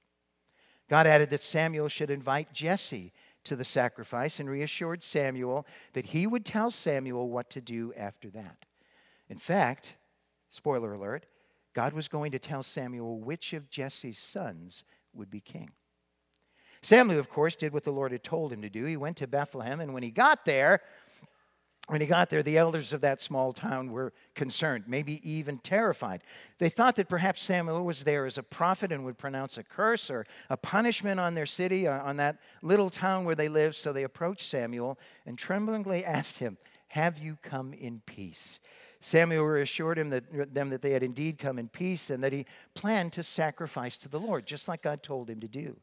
God 0.88 1.08
added 1.08 1.32
that 1.32 1.41
Samuel 1.41 1.88
should 1.88 2.12
invite 2.12 2.54
Jesse 2.54 3.12
to 3.45 3.56
the 3.56 3.65
sacrifice 3.65 4.39
and 4.39 4.47
reassured 4.47 5.02
Samuel 5.02 5.65
that 5.93 6.08
he 6.08 6.28
would 6.28 6.45
tell 6.45 6.69
Samuel 6.69 7.30
what 7.30 7.49
to 7.49 7.62
do 7.62 7.93
after 7.97 8.30
that. 8.30 8.65
In 9.28 9.39
fact, 9.39 9.95
spoiler 10.52 10.93
alert, 10.93 11.26
God 11.73 11.93
was 11.93 12.08
going 12.08 12.32
to 12.32 12.39
tell 12.39 12.62
Samuel 12.62 13.19
which 13.19 13.52
of 13.52 13.71
Jesse's 13.71 14.19
sons 14.19 14.84
would 15.13 15.32
be 15.32 15.41
king. 15.41 15.71
Samuel, 16.84 17.19
of 17.19 17.30
course, 17.30 17.56
did 17.56 17.73
what 17.73 17.86
the 17.86 17.91
Lord 17.91 18.12
had 18.12 18.23
told 18.23 18.54
him 18.54 18.62
to 18.62 18.69
do. 18.69 18.86
He 18.86 18.97
went 18.97 19.17
to 19.17 19.28
Bethlehem, 19.28 19.80
and 19.80 19.93
when 19.93 20.04
he 20.04 20.12
got 20.12 20.45
there, 20.45 20.82
when 21.88 22.00
he 22.00 22.08
got 22.08 22.30
there, 22.30 22.41
the 22.41 22.58
elders 22.58 22.93
of 22.93 23.02
that 23.02 23.19
small 23.19 23.52
town 23.52 23.91
were 23.91 24.13
concerned, 24.36 24.86
maybe 24.88 25.19
even 25.30 25.58
terrified. 25.58 26.22
They 26.58 26.69
thought 26.69 26.96
that 26.96 27.10
perhaps 27.10 27.41
Samuel 27.41 27.84
was 27.84 28.06
there 28.06 28.26
as 28.26 28.38
a 28.38 28.43
prophet 28.43 28.91
and 28.91 29.04
would 29.04 29.17
pronounce 29.17 29.58
a 29.58 29.63
curse 29.63 30.10
or 30.10 30.26
a 30.50 30.56
punishment 30.56 31.19
on 31.19 31.34
their 31.34 31.46
city, 31.46 31.86
uh, 31.86 32.02
on 32.02 32.17
that 32.17 32.38
little 32.62 32.89
town 32.89 33.26
where 33.26 33.36
they 33.36 33.50
lived. 33.50 33.76
So 33.76 33.91
they 33.91 34.04
approached 34.04 34.48
Samuel 34.50 34.98
and 35.26 35.38
tremblingly 35.38 36.06
asked 36.06 36.38
him, 36.38 36.58
Have 36.89 37.17
you 37.17 37.38
come 37.41 37.74
in 37.74 38.02
peace? 38.06 38.60
Samuel 39.02 39.56
assured 39.56 40.00
him 40.00 40.10
that, 40.12 40.54
them 40.54 40.69
that 40.69 40.82
they 40.82 40.91
had 40.91 41.04
indeed 41.04 41.38
come 41.38 41.60
in 41.60 41.67
peace 41.67 42.10
and 42.10 42.24
that 42.24 42.32
he 42.32 42.46
planned 42.76 43.12
to 43.13 43.24
sacrifice 43.24 43.98
to 43.98 44.08
the 44.08 44.19
Lord, 44.19 44.46
just 44.46 44.69
like 44.69 44.82
God 44.82 45.04
told 45.04 45.30
him 45.30 45.41
to 45.41 45.48
do. 45.50 45.76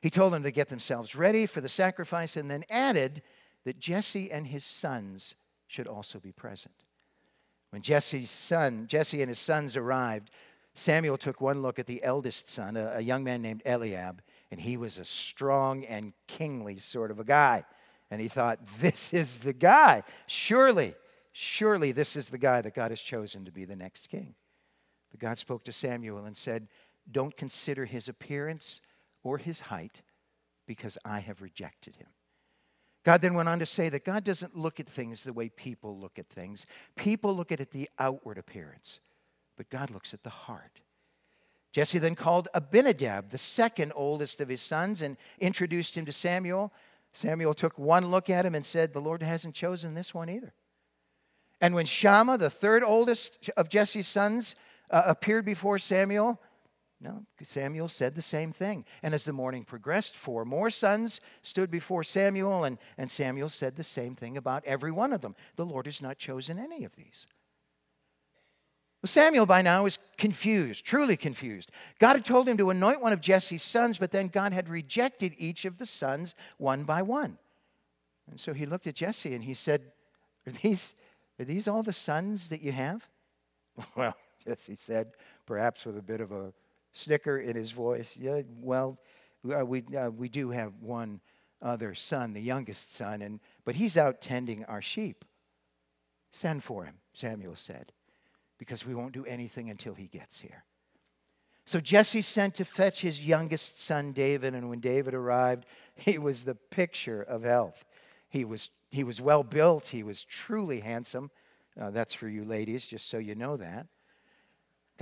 He 0.00 0.10
told 0.10 0.32
them 0.32 0.44
to 0.44 0.52
get 0.52 0.68
themselves 0.68 1.16
ready 1.16 1.46
for 1.46 1.60
the 1.60 1.68
sacrifice 1.68 2.36
and 2.36 2.48
then 2.48 2.62
added 2.70 3.22
that 3.64 3.78
Jesse 3.78 4.30
and 4.30 4.46
his 4.46 4.64
sons 4.64 5.34
should 5.66 5.86
also 5.86 6.18
be 6.18 6.32
present. 6.32 6.74
When 7.70 7.82
Jesse's 7.82 8.30
son, 8.30 8.86
Jesse 8.86 9.22
and 9.22 9.28
his 9.28 9.38
sons 9.38 9.76
arrived, 9.76 10.30
Samuel 10.74 11.18
took 11.18 11.40
one 11.40 11.62
look 11.62 11.78
at 11.78 11.86
the 11.86 12.02
eldest 12.02 12.48
son, 12.48 12.76
a, 12.76 12.92
a 12.96 13.00
young 13.00 13.24
man 13.24 13.42
named 13.42 13.62
Eliab, 13.64 14.22
and 14.50 14.60
he 14.60 14.76
was 14.76 14.98
a 14.98 15.04
strong 15.04 15.84
and 15.84 16.12
kingly 16.26 16.78
sort 16.78 17.10
of 17.10 17.18
a 17.18 17.24
guy. 17.24 17.64
And 18.10 18.20
he 18.20 18.28
thought, 18.28 18.58
this 18.80 19.14
is 19.14 19.38
the 19.38 19.52
guy. 19.52 20.02
Surely, 20.26 20.94
surely 21.32 21.92
this 21.92 22.16
is 22.16 22.28
the 22.28 22.38
guy 22.38 22.60
that 22.60 22.74
God 22.74 22.90
has 22.90 23.00
chosen 23.00 23.44
to 23.44 23.50
be 23.52 23.64
the 23.64 23.76
next 23.76 24.10
king. 24.10 24.34
But 25.10 25.20
God 25.20 25.38
spoke 25.38 25.64
to 25.64 25.72
Samuel 25.72 26.24
and 26.24 26.36
said, 26.36 26.68
Don't 27.10 27.36
consider 27.36 27.84
his 27.84 28.08
appearance 28.08 28.80
or 29.22 29.38
his 29.38 29.60
height 29.60 30.02
because 30.66 30.98
I 31.04 31.20
have 31.20 31.42
rejected 31.42 31.96
him. 31.96 32.08
God 33.04 33.20
then 33.20 33.34
went 33.34 33.48
on 33.48 33.58
to 33.58 33.66
say 33.66 33.88
that 33.88 34.04
God 34.04 34.24
doesn't 34.24 34.56
look 34.56 34.78
at 34.78 34.88
things 34.88 35.24
the 35.24 35.32
way 35.32 35.48
people 35.48 35.98
look 35.98 36.18
at 36.18 36.28
things. 36.28 36.66
People 36.96 37.34
look 37.34 37.50
at 37.50 37.60
it 37.60 37.72
the 37.72 37.90
outward 37.98 38.38
appearance, 38.38 39.00
but 39.56 39.70
God 39.70 39.90
looks 39.90 40.14
at 40.14 40.22
the 40.22 40.30
heart. 40.30 40.80
Jesse 41.72 41.98
then 41.98 42.14
called 42.14 42.48
Abinadab, 42.54 43.30
the 43.30 43.38
second 43.38 43.92
oldest 43.96 44.40
of 44.40 44.48
his 44.48 44.60
sons, 44.60 45.00
and 45.02 45.16
introduced 45.40 45.96
him 45.96 46.04
to 46.04 46.12
Samuel. 46.12 46.72
Samuel 47.12 47.54
took 47.54 47.78
one 47.78 48.10
look 48.10 48.30
at 48.30 48.46
him 48.46 48.54
and 48.54 48.64
said, 48.64 48.92
The 48.92 49.00
Lord 49.00 49.22
hasn't 49.22 49.54
chosen 49.54 49.94
this 49.94 50.14
one 50.14 50.28
either. 50.28 50.52
And 51.60 51.74
when 51.74 51.86
Shammah, 51.86 52.38
the 52.38 52.50
third 52.50 52.82
oldest 52.84 53.50
of 53.56 53.68
Jesse's 53.68 54.06
sons, 54.06 54.54
uh, 54.90 55.04
appeared 55.06 55.44
before 55.44 55.78
Samuel, 55.78 56.40
no, 57.02 57.26
Samuel 57.42 57.88
said 57.88 58.14
the 58.14 58.22
same 58.22 58.52
thing. 58.52 58.84
And 59.02 59.12
as 59.12 59.24
the 59.24 59.32
morning 59.32 59.64
progressed, 59.64 60.14
four 60.14 60.44
more 60.44 60.70
sons 60.70 61.20
stood 61.42 61.68
before 61.68 62.04
Samuel, 62.04 62.62
and, 62.62 62.78
and 62.96 63.10
Samuel 63.10 63.48
said 63.48 63.74
the 63.74 63.82
same 63.82 64.14
thing 64.14 64.36
about 64.36 64.64
every 64.64 64.92
one 64.92 65.12
of 65.12 65.20
them. 65.20 65.34
The 65.56 65.66
Lord 65.66 65.86
has 65.86 66.00
not 66.00 66.18
chosen 66.18 66.60
any 66.60 66.84
of 66.84 66.94
these. 66.94 67.26
Well, 69.02 69.08
Samuel 69.08 69.46
by 69.46 69.62
now 69.62 69.84
is 69.84 69.98
confused, 70.16 70.84
truly 70.84 71.16
confused. 71.16 71.72
God 71.98 72.14
had 72.14 72.24
told 72.24 72.48
him 72.48 72.56
to 72.58 72.70
anoint 72.70 73.02
one 73.02 73.12
of 73.12 73.20
Jesse's 73.20 73.64
sons, 73.64 73.98
but 73.98 74.12
then 74.12 74.28
God 74.28 74.52
had 74.52 74.68
rejected 74.68 75.34
each 75.38 75.64
of 75.64 75.78
the 75.78 75.86
sons 75.86 76.36
one 76.58 76.84
by 76.84 77.02
one. 77.02 77.38
And 78.30 78.38
so 78.38 78.52
he 78.52 78.64
looked 78.64 78.86
at 78.86 78.94
Jesse 78.94 79.34
and 79.34 79.42
he 79.42 79.54
said, 79.54 79.82
Are 80.46 80.52
these, 80.52 80.94
are 81.40 81.44
these 81.44 81.66
all 81.66 81.82
the 81.82 81.92
sons 81.92 82.48
that 82.50 82.62
you 82.62 82.70
have? 82.70 83.08
Well, 83.96 84.14
Jesse 84.44 84.76
said, 84.76 85.12
perhaps 85.46 85.86
with 85.86 85.96
a 85.96 86.02
bit 86.02 86.20
of 86.20 86.30
a 86.30 86.52
snicker 86.92 87.38
in 87.38 87.56
his 87.56 87.70
voice. 87.70 88.14
Yeah, 88.18 88.42
well, 88.60 88.98
uh, 89.50 89.64
we, 89.64 89.84
uh, 89.96 90.10
we 90.10 90.28
do 90.28 90.50
have 90.50 90.72
one 90.80 91.20
other 91.60 91.94
son, 91.94 92.32
the 92.32 92.40
youngest 92.40 92.94
son, 92.94 93.22
and, 93.22 93.40
but 93.64 93.76
he's 93.76 93.96
out 93.96 94.20
tending 94.20 94.64
our 94.64 94.82
sheep. 94.82 95.24
Send 96.30 96.64
for 96.64 96.84
him, 96.84 96.94
Samuel 97.12 97.56
said, 97.56 97.92
because 98.58 98.86
we 98.86 98.94
won't 98.94 99.12
do 99.12 99.24
anything 99.26 99.70
until 99.70 99.94
he 99.94 100.06
gets 100.06 100.40
here. 100.40 100.64
So 101.64 101.78
Jesse 101.78 102.22
sent 102.22 102.56
to 102.56 102.64
fetch 102.64 103.02
his 103.02 103.24
youngest 103.24 103.80
son, 103.80 104.12
David, 104.12 104.54
and 104.54 104.68
when 104.68 104.80
David 104.80 105.14
arrived, 105.14 105.66
he 105.94 106.18
was 106.18 106.44
the 106.44 106.54
picture 106.54 107.22
of 107.22 107.44
health. 107.44 107.84
He 108.28 108.44
was, 108.44 108.70
he 108.90 109.04
was 109.04 109.20
well 109.20 109.44
built, 109.44 109.88
he 109.88 110.02
was 110.02 110.24
truly 110.24 110.80
handsome. 110.80 111.30
Uh, 111.80 111.90
that's 111.90 112.12
for 112.12 112.28
you 112.28 112.44
ladies, 112.44 112.86
just 112.86 113.08
so 113.08 113.18
you 113.18 113.34
know 113.34 113.56
that. 113.56 113.86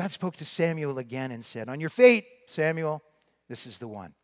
God 0.01 0.13
spoke 0.13 0.37
to 0.37 0.47
Samuel 0.47 0.97
again 0.97 1.31
and 1.31 1.45
said, 1.45 1.69
On 1.69 1.79
your 1.79 1.91
feet, 1.91 2.25
Samuel, 2.47 3.03
this 3.51 3.67
is 3.67 3.79
the 3.79 3.87
one. 3.87 4.15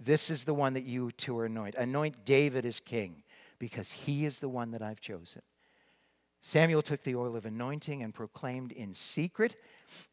This 0.00 0.30
is 0.30 0.42
the 0.42 0.52
one 0.52 0.74
that 0.74 0.82
you 0.82 1.12
to 1.18 1.42
anoint. 1.42 1.76
Anoint 1.76 2.24
David 2.24 2.66
as 2.66 2.80
king 2.80 3.22
because 3.60 3.92
he 3.92 4.26
is 4.26 4.40
the 4.40 4.48
one 4.48 4.72
that 4.72 4.82
I've 4.82 5.00
chosen. 5.00 5.42
Samuel 6.40 6.82
took 6.82 7.04
the 7.04 7.14
oil 7.14 7.36
of 7.36 7.46
anointing 7.46 8.02
and 8.02 8.12
proclaimed 8.12 8.72
in 8.72 8.94
secret 8.94 9.54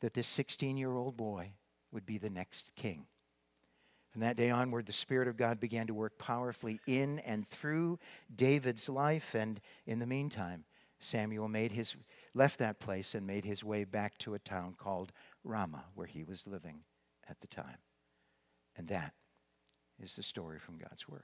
that 0.01 0.13
this 0.13 0.27
16 0.27 0.77
year 0.77 0.93
old 0.93 1.17
boy 1.17 1.53
would 1.91 2.05
be 2.05 2.19
the 2.19 2.29
next 2.29 2.71
king. 2.75 3.07
From 4.11 4.21
that 4.21 4.37
day 4.37 4.51
onward, 4.51 4.85
the 4.85 4.93
Spirit 4.93 5.27
of 5.27 5.37
God 5.37 5.59
began 5.59 5.87
to 5.87 5.95
work 5.95 6.19
powerfully 6.19 6.79
in 6.85 7.17
and 7.21 7.49
through 7.49 7.97
David's 8.35 8.87
life. 8.89 9.33
And 9.33 9.59
in 9.87 9.97
the 9.97 10.05
meantime, 10.05 10.65
Samuel 10.99 11.47
made 11.47 11.71
his 11.71 11.95
left 12.33 12.59
that 12.59 12.79
place 12.79 13.15
and 13.15 13.25
made 13.25 13.45
his 13.45 13.63
way 13.63 13.83
back 13.83 14.17
to 14.19 14.33
a 14.33 14.39
town 14.39 14.75
called 14.77 15.11
Ramah, 15.43 15.85
where 15.95 16.07
he 16.07 16.23
was 16.23 16.47
living 16.47 16.79
at 17.29 17.39
the 17.41 17.47
time. 17.47 17.77
And 18.75 18.87
that 18.87 19.13
is 20.01 20.15
the 20.15 20.23
story 20.23 20.59
from 20.59 20.77
God's 20.77 21.07
Word. 21.07 21.21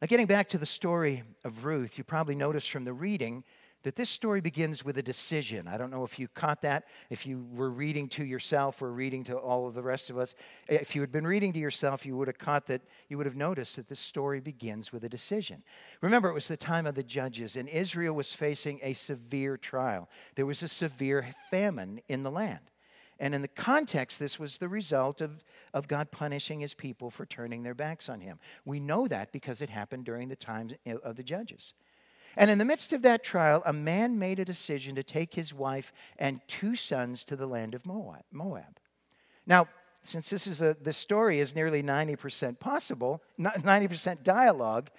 Now, 0.00 0.06
getting 0.08 0.26
back 0.26 0.48
to 0.50 0.58
the 0.58 0.66
story 0.66 1.22
of 1.44 1.64
Ruth, 1.64 1.96
you 1.96 2.04
probably 2.04 2.34
noticed 2.34 2.70
from 2.70 2.84
the 2.84 2.92
reading 2.92 3.44
that 3.86 3.94
this 3.94 4.10
story 4.10 4.40
begins 4.40 4.84
with 4.84 4.98
a 4.98 5.02
decision. 5.02 5.68
I 5.68 5.76
don't 5.76 5.92
know 5.92 6.02
if 6.02 6.18
you 6.18 6.26
caught 6.26 6.62
that, 6.62 6.86
if 7.08 7.24
you 7.24 7.46
were 7.52 7.70
reading 7.70 8.08
to 8.08 8.24
yourself 8.24 8.82
or 8.82 8.90
reading 8.90 9.22
to 9.22 9.36
all 9.36 9.68
of 9.68 9.74
the 9.74 9.82
rest 9.82 10.10
of 10.10 10.18
us. 10.18 10.34
If 10.66 10.96
you 10.96 11.02
had 11.02 11.12
been 11.12 11.24
reading 11.24 11.52
to 11.52 11.60
yourself, 11.60 12.04
you 12.04 12.16
would 12.16 12.26
have 12.26 12.36
caught 12.36 12.66
that, 12.66 12.82
you 13.08 13.16
would 13.16 13.26
have 13.26 13.36
noticed 13.36 13.76
that 13.76 13.86
this 13.86 14.00
story 14.00 14.40
begins 14.40 14.92
with 14.92 15.04
a 15.04 15.08
decision. 15.08 15.62
Remember, 16.00 16.28
it 16.28 16.34
was 16.34 16.48
the 16.48 16.56
time 16.56 16.84
of 16.84 16.96
the 16.96 17.04
judges, 17.04 17.54
and 17.54 17.68
Israel 17.68 18.16
was 18.16 18.32
facing 18.32 18.80
a 18.82 18.92
severe 18.92 19.56
trial. 19.56 20.08
There 20.34 20.46
was 20.46 20.64
a 20.64 20.68
severe 20.68 21.28
famine 21.52 22.00
in 22.08 22.24
the 22.24 22.30
land. 22.32 22.72
And 23.20 23.36
in 23.36 23.40
the 23.40 23.46
context, 23.46 24.18
this 24.18 24.36
was 24.36 24.58
the 24.58 24.68
result 24.68 25.20
of, 25.20 25.44
of 25.72 25.86
God 25.86 26.10
punishing 26.10 26.58
his 26.58 26.74
people 26.74 27.08
for 27.08 27.24
turning 27.24 27.62
their 27.62 27.72
backs 27.72 28.08
on 28.08 28.18
him. 28.18 28.40
We 28.64 28.80
know 28.80 29.06
that 29.06 29.30
because 29.30 29.62
it 29.62 29.70
happened 29.70 30.06
during 30.06 30.28
the 30.28 30.34
time 30.34 30.70
of 31.04 31.14
the 31.14 31.22
judges. 31.22 31.72
And 32.36 32.50
in 32.50 32.58
the 32.58 32.64
midst 32.64 32.92
of 32.92 33.02
that 33.02 33.24
trial, 33.24 33.62
a 33.64 33.72
man 33.72 34.18
made 34.18 34.38
a 34.38 34.44
decision 34.44 34.94
to 34.96 35.02
take 35.02 35.34
his 35.34 35.54
wife 35.54 35.92
and 36.18 36.40
two 36.48 36.76
sons 36.76 37.24
to 37.24 37.36
the 37.36 37.46
land 37.46 37.74
of 37.74 37.86
Moab. 37.86 38.78
Now, 39.46 39.68
since 40.02 40.30
this 40.30 40.46
is 40.46 40.60
a, 40.60 40.76
the 40.80 40.92
story 40.92 41.40
is 41.40 41.54
nearly 41.54 41.82
90% 41.82 42.58
possible, 42.60 43.22
90% 43.40 44.22
dialogue, 44.22 44.90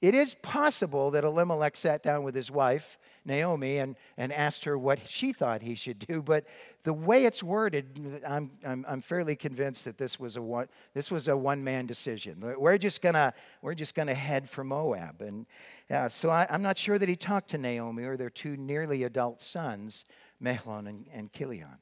it 0.00 0.14
is 0.14 0.34
possible 0.34 1.10
that 1.10 1.24
Elimelech 1.24 1.76
sat 1.76 2.02
down 2.02 2.22
with 2.22 2.34
his 2.34 2.50
wife, 2.50 2.98
Naomi 3.24 3.78
and, 3.78 3.96
and 4.16 4.32
asked 4.32 4.64
her 4.64 4.78
what 4.78 5.00
she 5.08 5.32
thought 5.32 5.60
he 5.60 5.74
should 5.74 5.98
do. 5.98 6.22
But 6.22 6.44
the 6.84 6.92
way 6.92 7.24
it's 7.24 7.42
worded, 7.42 8.22
I'm, 8.26 8.50
I'm, 8.64 8.86
I'm 8.88 9.00
fairly 9.00 9.34
convinced 9.34 9.84
that 9.84 9.98
this 9.98 10.18
was 10.18 10.36
a 10.36 10.42
one, 10.42 10.68
this 10.94 11.10
was 11.10 11.28
a 11.28 11.36
one 11.36 11.62
man 11.62 11.86
decision. 11.86 12.36
We're 12.40 12.78
just 12.78 13.02
gonna 13.02 13.34
we're 13.60 13.74
just 13.74 13.94
gonna 13.94 14.14
head 14.14 14.48
for 14.48 14.64
Moab, 14.64 15.20
and 15.20 15.46
yeah, 15.90 16.08
so 16.08 16.28
I, 16.28 16.46
am 16.50 16.62
not 16.62 16.76
sure 16.76 16.98
that 16.98 17.08
he 17.08 17.16
talked 17.16 17.50
to 17.50 17.58
Naomi 17.58 18.04
or 18.04 18.16
their 18.16 18.30
two 18.30 18.56
nearly 18.56 19.04
adult 19.04 19.40
sons, 19.40 20.04
Mahlon 20.42 20.86
and, 20.86 21.06
and 21.12 21.32
Chilion. 21.32 21.78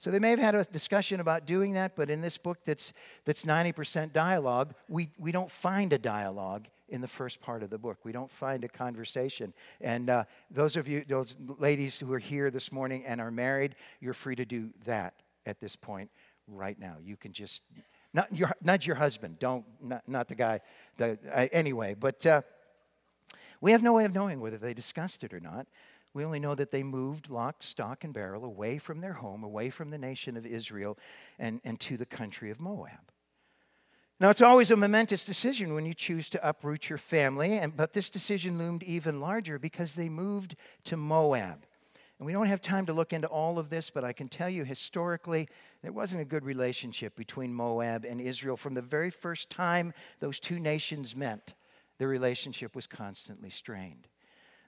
So 0.00 0.10
they 0.10 0.20
may 0.20 0.30
have 0.30 0.38
had 0.38 0.54
a 0.54 0.64
discussion 0.64 1.18
about 1.18 1.44
doing 1.44 1.72
that, 1.72 1.96
but 1.96 2.08
in 2.08 2.20
this 2.20 2.38
book 2.38 2.58
that's, 2.64 2.92
that's 3.24 3.44
90% 3.44 4.12
dialogue, 4.12 4.74
we, 4.88 5.10
we 5.18 5.32
don't 5.32 5.50
find 5.50 5.92
a 5.92 5.98
dialogue 5.98 6.68
in 6.88 7.00
the 7.00 7.08
first 7.08 7.40
part 7.40 7.62
of 7.62 7.70
the 7.70 7.78
book. 7.78 7.98
We 8.04 8.12
don't 8.12 8.30
find 8.30 8.64
a 8.64 8.68
conversation. 8.68 9.52
And 9.80 10.08
uh, 10.08 10.24
those 10.50 10.76
of 10.76 10.86
you, 10.88 11.04
those 11.06 11.36
ladies 11.58 11.98
who 11.98 12.12
are 12.12 12.20
here 12.20 12.50
this 12.50 12.70
morning 12.70 13.04
and 13.06 13.20
are 13.20 13.32
married, 13.32 13.74
you're 14.00 14.14
free 14.14 14.36
to 14.36 14.44
do 14.44 14.70
that 14.86 15.14
at 15.44 15.60
this 15.60 15.76
point 15.76 16.10
right 16.46 16.78
now. 16.78 16.96
You 17.02 17.16
can 17.16 17.32
just, 17.32 17.62
not 18.14 18.34
your, 18.34 18.52
nudge 18.62 18.86
your 18.86 18.96
husband, 18.96 19.38
don't, 19.38 19.64
not, 19.82 20.08
not 20.08 20.28
the 20.28 20.34
guy, 20.36 20.60
the, 20.96 21.18
uh, 21.34 21.48
anyway. 21.52 21.94
But 21.98 22.24
uh, 22.24 22.42
we 23.60 23.72
have 23.72 23.82
no 23.82 23.92
way 23.92 24.04
of 24.04 24.14
knowing 24.14 24.40
whether 24.40 24.58
they 24.58 24.74
discussed 24.74 25.24
it 25.24 25.32
or 25.32 25.40
not. 25.40 25.66
We 26.14 26.24
only 26.24 26.40
know 26.40 26.54
that 26.54 26.70
they 26.70 26.82
moved 26.82 27.28
lock, 27.28 27.62
stock, 27.62 28.02
and 28.02 28.12
barrel 28.14 28.44
away 28.44 28.78
from 28.78 29.00
their 29.00 29.14
home, 29.14 29.44
away 29.44 29.70
from 29.70 29.90
the 29.90 29.98
nation 29.98 30.36
of 30.36 30.46
Israel, 30.46 30.98
and, 31.38 31.60
and 31.64 31.78
to 31.80 31.96
the 31.96 32.06
country 32.06 32.50
of 32.50 32.60
Moab. 32.60 33.12
Now, 34.20 34.30
it's 34.30 34.42
always 34.42 34.72
a 34.72 34.76
momentous 34.76 35.22
decision 35.22 35.74
when 35.74 35.86
you 35.86 35.94
choose 35.94 36.28
to 36.30 36.48
uproot 36.48 36.88
your 36.88 36.98
family, 36.98 37.58
and, 37.58 37.76
but 37.76 37.92
this 37.92 38.10
decision 38.10 38.58
loomed 38.58 38.82
even 38.82 39.20
larger 39.20 39.60
because 39.60 39.94
they 39.94 40.08
moved 40.08 40.56
to 40.84 40.96
Moab. 40.96 41.66
And 42.18 42.26
we 42.26 42.32
don't 42.32 42.46
have 42.46 42.60
time 42.60 42.84
to 42.86 42.92
look 42.92 43.12
into 43.12 43.28
all 43.28 43.60
of 43.60 43.70
this, 43.70 43.90
but 43.90 44.02
I 44.02 44.12
can 44.12 44.28
tell 44.28 44.48
you 44.48 44.64
historically, 44.64 45.48
there 45.82 45.92
wasn't 45.92 46.22
a 46.22 46.24
good 46.24 46.44
relationship 46.44 47.14
between 47.14 47.54
Moab 47.54 48.04
and 48.04 48.20
Israel. 48.20 48.56
From 48.56 48.74
the 48.74 48.82
very 48.82 49.10
first 49.10 49.50
time 49.50 49.92
those 50.18 50.40
two 50.40 50.58
nations 50.58 51.14
met, 51.14 51.54
the 51.98 52.06
relationship 52.06 52.74
was 52.74 52.86
constantly 52.86 53.50
strained. 53.50 54.08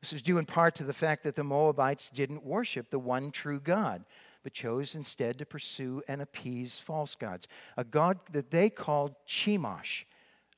This 0.00 0.12
was 0.12 0.22
due 0.22 0.38
in 0.38 0.46
part 0.46 0.74
to 0.76 0.84
the 0.84 0.92
fact 0.92 1.24
that 1.24 1.36
the 1.36 1.44
Moabites 1.44 2.10
didn't 2.10 2.44
worship 2.44 2.90
the 2.90 2.98
one 2.98 3.30
true 3.30 3.60
God, 3.60 4.04
but 4.42 4.54
chose 4.54 4.94
instead 4.94 5.38
to 5.38 5.46
pursue 5.46 6.02
and 6.08 6.22
appease 6.22 6.78
false 6.78 7.14
gods, 7.14 7.46
a 7.76 7.84
God 7.84 8.18
that 8.32 8.50
they 8.50 8.70
called 8.70 9.14
Chemosh, 9.28 10.04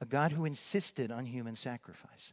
a 0.01 0.07
God 0.07 0.33
who 0.33 0.45
insisted 0.45 1.11
on 1.11 1.27
human 1.27 1.57
sacrifice. 1.57 2.33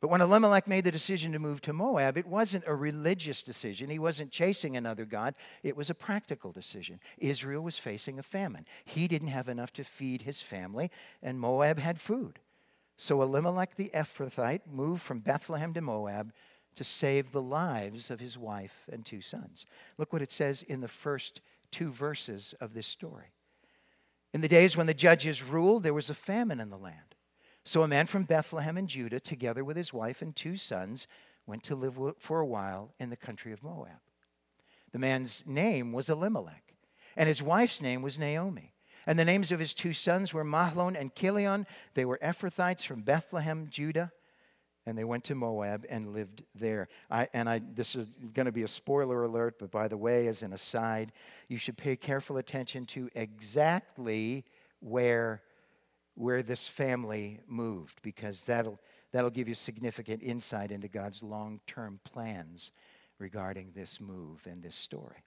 But 0.00 0.10
when 0.10 0.20
Elimelech 0.20 0.68
made 0.68 0.84
the 0.84 0.92
decision 0.92 1.32
to 1.32 1.40
move 1.40 1.60
to 1.62 1.72
Moab, 1.72 2.16
it 2.16 2.26
wasn't 2.26 2.62
a 2.68 2.74
religious 2.74 3.42
decision. 3.42 3.90
He 3.90 3.98
wasn't 3.98 4.30
chasing 4.30 4.76
another 4.76 5.04
God. 5.04 5.34
It 5.64 5.76
was 5.76 5.90
a 5.90 5.94
practical 5.94 6.52
decision. 6.52 7.00
Israel 7.18 7.62
was 7.62 7.78
facing 7.78 8.16
a 8.16 8.22
famine. 8.22 8.64
He 8.84 9.08
didn't 9.08 9.28
have 9.28 9.48
enough 9.48 9.72
to 9.72 9.82
feed 9.82 10.22
his 10.22 10.40
family, 10.40 10.92
and 11.20 11.40
Moab 11.40 11.80
had 11.80 12.00
food. 12.00 12.38
So 13.00 13.22
Elimelech 13.22 13.76
the 13.76 13.90
Ephrathite 13.94 14.62
moved 14.70 15.02
from 15.02 15.20
Bethlehem 15.20 15.72
to 15.72 15.80
Moab 15.80 16.32
to 16.74 16.82
save 16.82 17.30
the 17.30 17.40
lives 17.40 18.10
of 18.10 18.18
his 18.18 18.36
wife 18.36 18.88
and 18.92 19.06
two 19.06 19.20
sons. 19.20 19.64
Look 19.96 20.12
what 20.12 20.20
it 20.20 20.32
says 20.32 20.62
in 20.64 20.80
the 20.80 20.88
first 20.88 21.40
two 21.70 21.90
verses 21.90 22.54
of 22.60 22.74
this 22.74 22.88
story. 22.88 23.32
In 24.34 24.40
the 24.40 24.48
days 24.48 24.76
when 24.76 24.88
the 24.88 24.94
judges 24.94 25.44
ruled, 25.44 25.84
there 25.84 25.94
was 25.94 26.10
a 26.10 26.14
famine 26.14 26.58
in 26.58 26.70
the 26.70 26.76
land. 26.76 27.14
So 27.64 27.82
a 27.82 27.88
man 27.88 28.06
from 28.06 28.24
Bethlehem 28.24 28.76
in 28.76 28.88
Judah, 28.88 29.20
together 29.20 29.62
with 29.62 29.76
his 29.76 29.92
wife 29.92 30.20
and 30.20 30.34
two 30.34 30.56
sons, 30.56 31.06
went 31.46 31.62
to 31.64 31.76
live 31.76 31.98
for 32.18 32.40
a 32.40 32.46
while 32.46 32.94
in 32.98 33.10
the 33.10 33.16
country 33.16 33.52
of 33.52 33.62
Moab. 33.62 34.00
The 34.90 34.98
man's 34.98 35.44
name 35.46 35.92
was 35.92 36.08
Elimelech, 36.08 36.74
and 37.16 37.28
his 37.28 37.42
wife's 37.42 37.80
name 37.80 38.02
was 38.02 38.18
Naomi. 38.18 38.74
And 39.08 39.18
the 39.18 39.24
names 39.24 39.50
of 39.50 39.58
his 39.58 39.72
two 39.72 39.94
sons 39.94 40.34
were 40.34 40.44
Mahlon 40.44 40.94
and 40.94 41.14
Chilion. 41.14 41.66
They 41.94 42.04
were 42.04 42.18
Ephrathites 42.22 42.84
from 42.84 43.00
Bethlehem, 43.00 43.68
Judah. 43.70 44.12
And 44.84 44.98
they 44.98 45.04
went 45.04 45.24
to 45.24 45.34
Moab 45.34 45.86
and 45.88 46.12
lived 46.12 46.42
there. 46.54 46.88
I, 47.10 47.26
and 47.32 47.48
I, 47.48 47.62
this 47.74 47.96
is 47.96 48.06
going 48.34 48.44
to 48.44 48.52
be 48.52 48.64
a 48.64 48.68
spoiler 48.68 49.24
alert, 49.24 49.54
but 49.58 49.70
by 49.70 49.88
the 49.88 49.96
way, 49.96 50.26
as 50.26 50.42
an 50.42 50.52
aside, 50.52 51.12
you 51.48 51.56
should 51.56 51.78
pay 51.78 51.96
careful 51.96 52.36
attention 52.36 52.84
to 52.86 53.08
exactly 53.14 54.44
where, 54.80 55.40
where 56.14 56.42
this 56.42 56.68
family 56.68 57.40
moved, 57.46 58.02
because 58.02 58.44
that'll, 58.44 58.78
that'll 59.12 59.30
give 59.30 59.48
you 59.48 59.54
significant 59.54 60.22
insight 60.22 60.70
into 60.70 60.88
God's 60.88 61.22
long 61.22 61.60
term 61.66 61.98
plans 62.04 62.72
regarding 63.18 63.72
this 63.74 64.02
move 64.02 64.46
and 64.46 64.62
this 64.62 64.76
story. 64.76 65.24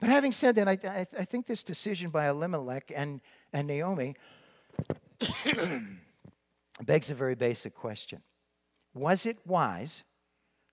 But 0.00 0.10
having 0.10 0.32
said 0.32 0.56
that, 0.56 0.68
I, 0.68 0.78
I, 0.84 1.06
I 1.20 1.24
think 1.24 1.46
this 1.46 1.62
decision 1.62 2.10
by 2.10 2.28
Elimelech 2.28 2.92
and, 2.94 3.20
and 3.52 3.66
Naomi 3.66 4.16
begs 6.84 7.10
a 7.10 7.14
very 7.14 7.34
basic 7.34 7.74
question 7.74 8.20
Was 8.94 9.26
it 9.26 9.38
wise 9.46 10.02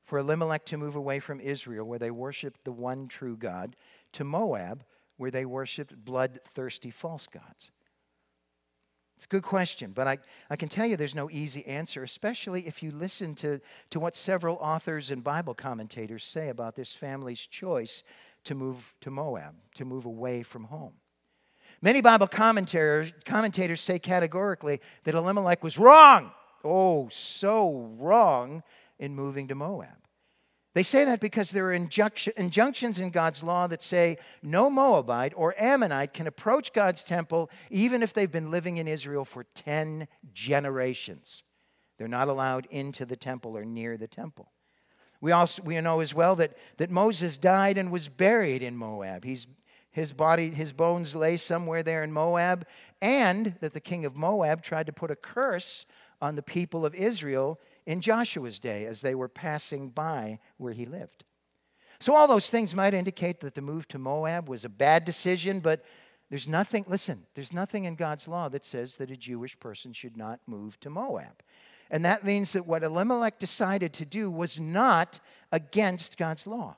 for 0.04 0.20
Elimelech 0.20 0.66
to 0.66 0.78
move 0.78 0.96
away 0.96 1.20
from 1.20 1.40
Israel, 1.40 1.88
where 1.88 2.00
they 2.00 2.12
worshiped 2.12 2.66
the 2.66 2.72
one 2.72 3.08
true 3.08 3.38
God, 3.38 3.76
to 4.14 4.24
Moab, 4.24 4.84
where 5.18 5.32
they 5.32 5.46
worshiped 5.46 6.04
bloodthirsty 6.04 6.92
false 6.92 7.28
gods? 7.28 7.72
It's 9.22 9.28
a 9.28 9.30
good 9.30 9.44
question, 9.44 9.92
but 9.92 10.08
I, 10.08 10.18
I 10.50 10.56
can 10.56 10.68
tell 10.68 10.88
you 10.88 10.98
there's 10.98 11.14
no 11.14 11.30
easy 11.30 11.64
answer, 11.68 12.02
especially 12.02 12.66
if 12.66 12.82
you 12.82 12.90
listen 12.90 13.36
to, 13.36 13.62
to 13.92 14.00
what 14.00 14.16
several 14.16 14.56
authors 14.56 15.12
and 15.12 15.24
Bible 15.24 15.54
commentators 15.54 16.24
say 16.24 16.50
about 16.50 16.76
this 16.76 16.94
family's 16.94 17.46
choice 17.46 18.02
to 18.46 18.56
move 18.56 18.96
to 19.02 19.12
Moab, 19.12 19.56
to 19.76 19.86
move 19.86 20.06
away 20.06 20.44
from 20.44 20.66
home. 20.66 20.94
Many 21.82 22.02
Bible 22.02 22.28
commentators, 22.28 23.14
commentators 23.26 23.82
say 23.82 23.98
categorically 23.98 24.82
that 25.04 25.16
Elimelech 25.16 25.64
was 25.64 25.78
wrong. 25.78 26.32
Oh, 26.64 27.10
so 27.10 27.90
wrong 27.98 28.62
in 29.00 29.16
moving 29.16 29.48
to 29.48 29.56
Moab. 29.56 29.90
They 30.74 30.84
say 30.84 31.04
that 31.06 31.20
because 31.20 31.50
there 31.50 31.66
are 31.66 31.74
injunctions 31.74 33.00
in 33.00 33.10
God's 33.10 33.44
law 33.44 33.68
that 33.68 33.82
say 33.82 34.18
no 34.42 34.70
Moabite 34.70 35.34
or 35.36 35.54
Ammonite 35.58 36.14
can 36.14 36.28
approach 36.28 36.72
God's 36.72 37.04
temple 37.04 37.50
even 37.70 38.02
if 38.02 38.14
they've 38.14 38.32
been 38.32 38.52
living 38.52 38.78
in 38.78 38.88
Israel 38.88 39.26
for 39.26 39.44
10 39.56 40.08
generations. 40.34 41.44
They're 41.98 42.08
not 42.08 42.30
allowed 42.30 42.68
into 42.72 43.06
the 43.06 43.18
temple 43.18 43.58
or 43.58 43.66
near 43.66 43.98
the 43.98 44.08
temple. 44.08 44.52
We 45.22 45.32
also 45.32 45.62
we 45.62 45.80
know 45.80 46.00
as 46.00 46.14
well 46.14 46.36
that, 46.38 46.58
that 46.78 46.90
Moses 46.90 47.38
died 47.38 47.78
and 47.78 47.92
was 47.92 48.10
buried 48.10 48.64
in 48.64 48.76
Moab. 48.76 49.24
He's, 49.24 49.48
his 49.92 50.14
body, 50.14 50.50
his 50.50 50.74
bones 50.74 51.16
lay 51.16 51.38
somewhere 51.38 51.84
there 51.84 52.04
in 52.04 52.12
Moab, 52.12 52.66
and 53.02 53.56
that 53.62 53.74
the 53.74 53.80
king 53.80 54.04
of 54.04 54.16
Moab 54.16 54.64
tried 54.64 54.88
to 54.88 54.94
put 54.94 55.12
a 55.12 55.16
curse 55.16 55.86
on 56.22 56.36
the 56.36 56.42
people 56.42 56.86
of 56.86 56.96
Israel 56.96 57.60
in 57.86 58.02
Joshua's 58.02 58.60
day 58.60 58.86
as 58.86 59.02
they 59.02 59.16
were 59.16 59.28
passing 59.28 59.90
by 59.90 60.40
where 60.58 60.74
he 60.74 60.86
lived. 60.86 61.24
So, 62.00 62.16
all 62.16 62.28
those 62.28 62.50
things 62.50 62.74
might 62.74 62.96
indicate 62.96 63.42
that 63.42 63.54
the 63.54 63.62
move 63.62 63.88
to 63.90 64.00
Moab 64.00 64.50
was 64.50 64.66
a 64.66 64.70
bad 64.70 65.06
decision, 65.06 65.60
but 65.60 65.86
there's 66.32 66.48
nothing, 66.48 66.86
listen, 66.88 67.26
there's 67.36 67.54
nothing 67.54 67.86
in 67.86 67.96
God's 67.96 68.28
law 68.28 68.50
that 68.50 68.66
says 68.66 68.98
that 68.98 69.12
a 69.12 69.18
Jewish 69.18 69.60
person 69.60 69.94
should 69.94 70.18
not 70.18 70.40
move 70.48 70.80
to 70.80 70.90
Moab. 70.90 71.44
And 71.92 72.06
that 72.06 72.24
means 72.24 72.54
that 72.54 72.66
what 72.66 72.84
Elimelech 72.84 73.38
decided 73.38 73.92
to 73.94 74.06
do 74.06 74.32
was 74.32 74.60
not 74.60 75.20
against 75.52 76.18
God's 76.18 76.48
law. 76.48 76.78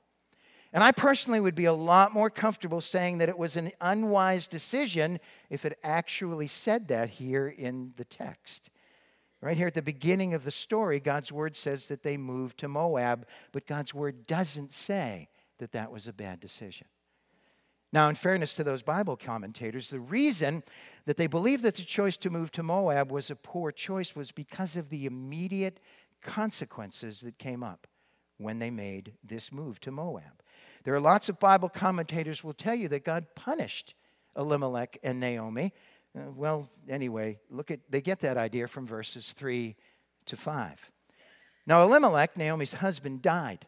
And 0.74 0.84
I 0.84 0.92
personally 0.92 1.40
would 1.40 1.54
be 1.54 1.66
a 1.66 1.74
lot 1.74 2.16
more 2.16 2.32
comfortable 2.32 2.82
saying 2.82 3.20
that 3.20 3.30
it 3.30 3.38
was 3.38 3.56
an 3.56 3.72
unwise 3.80 4.48
decision 4.48 5.20
if 5.52 5.66
it 5.66 5.78
actually 5.84 6.48
said 6.48 6.88
that 6.88 7.12
here 7.12 7.48
in 7.48 7.94
the 7.96 8.06
text. 8.06 8.72
Right 9.40 9.56
here 9.56 9.68
at 9.68 9.76
the 9.76 9.84
beginning 9.84 10.34
of 10.34 10.46
the 10.46 10.52
story, 10.52 11.00
God's 11.00 11.32
word 11.32 11.56
says 11.56 11.88
that 11.90 12.02
they 12.02 12.18
moved 12.18 12.58
to 12.60 12.68
Moab, 12.68 13.28
but 13.52 13.68
God's 13.68 13.94
word 13.94 14.26
doesn't 14.26 14.74
say 14.74 15.30
that 15.60 15.74
that 15.74 15.92
was 15.92 16.08
a 16.08 16.14
bad 16.14 16.40
decision. 16.40 16.88
Now, 17.92 18.10
in 18.10 18.16
fairness 18.16 18.56
to 18.56 18.64
those 18.64 18.82
Bible 18.82 19.16
commentators, 19.16 19.90
the 19.90 20.00
reason 20.00 20.64
that 21.06 21.18
they 21.18 21.28
believed 21.28 21.64
that 21.64 21.76
the 21.76 21.84
choice 21.84 22.18
to 22.18 22.30
move 22.30 22.52
to 22.52 22.64
Moab 22.64 23.12
was 23.12 23.30
a 23.30 23.36
poor 23.36 23.72
choice 23.72 24.16
was 24.16 24.32
because 24.32 24.76
of 24.76 24.90
the 24.90 25.06
immediate 25.06 25.80
consequences 26.22 27.22
that 27.22 27.38
came 27.38 27.64
up 27.64 27.88
when 28.38 28.60
they 28.60 28.72
made 28.72 29.14
this 29.24 29.52
move 29.52 29.80
to 29.82 29.92
Moab. 29.92 30.42
There 30.84 30.94
are 30.94 31.00
lots 31.00 31.30
of 31.30 31.40
Bible 31.40 31.70
commentators 31.70 32.44
will 32.44 32.54
tell 32.54 32.76
you 32.76 32.88
that 32.90 33.06
God 33.06 33.28
punished 33.36 33.94
Elimelech 34.38 34.98
and 35.04 35.20
Naomi. 35.20 35.74
Uh, 36.18 36.32
well, 36.36 36.70
anyway, 36.90 37.40
look 37.50 37.72
at 37.72 37.80
they 37.90 38.02
get 38.02 38.20
that 38.20 38.38
idea 38.38 38.68
from 38.68 38.86
verses 38.86 39.34
3 39.34 39.76
to 40.26 40.38
5. 40.38 40.92
Now 41.66 41.82
Elimelech, 41.84 42.36
Naomi's 42.36 42.74
husband, 42.74 43.22
died, 43.22 43.66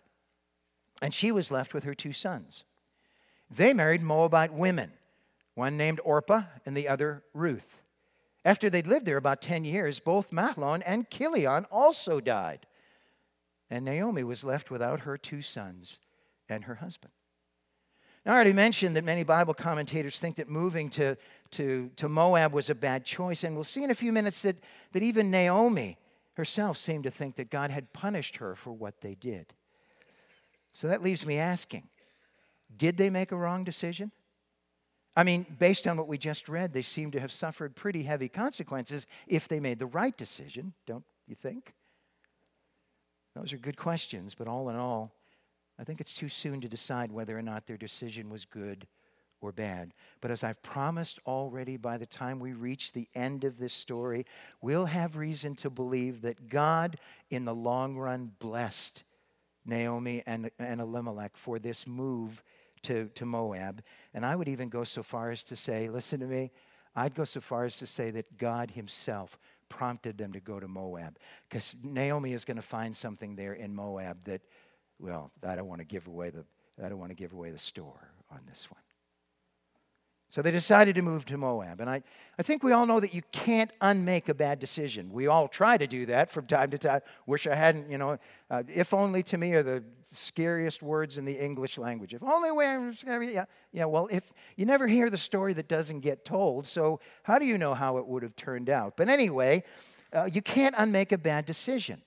and 1.02 1.14
she 1.14 1.32
was 1.32 1.52
left 1.52 1.74
with 1.74 1.84
her 1.84 1.94
two 1.94 2.14
sons. 2.14 2.64
They 3.50 3.74
married 3.74 4.02
Moabite 4.02 4.54
women, 4.54 4.92
one 5.56 5.78
named 5.78 6.00
Orpah 6.04 6.44
and 6.66 6.78
the 6.78 6.88
other 6.88 7.24
Ruth. 7.34 7.82
After 8.44 8.70
they'd 8.70 8.86
lived 8.86 9.08
there 9.08 9.18
about 9.18 9.42
10 9.42 9.66
years, 9.66 10.00
both 10.00 10.32
Mahlon 10.32 10.84
and 10.86 11.10
Chilion 11.10 11.66
also 11.72 12.20
died. 12.20 12.68
And 13.72 13.84
Naomi 13.84 14.24
was 14.24 14.44
left 14.44 14.70
without 14.70 15.02
her 15.02 15.18
two 15.18 15.42
sons 15.42 15.98
and 16.48 16.66
her 16.66 16.76
husband. 16.76 17.12
Now, 18.26 18.34
I 18.34 18.36
already 18.36 18.54
mentioned 18.54 18.96
that 18.96 19.04
many 19.04 19.24
Bible 19.24 19.54
commentators 19.54 20.20
think 20.20 20.36
that 20.36 20.50
moving 20.50 20.90
to, 20.92 21.16
to, 21.52 21.90
to 21.96 22.10
Moab 22.10 22.54
was 22.54 22.70
a 22.70 22.76
bad 22.76 23.06
choice. 23.06 23.44
And 23.44 23.56
we'll 23.56 23.64
see 23.64 23.84
in 23.84 23.92
a 23.92 23.96
few 23.96 24.12
minutes 24.12 24.42
that, 24.44 24.58
that 24.94 25.04
even 25.04 25.32
Naomi 25.32 25.98
herself 26.34 26.78
seemed 26.78 27.04
to 27.06 27.12
think 27.12 27.36
that 27.36 27.50
God 27.50 27.72
had 27.72 27.94
punished 27.94 28.38
her 28.38 28.56
for 28.56 28.72
what 28.72 29.02
they 29.02 29.16
did. 29.16 29.54
So 30.74 30.88
that 30.88 31.02
leaves 31.02 31.26
me 31.26 31.38
asking 31.38 31.88
did 32.76 32.98
they 32.98 33.10
make 33.10 33.32
a 33.32 33.38
wrong 33.38 33.64
decision? 33.64 34.12
I 35.16 35.24
mean, 35.24 35.46
based 35.60 35.88
on 35.88 35.98
what 35.98 36.08
we 36.08 36.18
just 36.18 36.50
read, 36.50 36.74
they 36.74 36.82
seem 36.82 37.12
to 37.12 37.20
have 37.20 37.32
suffered 37.32 37.76
pretty 37.76 38.04
heavy 38.04 38.28
consequences 38.28 39.08
if 39.28 39.48
they 39.48 39.60
made 39.60 39.80
the 39.80 39.86
right 39.86 40.16
decision, 40.16 40.74
don't 40.86 41.06
you 41.28 41.36
think? 41.36 41.74
Those 43.36 43.54
are 43.54 43.58
good 43.58 43.78
questions, 43.78 44.36
but 44.36 44.48
all 44.48 44.70
in 44.70 44.76
all, 44.76 45.14
I 45.80 45.84
think 45.84 46.02
it's 46.02 46.14
too 46.14 46.30
soon 46.30 46.62
to 46.62 46.70
decide 46.70 47.12
whether 47.12 47.38
or 47.38 47.42
not 47.42 47.68
their 47.68 47.78
decision 47.78 48.30
was 48.30 48.46
good 48.46 48.88
or 49.42 49.52
bad. 49.52 49.94
But 50.22 50.32
as 50.32 50.44
I've 50.44 50.62
promised 50.62 51.20
already, 51.26 51.78
by 51.78 51.98
the 51.98 52.06
time 52.06 52.40
we 52.40 52.54
reach 52.54 52.92
the 52.92 53.08
end 53.14 53.44
of 53.44 53.58
this 53.58 53.74
story, 53.74 54.26
we'll 54.62 54.86
have 54.86 55.18
reason 55.18 55.56
to 55.56 55.70
believe 55.70 56.22
that 56.22 56.50
God, 56.50 56.98
in 57.30 57.46
the 57.46 57.56
long 57.56 57.96
run, 57.98 58.32
blessed 58.40 59.04
Naomi 59.66 60.24
and, 60.26 60.50
and 60.60 60.80
Elimelech 60.80 61.36
for 61.36 61.60
this 61.60 61.86
move 61.86 62.44
to, 62.86 63.10
to 63.16 63.26
Moab. 63.26 63.82
And 64.14 64.26
I 64.26 64.36
would 64.36 64.48
even 64.48 64.70
go 64.70 64.84
so 64.84 65.04
far 65.04 65.32
as 65.32 65.44
to 65.46 65.56
say, 65.56 65.90
listen 65.90 66.20
to 66.20 66.26
me, 66.26 66.52
I'd 66.96 67.16
go 67.16 67.26
so 67.26 67.42
far 67.42 67.66
as 67.66 67.78
to 67.80 67.88
say 67.88 68.12
that 68.12 68.38
God 68.38 68.72
Himself 68.72 69.38
prompted 69.70 70.18
them 70.18 70.34
to 70.34 70.40
go 70.40 70.60
to 70.60 70.68
Moab. 70.68 71.18
Because 71.50 71.76
Naomi 71.84 72.34
is 72.34 72.46
going 72.46 72.58
to 72.58 72.64
find 72.64 72.96
something 72.96 73.36
there 73.36 73.54
in 73.54 73.74
Moab 73.76 74.24
that, 74.26 74.42
well, 75.00 75.32
I 75.46 75.56
don't 75.56 75.68
want 75.68 75.80
to 75.80 75.86
give 75.86 76.08
away 76.08 76.30
the, 76.30 76.46
I 76.84 76.90
don't 76.90 77.00
want 77.00 77.12
to 77.12 77.16
give 77.16 77.34
away 77.34 77.52
the 77.52 77.60
store 77.60 78.10
on 78.32 78.40
this 78.48 78.68
one. 78.70 78.85
So 80.36 80.42
they 80.42 80.52
decided 80.52 80.96
to 80.96 81.02
move 81.02 81.24
to 81.28 81.38
Moab. 81.38 81.80
And 81.80 81.90
I, 81.90 82.04
I 82.38 82.44
think 82.44 82.62
we 82.62 82.74
all 82.74 82.86
know 82.86 83.00
that 83.00 83.14
you 83.14 83.22
can't 83.32 83.72
unmake 83.80 84.28
a 84.28 84.34
bad 84.34 84.60
decision. 84.60 85.10
We 85.14 85.28
all 85.28 85.48
try 85.48 85.78
to 85.78 85.88
do 85.88 86.06
that 86.08 86.30
from 86.30 86.46
time 86.46 86.72
to 86.72 86.78
time. 86.78 87.00
Wish 87.26 87.48
I 87.48 87.56
hadn't, 87.56 87.90
you 87.90 87.98
know, 87.98 88.18
uh, 88.52 88.64
if 88.68 88.94
only 88.94 89.24
to 89.24 89.38
me 89.38 89.54
are 89.54 89.64
the 89.64 89.82
scariest 90.04 90.84
words 90.84 91.18
in 91.18 91.24
the 91.24 91.42
English 91.42 91.78
language. 91.78 92.14
If 92.14 92.22
only 92.22 92.52
we, 92.52 92.66
yeah, 92.66 93.46
yeah, 93.72 93.86
well, 93.86 94.10
if 94.12 94.34
you 94.58 94.66
never 94.66 94.88
hear 94.88 95.10
the 95.10 95.18
story 95.18 95.54
that 95.54 95.70
doesn't 95.70 96.02
get 96.02 96.26
told, 96.26 96.68
so 96.68 97.00
how 97.24 97.40
do 97.40 97.46
you 97.46 97.58
know 97.58 97.74
how 97.74 97.96
it 97.98 98.06
would 98.06 98.22
have 98.22 98.36
turned 98.36 98.70
out? 98.70 98.98
But 98.98 99.08
anyway, 99.08 99.64
uh, 100.12 100.26
you 100.26 100.42
can't 100.42 100.76
unmake 100.78 101.14
a 101.14 101.18
bad 101.18 101.46
decision. 101.46 102.02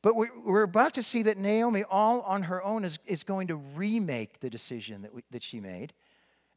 But 0.00 0.16
we're, 0.16 0.30
we're 0.42 0.62
about 0.62 0.94
to 0.94 1.02
see 1.02 1.20
that 1.24 1.36
Naomi, 1.36 1.84
all 1.90 2.22
on 2.22 2.44
her 2.44 2.64
own, 2.64 2.82
is, 2.82 2.98
is 3.04 3.24
going 3.24 3.48
to 3.48 3.56
remake 3.56 4.40
the 4.40 4.48
decision 4.48 5.02
that, 5.02 5.12
we, 5.12 5.22
that 5.32 5.42
she 5.42 5.60
made. 5.60 5.92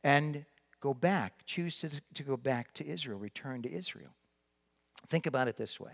And 0.05 0.45
go 0.79 0.93
back, 0.93 1.45
choose 1.45 1.77
to, 1.79 1.89
to 2.13 2.23
go 2.23 2.37
back 2.37 2.73
to 2.75 2.87
Israel, 2.87 3.19
return 3.19 3.61
to 3.63 3.71
Israel. 3.71 4.11
Think 5.07 5.25
about 5.25 5.47
it 5.47 5.57
this 5.57 5.79
way 5.79 5.91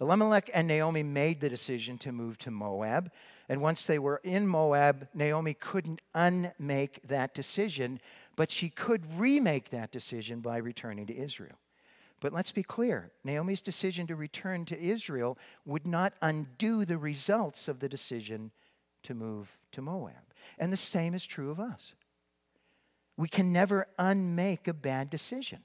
Elimelech 0.00 0.50
and 0.52 0.68
Naomi 0.68 1.02
made 1.02 1.40
the 1.40 1.48
decision 1.48 1.98
to 1.98 2.12
move 2.12 2.38
to 2.38 2.50
Moab. 2.50 3.10
And 3.48 3.60
once 3.60 3.86
they 3.86 3.98
were 3.98 4.20
in 4.24 4.46
Moab, 4.46 5.08
Naomi 5.14 5.54
couldn't 5.54 6.02
unmake 6.14 7.00
that 7.04 7.34
decision, 7.34 8.00
but 8.34 8.50
she 8.50 8.68
could 8.68 9.18
remake 9.18 9.70
that 9.70 9.92
decision 9.92 10.40
by 10.40 10.58
returning 10.58 11.06
to 11.06 11.16
Israel. 11.16 11.58
But 12.20 12.32
let's 12.32 12.52
be 12.52 12.62
clear 12.62 13.10
Naomi's 13.24 13.62
decision 13.62 14.06
to 14.08 14.16
return 14.16 14.64
to 14.66 14.80
Israel 14.80 15.38
would 15.64 15.86
not 15.86 16.14
undo 16.20 16.84
the 16.84 16.98
results 16.98 17.68
of 17.68 17.80
the 17.80 17.88
decision 17.88 18.50
to 19.04 19.14
move 19.14 19.56
to 19.72 19.82
Moab. 19.82 20.14
And 20.58 20.72
the 20.72 20.78
same 20.78 21.14
is 21.14 21.26
true 21.26 21.50
of 21.50 21.60
us. 21.60 21.94
We 23.16 23.28
can 23.28 23.52
never 23.52 23.86
unmake 23.98 24.68
a 24.68 24.74
bad 24.74 25.10
decision. 25.10 25.60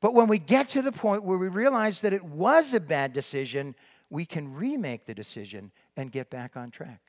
But 0.00 0.14
when 0.14 0.28
we 0.28 0.38
get 0.38 0.68
to 0.70 0.82
the 0.82 0.92
point 0.92 1.24
where 1.24 1.38
we 1.38 1.48
realize 1.48 2.02
that 2.02 2.12
it 2.12 2.24
was 2.24 2.74
a 2.74 2.80
bad 2.80 3.12
decision, 3.12 3.74
we 4.10 4.26
can 4.26 4.52
remake 4.54 5.06
the 5.06 5.14
decision 5.14 5.72
and 5.96 6.12
get 6.12 6.30
back 6.30 6.56
on 6.56 6.70
track. 6.70 7.00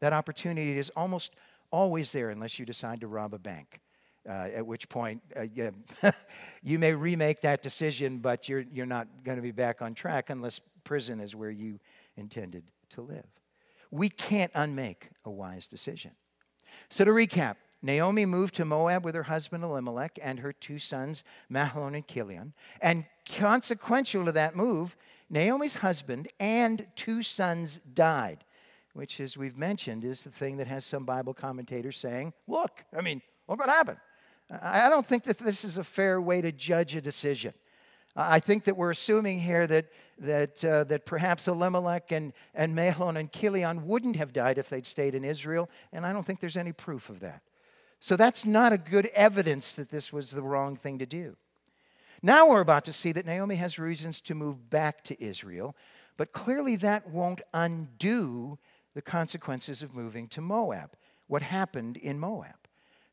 That 0.00 0.12
opportunity 0.12 0.78
is 0.78 0.90
almost 0.96 1.34
always 1.70 2.12
there 2.12 2.30
unless 2.30 2.58
you 2.58 2.64
decide 2.64 3.00
to 3.00 3.06
rob 3.06 3.34
a 3.34 3.38
bank. 3.38 3.80
Uh, 4.28 4.48
at 4.54 4.66
which 4.66 4.86
point 4.90 5.22
uh, 5.34 5.42
you, 5.54 5.72
you 6.62 6.78
may 6.78 6.92
remake 6.92 7.40
that 7.40 7.62
decision, 7.62 8.18
but 8.18 8.50
you're, 8.50 8.64
you're 8.70 8.84
not 8.84 9.08
going 9.24 9.36
to 9.36 9.42
be 9.42 9.50
back 9.50 9.80
on 9.80 9.94
track 9.94 10.28
unless 10.28 10.60
prison 10.84 11.20
is 11.20 11.34
where 11.34 11.50
you 11.50 11.80
intended 12.16 12.62
to 12.90 13.00
live. 13.00 13.24
We 13.90 14.10
can't 14.10 14.52
unmake 14.54 15.08
a 15.24 15.30
wise 15.30 15.66
decision. 15.66 16.12
So, 16.90 17.04
to 17.04 17.10
recap, 17.10 17.56
Naomi 17.82 18.26
moved 18.26 18.54
to 18.56 18.64
Moab 18.64 19.04
with 19.04 19.14
her 19.14 19.24
husband 19.24 19.64
Elimelech 19.64 20.18
and 20.22 20.40
her 20.40 20.52
two 20.52 20.78
sons, 20.78 21.24
Mahlon 21.50 21.94
and 21.94 22.06
Chilion. 22.06 22.52
And 22.80 23.06
consequential 23.26 24.24
to 24.26 24.32
that 24.32 24.54
move, 24.54 24.96
Naomi's 25.30 25.76
husband 25.76 26.28
and 26.38 26.86
two 26.96 27.22
sons 27.22 27.80
died, 27.94 28.44
which, 28.92 29.20
as 29.20 29.36
we've 29.36 29.56
mentioned, 29.56 30.04
is 30.04 30.24
the 30.24 30.30
thing 30.30 30.58
that 30.58 30.66
has 30.66 30.84
some 30.84 31.04
Bible 31.04 31.32
commentators 31.32 31.96
saying, 31.96 32.32
look, 32.46 32.84
I 32.96 33.00
mean, 33.00 33.22
look 33.48 33.58
what 33.58 33.68
happened. 33.68 33.98
I 34.50 34.88
don't 34.88 35.06
think 35.06 35.24
that 35.24 35.38
this 35.38 35.64
is 35.64 35.78
a 35.78 35.84
fair 35.84 36.20
way 36.20 36.40
to 36.40 36.50
judge 36.50 36.94
a 36.96 37.00
decision. 37.00 37.54
I 38.16 38.40
think 38.40 38.64
that 38.64 38.76
we're 38.76 38.90
assuming 38.90 39.38
here 39.38 39.68
that, 39.68 39.86
that, 40.18 40.64
uh, 40.64 40.84
that 40.84 41.06
perhaps 41.06 41.46
Elimelech 41.46 42.10
and, 42.10 42.32
and 42.54 42.74
Mahlon 42.74 43.16
and 43.16 43.30
Chilion 43.32 43.86
wouldn't 43.86 44.16
have 44.16 44.32
died 44.32 44.58
if 44.58 44.68
they'd 44.68 44.86
stayed 44.86 45.14
in 45.14 45.24
Israel, 45.24 45.70
and 45.92 46.04
I 46.04 46.12
don't 46.12 46.26
think 46.26 46.40
there's 46.40 46.56
any 46.56 46.72
proof 46.72 47.08
of 47.08 47.20
that. 47.20 47.42
So 48.00 48.16
that's 48.16 48.46
not 48.46 48.72
a 48.72 48.78
good 48.78 49.06
evidence 49.14 49.74
that 49.74 49.90
this 49.90 50.12
was 50.12 50.30
the 50.30 50.42
wrong 50.42 50.74
thing 50.74 50.98
to 50.98 51.06
do. 51.06 51.36
Now 52.22 52.48
we're 52.48 52.60
about 52.60 52.84
to 52.86 52.92
see 52.92 53.12
that 53.12 53.26
Naomi 53.26 53.56
has 53.56 53.78
reasons 53.78 54.20
to 54.22 54.34
move 54.34 54.68
back 54.68 55.04
to 55.04 55.22
Israel, 55.22 55.76
but 56.16 56.32
clearly 56.32 56.76
that 56.76 57.08
won't 57.08 57.42
undo 57.54 58.58
the 58.94 59.02
consequences 59.02 59.82
of 59.82 59.94
moving 59.94 60.28
to 60.28 60.40
Moab. 60.40 60.96
What 61.28 61.42
happened 61.42 61.96
in 61.96 62.18
Moab? 62.18 62.56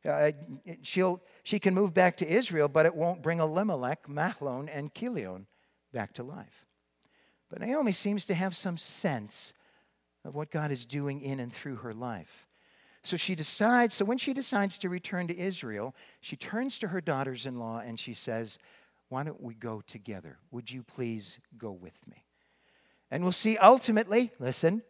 Uh, 0.05 0.31
she'll, 0.81 1.21
she 1.43 1.59
can 1.59 1.73
move 1.73 1.93
back 1.93 2.17
to 2.17 2.27
Israel, 2.27 2.67
but 2.67 2.85
it 2.85 2.95
won't 2.95 3.21
bring 3.21 3.39
Elimelech, 3.39 4.07
Mahlon, 4.07 4.69
and 4.71 4.93
Chilion 4.93 5.47
back 5.91 6.13
to 6.13 6.23
life. 6.23 6.65
But 7.49 7.59
Naomi 7.59 7.91
seems 7.91 8.25
to 8.25 8.33
have 8.33 8.55
some 8.55 8.77
sense 8.77 9.53
of 10.23 10.35
what 10.35 10.51
God 10.51 10.71
is 10.71 10.85
doing 10.85 11.21
in 11.21 11.39
and 11.39 11.51
through 11.51 11.77
her 11.77 11.93
life. 11.93 12.46
So 13.07 13.15
she 13.15 13.35
decides, 13.35 13.95
so 13.95 14.03
when 14.03 14.17
she 14.17 14.33
decides 14.33 14.77
to 14.79 14.89
return 14.89 15.29
to 15.29 15.37
Israel, 15.37 15.95
she 16.19 16.35
turns 16.35 16.77
to 16.79 16.89
her 16.89 16.99
daughters 16.99 17.45
in 17.45 17.57
law 17.57 17.79
and 17.79 17.97
she 17.97 18.13
says, 18.13 18.57
Why 19.07 19.23
don't 19.23 19.41
we 19.41 19.53
go 19.53 19.79
together? 19.79 20.39
Would 20.51 20.69
you 20.69 20.83
please 20.83 21.39
go 21.57 21.71
with 21.71 21.97
me? 22.05 22.25
And 23.09 23.23
we'll 23.23 23.31
see 23.31 23.57
ultimately, 23.59 24.31
listen, 24.41 24.81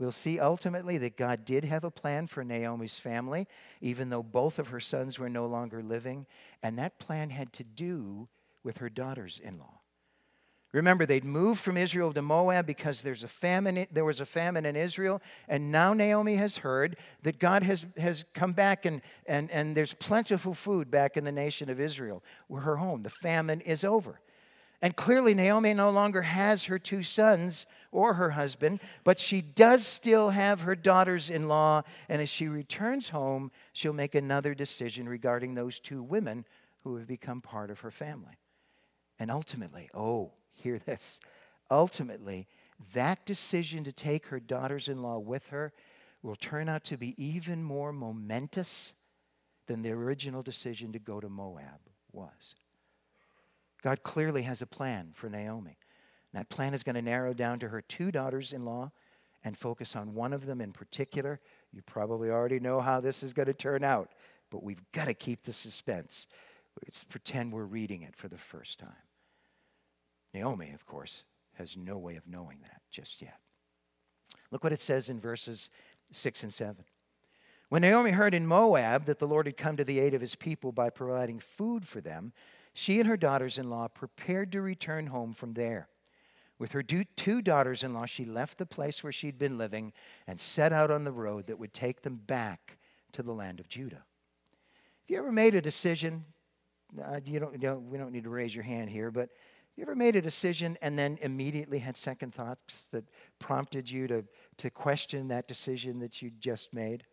we'll 0.00 0.10
see 0.10 0.40
ultimately 0.40 0.98
that 0.98 1.16
God 1.16 1.44
did 1.44 1.64
have 1.64 1.84
a 1.84 1.90
plan 1.92 2.26
for 2.26 2.42
Naomi's 2.42 2.98
family, 2.98 3.46
even 3.80 4.10
though 4.10 4.24
both 4.24 4.58
of 4.58 4.66
her 4.66 4.80
sons 4.80 5.20
were 5.20 5.30
no 5.30 5.46
longer 5.46 5.84
living. 5.84 6.26
And 6.64 6.76
that 6.80 6.98
plan 6.98 7.30
had 7.30 7.52
to 7.52 7.62
do 7.62 8.26
with 8.64 8.78
her 8.78 8.90
daughters 8.90 9.40
in 9.40 9.60
law. 9.60 9.81
Remember, 10.72 11.04
they'd 11.04 11.24
moved 11.24 11.60
from 11.60 11.76
Israel 11.76 12.14
to 12.14 12.22
Moab 12.22 12.66
because 12.66 13.02
there's 13.02 13.22
a 13.22 13.28
famine, 13.28 13.86
there 13.92 14.06
was 14.06 14.20
a 14.20 14.26
famine 14.26 14.64
in 14.64 14.74
Israel. 14.74 15.20
And 15.46 15.70
now 15.70 15.92
Naomi 15.92 16.36
has 16.36 16.56
heard 16.58 16.96
that 17.22 17.38
God 17.38 17.62
has, 17.62 17.84
has 17.98 18.24
come 18.32 18.52
back 18.52 18.86
and, 18.86 19.02
and, 19.26 19.50
and 19.50 19.76
there's 19.76 19.92
plentiful 19.92 20.54
food 20.54 20.90
back 20.90 21.18
in 21.18 21.24
the 21.24 21.32
nation 21.32 21.68
of 21.68 21.78
Israel, 21.78 22.24
where 22.48 22.62
her 22.62 22.76
home. 22.76 23.02
The 23.02 23.10
famine 23.10 23.60
is 23.60 23.84
over. 23.84 24.20
And 24.80 24.96
clearly, 24.96 25.34
Naomi 25.34 25.74
no 25.74 25.90
longer 25.90 26.22
has 26.22 26.64
her 26.64 26.78
two 26.78 27.02
sons 27.02 27.66
or 27.92 28.14
her 28.14 28.30
husband, 28.30 28.80
but 29.04 29.18
she 29.18 29.40
does 29.40 29.86
still 29.86 30.30
have 30.30 30.62
her 30.62 30.74
daughters 30.74 31.30
in 31.30 31.48
law. 31.48 31.82
And 32.08 32.20
as 32.20 32.30
she 32.30 32.48
returns 32.48 33.10
home, 33.10 33.52
she'll 33.74 33.92
make 33.92 34.14
another 34.14 34.54
decision 34.54 35.08
regarding 35.08 35.54
those 35.54 35.78
two 35.78 36.02
women 36.02 36.46
who 36.82 36.96
have 36.96 37.06
become 37.06 37.40
part 37.42 37.70
of 37.70 37.80
her 37.80 37.92
family. 37.92 38.38
And 39.20 39.30
ultimately, 39.30 39.88
oh, 39.94 40.32
hear 40.62 40.78
this. 40.78 41.18
Ultimately, 41.70 42.46
that 42.94 43.24
decision 43.24 43.84
to 43.84 43.92
take 43.92 44.26
her 44.26 44.40
daughters 44.40 44.88
in 44.88 45.02
law 45.02 45.18
with 45.18 45.48
her 45.48 45.72
will 46.22 46.36
turn 46.36 46.68
out 46.68 46.84
to 46.84 46.96
be 46.96 47.14
even 47.22 47.62
more 47.62 47.92
momentous 47.92 48.94
than 49.66 49.82
the 49.82 49.90
original 49.90 50.42
decision 50.42 50.92
to 50.92 50.98
go 50.98 51.20
to 51.20 51.28
Moab 51.28 51.80
was. 52.12 52.54
God 53.82 54.02
clearly 54.02 54.42
has 54.42 54.62
a 54.62 54.66
plan 54.66 55.10
for 55.14 55.28
Naomi. 55.28 55.78
That 56.32 56.48
plan 56.48 56.74
is 56.74 56.82
going 56.82 56.94
to 56.94 57.02
narrow 57.02 57.34
down 57.34 57.58
to 57.60 57.68
her 57.68 57.82
two 57.82 58.10
daughters 58.10 58.52
in 58.52 58.64
law 58.64 58.92
and 59.44 59.58
focus 59.58 59.96
on 59.96 60.14
one 60.14 60.32
of 60.32 60.46
them 60.46 60.60
in 60.60 60.72
particular. 60.72 61.40
You 61.72 61.82
probably 61.82 62.30
already 62.30 62.60
know 62.60 62.80
how 62.80 63.00
this 63.00 63.22
is 63.22 63.32
going 63.32 63.46
to 63.46 63.54
turn 63.54 63.82
out, 63.82 64.10
but 64.50 64.62
we've 64.62 64.82
got 64.92 65.06
to 65.06 65.14
keep 65.14 65.42
the 65.42 65.52
suspense. 65.52 66.26
Let's 66.84 67.04
pretend 67.04 67.52
we're 67.52 67.64
reading 67.64 68.02
it 68.02 68.16
for 68.16 68.28
the 68.28 68.38
first 68.38 68.78
time. 68.78 68.90
Naomi, 70.34 70.72
of 70.72 70.86
course, 70.86 71.24
has 71.54 71.76
no 71.76 71.98
way 71.98 72.16
of 72.16 72.26
knowing 72.26 72.58
that 72.62 72.82
just 72.90 73.20
yet. 73.20 73.38
Look 74.50 74.64
what 74.64 74.72
it 74.72 74.80
says 74.80 75.08
in 75.08 75.20
verses 75.20 75.70
6 76.12 76.42
and 76.42 76.54
7. 76.54 76.84
When 77.68 77.82
Naomi 77.82 78.10
heard 78.10 78.34
in 78.34 78.46
Moab 78.46 79.06
that 79.06 79.18
the 79.18 79.26
Lord 79.26 79.46
had 79.46 79.56
come 79.56 79.76
to 79.76 79.84
the 79.84 79.98
aid 79.98 80.14
of 80.14 80.20
his 80.20 80.34
people 80.34 80.72
by 80.72 80.90
providing 80.90 81.38
food 81.38 81.86
for 81.86 82.00
them, 82.00 82.32
she 82.74 83.00
and 83.00 83.08
her 83.08 83.16
daughters 83.16 83.58
in 83.58 83.70
law 83.70 83.88
prepared 83.88 84.52
to 84.52 84.60
return 84.60 85.06
home 85.06 85.32
from 85.32 85.54
there. 85.54 85.88
With 86.58 86.72
her 86.72 86.82
two 86.82 87.42
daughters 87.42 87.82
in 87.82 87.92
law, 87.92 88.06
she 88.06 88.24
left 88.24 88.58
the 88.58 88.66
place 88.66 89.02
where 89.02 89.12
she'd 89.12 89.38
been 89.38 89.58
living 89.58 89.92
and 90.26 90.38
set 90.38 90.72
out 90.72 90.90
on 90.90 91.04
the 91.04 91.12
road 91.12 91.46
that 91.46 91.58
would 91.58 91.72
take 91.72 92.02
them 92.02 92.16
back 92.16 92.78
to 93.12 93.22
the 93.22 93.32
land 93.32 93.58
of 93.58 93.68
Judah. 93.68 93.96
Have 93.96 95.08
you 95.08 95.18
ever 95.18 95.32
made 95.32 95.54
a 95.54 95.60
decision? 95.60 96.24
Uh, 97.02 97.20
you, 97.24 97.40
don't, 97.40 97.52
you 97.52 97.58
don't, 97.58 97.90
we 97.90 97.98
don't 97.98 98.12
need 98.12 98.24
to 98.24 98.30
raise 98.30 98.54
your 98.54 98.64
hand 98.64 98.90
here, 98.90 99.10
but 99.10 99.30
you 99.76 99.82
ever 99.82 99.94
made 99.94 100.16
a 100.16 100.22
decision 100.22 100.76
and 100.82 100.98
then 100.98 101.18
immediately 101.22 101.78
had 101.78 101.96
second 101.96 102.34
thoughts 102.34 102.86
that 102.92 103.04
prompted 103.38 103.90
you 103.90 104.06
to, 104.06 104.24
to 104.58 104.70
question 104.70 105.28
that 105.28 105.48
decision 105.48 105.98
that 106.00 106.20
you 106.20 106.30
just 106.38 106.74
made? 106.74 107.04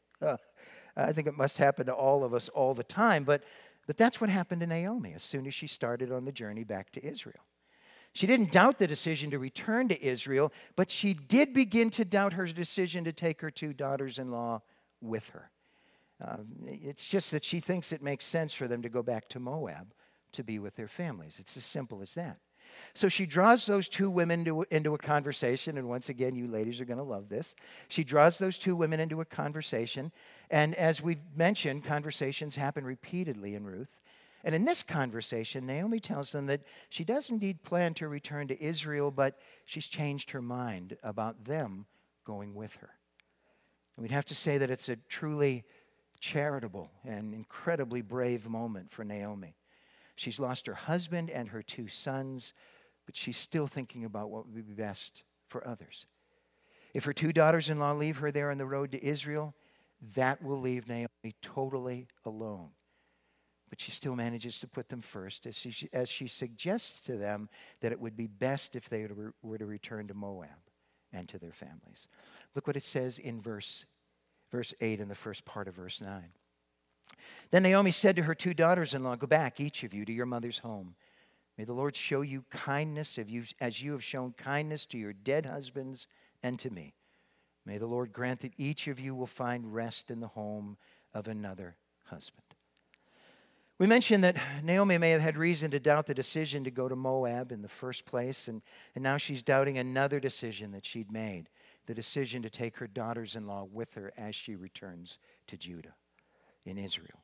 I 0.98 1.14
think 1.14 1.28
it 1.28 1.38
must 1.38 1.58
happen 1.58 1.86
to 1.86 1.94
all 1.94 2.24
of 2.24 2.34
us 2.34 2.50
all 2.50 2.74
the 2.74 2.84
time, 2.84 3.24
but, 3.24 3.44
but 3.88 3.98
that's 3.98 4.20
what 4.20 4.30
happened 4.30 4.62
to 4.62 4.68
Naomi 4.68 5.14
as 5.14 5.24
soon 5.24 5.48
as 5.48 5.54
she 5.54 5.68
started 5.68 6.12
on 6.12 6.26
the 6.26 6.32
journey 6.32 6.66
back 6.66 6.92
to 6.92 7.06
Israel. 7.06 7.46
She 8.12 8.28
didn't 8.28 8.52
doubt 8.52 8.80
the 8.80 8.88
decision 8.88 9.32
to 9.32 9.40
return 9.40 9.88
to 9.88 10.04
Israel, 10.04 10.52
but 10.76 10.92
she 10.92 11.14
did 11.14 11.54
begin 11.54 11.90
to 11.92 12.04
doubt 12.04 12.34
her 12.34 12.46
decision 12.48 13.04
to 13.06 13.14
take 13.14 13.40
her 13.42 13.52
two 13.52 13.72
daughters 13.72 14.20
in 14.20 14.32
law 14.32 14.62
with 15.00 15.30
her. 15.30 15.52
Um, 16.22 16.48
it's 16.66 17.08
just 17.08 17.32
that 17.32 17.46
she 17.46 17.62
thinks 17.62 17.94
it 17.94 18.02
makes 18.02 18.26
sense 18.26 18.52
for 18.52 18.68
them 18.68 18.82
to 18.82 18.90
go 18.90 19.02
back 19.02 19.30
to 19.30 19.40
Moab 19.40 19.94
to 20.34 20.44
be 20.44 20.60
with 20.60 20.76
their 20.76 20.88
families. 20.88 21.38
It's 21.40 21.56
as 21.56 21.64
simple 21.64 22.02
as 22.02 22.14
that. 22.16 22.40
So 22.94 23.10
she 23.10 23.26
draws 23.26 23.66
those 23.66 23.90
two 23.90 24.10
women 24.10 24.46
to, 24.46 24.66
into 24.72 24.94
a 24.94 24.98
conversation, 24.98 25.78
and 25.78 25.90
once 25.90 26.10
again, 26.10 26.36
you 26.36 26.48
ladies 26.48 26.82
are 26.82 26.86
going 26.86 26.98
to 26.98 27.04
love 27.04 27.30
this. 27.30 27.56
She 27.88 28.04
draws 28.04 28.38
those 28.38 28.58
two 28.58 28.76
women 28.76 29.00
into 29.00 29.22
a 29.22 29.26
conversation, 29.26 30.12
and 30.50 30.76
as 30.76 31.02
we've 31.02 31.22
mentioned, 31.36 31.84
conversations 31.84 32.56
happen 32.56 32.84
repeatedly 32.84 33.56
in 33.56 33.66
Ruth. 33.66 34.00
And 34.44 34.56
in 34.56 34.66
this 34.66 34.84
conversation, 34.84 35.66
Naomi 35.66 36.00
tells 36.00 36.32
them 36.32 36.46
that 36.46 36.62
she 36.90 37.04
does 37.04 37.30
indeed 37.30 37.64
plan 37.64 37.94
to 37.96 38.08
return 38.08 38.48
to 38.48 38.64
Israel, 38.64 39.12
but 39.12 39.38
she's 39.66 39.88
changed 39.88 40.32
her 40.32 40.42
mind 40.42 40.98
about 41.04 41.44
them 41.46 41.86
going 42.26 42.56
with 42.56 42.74
her. 42.76 42.92
And 43.96 44.04
we'd 44.04 44.14
have 44.14 44.26
to 44.28 44.36
say 44.36 44.58
that 44.58 44.70
it's 44.70 44.88
a 44.88 44.96
truly 44.96 45.66
charitable 46.22 46.90
and 47.04 47.34
incredibly 47.34 48.02
brave 48.02 48.48
moment 48.48 48.92
for 48.92 49.04
Naomi. 49.04 49.56
She's 50.20 50.38
lost 50.38 50.68
her 50.68 50.74
husband 50.74 51.30
and 51.30 51.48
her 51.48 51.64
two 51.64 51.88
sons, 51.88 52.54
but 53.06 53.16
she's 53.16 53.38
still 53.38 53.68
thinking 53.68 54.04
about 54.04 54.30
what 54.30 54.46
would 54.46 54.68
be 54.68 54.74
best 54.74 55.24
for 55.48 55.66
others. 55.66 56.08
If 56.94 57.06
her 57.06 57.14
two 57.14 57.32
daughters 57.32 57.70
in 57.70 57.80
law 57.80 57.94
leave 57.94 58.18
her 58.18 58.30
there 58.30 58.52
on 58.52 58.58
the 58.58 58.66
road 58.66 58.92
to 58.92 59.02
Israel, 59.02 59.56
that 60.16 60.44
will 60.44 60.60
leave 60.60 60.90
Naomi 60.90 61.36
totally 61.42 62.10
alone. 62.26 62.72
But 63.70 63.80
she 63.80 63.92
still 63.92 64.14
manages 64.14 64.60
to 64.60 64.68
put 64.68 64.90
them 64.90 65.00
first 65.00 65.46
as 65.48 65.56
she, 65.56 65.88
as 65.94 66.10
she 66.10 66.28
suggests 66.28 67.02
to 67.04 67.16
them 67.16 67.48
that 67.80 67.94
it 67.94 68.00
would 68.02 68.18
be 68.18 68.28
best 68.28 68.76
if 68.76 68.90
they 68.90 69.08
were 69.42 69.58
to 69.58 69.66
return 69.66 70.10
to 70.10 70.14
Moab 70.14 70.50
and 71.14 71.30
to 71.30 71.40
their 71.40 71.54
families. 71.54 72.10
Look 72.56 72.68
what 72.68 72.76
it 72.76 72.84
says 72.84 73.20
in 73.20 73.42
verse, 73.42 73.86
verse 74.52 74.74
8 74.82 75.00
and 75.00 75.10
the 75.10 75.16
first 75.16 75.46
part 75.46 75.70
of 75.70 75.76
verse 75.76 76.02
9. 76.02 76.24
Then 77.52 77.64
Naomi 77.64 77.92
said 77.92 78.16
to 78.16 78.24
her 78.24 78.36
two 78.36 78.54
daughters 78.54 78.94
in 78.94 79.04
law, 79.04 79.16
Go 79.16 79.28
back, 79.28 79.60
each 79.60 79.84
of 79.84 79.94
you, 79.94 80.06
to 80.06 80.14
your 80.14 80.26
mother's 80.26 80.60
home. 80.60 80.96
May 81.58 81.66
the 81.66 81.74
Lord 81.74 81.96
show 81.96 82.22
you 82.22 82.46
kindness 82.50 83.20
as 83.60 83.82
you 83.82 83.92
have 83.92 84.04
shown 84.04 84.34
kindness 84.38 84.86
to 84.88 84.98
your 84.98 85.14
dead 85.14 85.46
husbands 85.46 86.08
and 86.42 86.58
to 86.60 86.70
me. 86.70 86.94
May 87.66 87.78
the 87.78 87.88
Lord 87.88 88.14
grant 88.14 88.40
that 88.42 88.54
each 88.58 88.88
of 88.88 89.00
you 89.00 89.14
will 89.14 89.28
find 89.28 89.74
rest 89.74 90.10
in 90.10 90.22
the 90.22 90.30
home 90.30 90.78
of 91.14 91.28
another 91.28 91.76
husband. 92.06 92.44
We 93.78 93.88
mentioned 93.88 94.24
that 94.24 94.38
Naomi 94.64 94.98
may 94.98 95.12
have 95.12 95.22
had 95.22 95.38
reason 95.38 95.72
to 95.72 95.80
doubt 95.80 96.06
the 96.06 96.14
decision 96.14 96.64
to 96.66 96.72
go 96.72 96.90
to 96.90 96.96
Moab 96.96 97.52
in 97.52 97.62
the 97.62 97.70
first 97.70 98.06
place, 98.06 98.48
and, 98.48 98.62
and 98.94 99.04
now 99.04 99.18
she's 99.18 99.44
doubting 99.44 99.78
another 99.78 100.20
decision 100.20 100.72
that 100.72 100.86
she'd 100.86 101.12
made 101.12 101.50
the 101.88 101.94
decision 101.94 102.42
to 102.44 102.50
take 102.50 102.78
her 102.78 102.88
daughters 102.88 103.36
in 103.36 103.48
law 103.48 103.64
with 103.64 103.96
her 103.96 104.14
as 104.18 104.36
she 104.36 104.56
returns 104.56 105.18
to 105.48 105.58
Judah 105.58 105.96
in 106.70 106.78
Israel. 106.78 107.20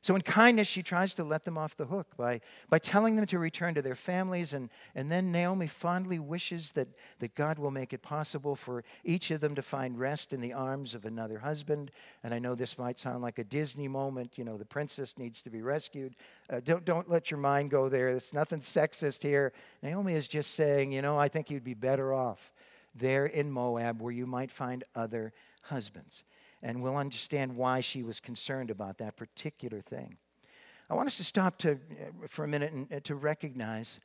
So, 0.00 0.14
in 0.14 0.22
kindness, 0.22 0.68
she 0.68 0.84
tries 0.84 1.12
to 1.14 1.24
let 1.24 1.42
them 1.42 1.58
off 1.58 1.76
the 1.76 1.86
hook 1.86 2.16
by, 2.16 2.40
by 2.70 2.78
telling 2.78 3.16
them 3.16 3.26
to 3.26 3.38
return 3.38 3.74
to 3.74 3.82
their 3.82 3.96
families. 3.96 4.52
And, 4.52 4.70
and 4.94 5.10
then 5.10 5.32
Naomi 5.32 5.66
fondly 5.66 6.20
wishes 6.20 6.72
that, 6.72 6.86
that 7.18 7.34
God 7.34 7.58
will 7.58 7.72
make 7.72 7.92
it 7.92 8.00
possible 8.00 8.54
for 8.54 8.84
each 9.04 9.32
of 9.32 9.40
them 9.40 9.56
to 9.56 9.62
find 9.62 9.98
rest 9.98 10.32
in 10.32 10.40
the 10.40 10.52
arms 10.52 10.94
of 10.94 11.04
another 11.04 11.40
husband. 11.40 11.90
And 12.22 12.32
I 12.32 12.38
know 12.38 12.54
this 12.54 12.78
might 12.78 13.00
sound 13.00 13.22
like 13.22 13.40
a 13.40 13.44
Disney 13.44 13.88
moment. 13.88 14.38
You 14.38 14.44
know, 14.44 14.56
the 14.56 14.64
princess 14.64 15.18
needs 15.18 15.42
to 15.42 15.50
be 15.50 15.62
rescued. 15.62 16.14
Uh, 16.48 16.60
don't, 16.64 16.84
don't 16.84 17.10
let 17.10 17.28
your 17.32 17.40
mind 17.40 17.70
go 17.70 17.88
there. 17.88 18.12
There's 18.12 18.32
nothing 18.32 18.60
sexist 18.60 19.24
here. 19.24 19.52
Naomi 19.82 20.14
is 20.14 20.28
just 20.28 20.54
saying, 20.54 20.92
you 20.92 21.02
know, 21.02 21.18
I 21.18 21.26
think 21.26 21.50
you'd 21.50 21.64
be 21.64 21.74
better 21.74 22.14
off 22.14 22.52
there 22.94 23.26
in 23.26 23.50
Moab 23.50 24.00
where 24.00 24.12
you 24.12 24.26
might 24.26 24.52
find 24.52 24.84
other 24.94 25.32
husbands 25.62 26.22
and 26.62 26.82
we'll 26.82 26.96
understand 26.96 27.56
why 27.56 27.80
she 27.80 28.02
was 28.02 28.20
concerned 28.20 28.70
about 28.70 28.98
that 28.98 29.16
particular 29.16 29.80
thing. 29.80 30.16
I 30.90 30.94
want 30.94 31.06
us 31.06 31.18
to 31.18 31.24
stop 31.24 31.58
to, 31.58 31.72
uh, 31.72 32.26
for 32.28 32.44
a 32.44 32.48
minute 32.48 32.72
and 32.72 32.92
uh, 32.92 33.00
to 33.04 33.14
recognize 33.14 34.00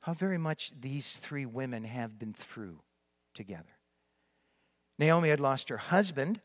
how 0.00 0.14
very 0.14 0.38
much 0.38 0.72
these 0.78 1.16
three 1.16 1.46
women 1.46 1.84
have 1.84 2.18
been 2.18 2.32
through 2.32 2.80
together. 3.34 3.78
Naomi 4.98 5.28
had 5.28 5.40
lost 5.40 5.68
her 5.68 5.76
husband, 5.76 6.40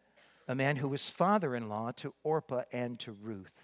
a 0.47 0.55
man 0.55 0.77
who 0.77 0.87
was 0.87 1.09
father 1.09 1.55
in 1.55 1.69
law 1.69 1.91
to 1.97 2.13
Orpah 2.23 2.63
and 2.71 2.99
to 2.99 3.11
Ruth. 3.11 3.63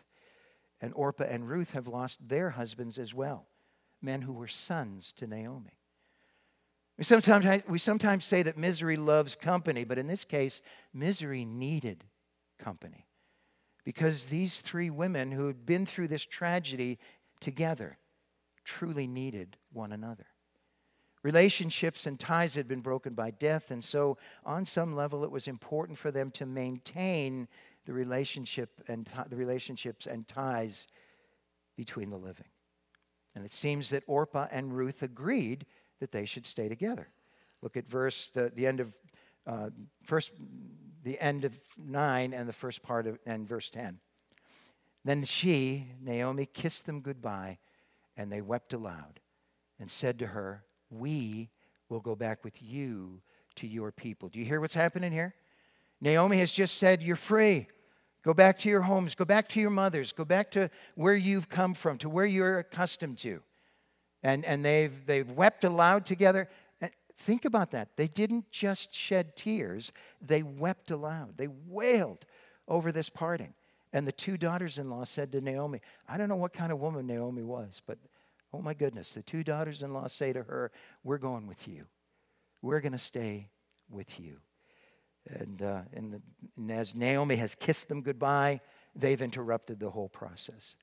And 0.79 0.93
Orpah 0.95 1.23
and 1.23 1.49
Ruth 1.49 1.71
have 1.71 1.87
lost 1.87 2.29
their 2.29 2.51
husbands 2.51 2.99
as 2.99 3.13
well, 3.13 3.47
men 4.01 4.21
who 4.21 4.33
were 4.33 4.47
sons 4.47 5.11
to 5.13 5.27
Naomi. 5.27 5.79
We 6.97 7.03
sometimes, 7.03 7.63
we 7.67 7.77
sometimes 7.77 8.23
say 8.23 8.43
that 8.43 8.57
misery 8.57 8.95
loves 8.95 9.35
company, 9.35 9.83
but 9.83 9.97
in 9.97 10.07
this 10.07 10.23
case, 10.23 10.61
misery 10.93 11.43
needed 11.43 12.05
company. 12.57 13.07
Because 13.83 14.27
these 14.27 14.61
three 14.61 14.89
women 14.89 15.31
who 15.31 15.47
had 15.47 15.65
been 15.65 15.85
through 15.85 16.07
this 16.07 16.25
tragedy 16.25 16.97
together 17.41 17.97
truly 18.63 19.07
needed 19.07 19.57
one 19.71 19.91
another. 19.91 20.25
Relationships 21.21 22.05
and 22.05 22.19
ties 22.19 22.55
had 22.55 22.67
been 22.67 22.81
broken 22.81 23.13
by 23.13 23.31
death, 23.31 23.71
and 23.71 23.83
so 23.83 24.17
on 24.45 24.63
some 24.63 24.95
level 24.95 25.23
it 25.23 25.31
was 25.31 25.47
important 25.47 25.97
for 25.97 26.11
them 26.11 26.31
to 26.31 26.45
maintain 26.45 27.47
the 27.85 27.93
relationship 27.93 28.81
and 28.87 29.09
the 29.29 29.35
relationships 29.35 30.07
and 30.07 30.27
ties 30.27 30.87
between 31.75 32.09
the 32.09 32.17
living. 32.17 32.47
And 33.35 33.43
it 33.43 33.53
seems 33.53 33.89
that 33.89 34.03
Orpah 34.07 34.47
and 34.51 34.75
Ruth 34.75 35.01
agreed 35.01 35.65
that 35.99 36.11
they 36.11 36.25
should 36.25 36.45
stay 36.45 36.67
together. 36.67 37.09
Look 37.61 37.77
at 37.77 37.87
verse 37.87 38.29
the, 38.29 38.51
the 38.53 38.67
end 38.67 38.79
of 38.79 38.93
uh, 39.47 39.69
first 40.03 40.31
the 41.03 41.19
end 41.19 41.45
of 41.45 41.59
nine 41.77 42.33
and 42.33 42.49
the 42.49 42.53
first 42.53 42.83
part 42.83 43.07
of 43.07 43.19
and 43.25 43.47
verse 43.47 43.69
ten. 43.69 43.99
Then 45.03 45.23
she, 45.23 45.87
Naomi, 46.01 46.47
kissed 46.47 46.85
them 46.87 47.01
goodbye, 47.01 47.59
and 48.17 48.31
they 48.31 48.41
wept 48.41 48.73
aloud, 48.73 49.19
and 49.79 49.89
said 49.89 50.19
to 50.19 50.27
her, 50.27 50.63
"We 50.89 51.49
will 51.89 51.99
go 51.99 52.15
back 52.15 52.43
with 52.43 52.61
you 52.61 53.21
to 53.55 53.67
your 53.67 53.91
people." 53.91 54.29
Do 54.29 54.39
you 54.39 54.45
hear 54.45 54.59
what's 54.59 54.73
happening 54.73 55.11
here? 55.11 55.35
Naomi 56.01 56.37
has 56.37 56.51
just 56.51 56.77
said, 56.77 57.01
"You're 57.01 57.15
free." 57.15 57.67
Go 58.23 58.33
back 58.33 58.57
to 58.59 58.69
your 58.69 58.81
homes. 58.81 59.13
Go 59.13 59.25
back 59.25 59.47
to 59.49 59.59
your 59.59 59.69
mothers. 59.69 60.11
Go 60.11 60.25
back 60.25 60.49
to 60.51 60.71
where 60.95 61.13
you've 61.13 61.47
come 61.47 61.75
from, 61.75 61.99
to 61.99 62.09
where 62.09 62.25
you're 62.25 62.57
accustomed 62.57 63.19
to 63.19 63.43
and, 64.25 64.43
and 64.43 64.65
they've, 64.65 65.05
they've 65.05 65.29
wept 65.29 65.63
aloud 65.63 66.03
together. 66.03 66.49
Think 67.17 67.45
about 67.45 67.71
that. 67.71 67.95
They 67.95 68.07
didn't 68.07 68.51
just 68.51 68.93
shed 68.93 69.35
tears, 69.35 69.91
they 70.19 70.41
wept 70.41 70.89
aloud. 70.89 71.37
They 71.37 71.47
wailed 71.47 72.25
over 72.67 72.91
this 72.91 73.07
parting. 73.07 73.53
And 73.93 74.05
the 74.05 74.11
two 74.11 74.35
daughters 74.35 74.79
in 74.79 74.89
law 74.89 75.05
said 75.05 75.31
to 75.31 75.41
Naomi, 75.41 75.79
I 76.09 76.17
don't 76.17 76.27
know 76.27 76.35
what 76.35 76.53
kind 76.53 76.71
of 76.71 76.79
woman 76.79 77.05
Naomi 77.05 77.43
was, 77.43 77.81
but 77.85 77.99
oh 78.51 78.61
my 78.61 78.73
goodness, 78.73 79.13
the 79.13 79.21
two 79.21 79.43
daughters 79.43 79.83
in 79.83 79.93
law 79.93 80.07
say 80.07 80.33
to 80.33 80.43
her, 80.43 80.71
We're 81.03 81.19
going 81.19 81.47
with 81.47 81.67
you. 81.67 81.85
We're 82.61 82.81
going 82.81 82.93
to 82.93 82.97
stay 82.97 83.49
with 83.89 84.19
you. 84.19 84.37
And, 85.29 85.61
uh, 85.61 85.81
and, 85.93 86.13
the, 86.13 86.21
and 86.57 86.71
as 86.71 86.95
Naomi 86.95 87.35
has 87.35 87.53
kissed 87.53 87.87
them 87.87 88.01
goodbye, 88.01 88.59
they've 88.95 89.21
interrupted 89.21 89.79
the 89.79 89.91
whole 89.91 90.09
process. 90.09 90.75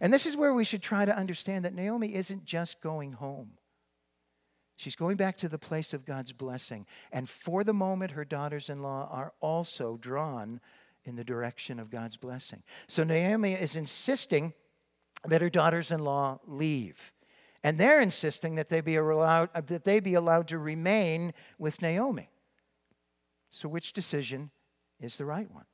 And 0.00 0.12
this 0.12 0.26
is 0.26 0.36
where 0.36 0.52
we 0.52 0.64
should 0.64 0.82
try 0.82 1.04
to 1.04 1.16
understand 1.16 1.64
that 1.64 1.74
Naomi 1.74 2.14
isn't 2.14 2.44
just 2.44 2.80
going 2.80 3.12
home. 3.12 3.52
She's 4.76 4.96
going 4.96 5.16
back 5.16 5.38
to 5.38 5.48
the 5.48 5.58
place 5.58 5.94
of 5.94 6.04
God's 6.04 6.32
blessing. 6.32 6.86
And 7.10 7.28
for 7.28 7.64
the 7.64 7.72
moment, 7.72 8.10
her 8.10 8.26
daughters 8.26 8.68
in 8.68 8.82
law 8.82 9.08
are 9.10 9.32
also 9.40 9.96
drawn 9.96 10.60
in 11.04 11.16
the 11.16 11.24
direction 11.24 11.80
of 11.80 11.90
God's 11.90 12.16
blessing. 12.16 12.62
So 12.86 13.04
Naomi 13.04 13.54
is 13.54 13.74
insisting 13.74 14.52
that 15.24 15.40
her 15.40 15.48
daughters 15.48 15.90
in 15.90 16.04
law 16.04 16.40
leave. 16.46 17.12
And 17.62 17.78
they're 17.78 18.00
insisting 18.00 18.56
that 18.56 18.68
they, 18.68 18.80
be 18.80 18.96
allowed, 18.96 19.48
uh, 19.54 19.62
that 19.62 19.84
they 19.84 19.98
be 20.00 20.14
allowed 20.14 20.48
to 20.48 20.58
remain 20.58 21.32
with 21.58 21.82
Naomi. 21.82 22.28
So, 23.50 23.68
which 23.68 23.92
decision 23.92 24.50
is 25.00 25.16
the 25.16 25.24
right 25.24 25.50
one? 25.50 25.64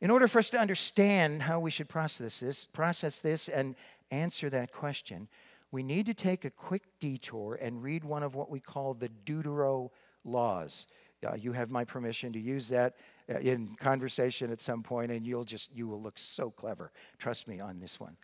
In 0.00 0.10
order 0.10 0.28
for 0.28 0.38
us 0.38 0.50
to 0.50 0.58
understand 0.58 1.42
how 1.42 1.58
we 1.58 1.70
should 1.70 1.88
process 1.88 2.40
this, 2.40 2.66
process 2.66 3.20
this 3.20 3.48
and 3.48 3.74
answer 4.10 4.50
that 4.50 4.72
question, 4.72 5.28
we 5.70 5.82
need 5.82 6.06
to 6.06 6.14
take 6.14 6.44
a 6.44 6.50
quick 6.50 6.82
detour 7.00 7.58
and 7.60 7.82
read 7.82 8.04
one 8.04 8.22
of 8.22 8.34
what 8.34 8.50
we 8.50 8.60
call 8.60 8.94
the 8.94 9.08
Deutero 9.24 9.90
laws. 10.24 10.86
Uh, 11.26 11.34
you 11.34 11.52
have 11.52 11.70
my 11.70 11.84
permission 11.84 12.32
to 12.32 12.38
use 12.38 12.68
that 12.68 12.96
uh, 13.32 13.38
in 13.38 13.74
conversation 13.76 14.52
at 14.52 14.60
some 14.60 14.82
point, 14.82 15.10
and 15.10 15.26
you'll 15.26 15.44
just 15.44 15.74
you 15.74 15.88
will 15.88 16.00
look 16.00 16.18
so 16.18 16.50
clever. 16.50 16.92
Trust 17.18 17.48
me 17.48 17.58
on 17.58 17.80
this 17.80 17.98
one. 17.98 18.16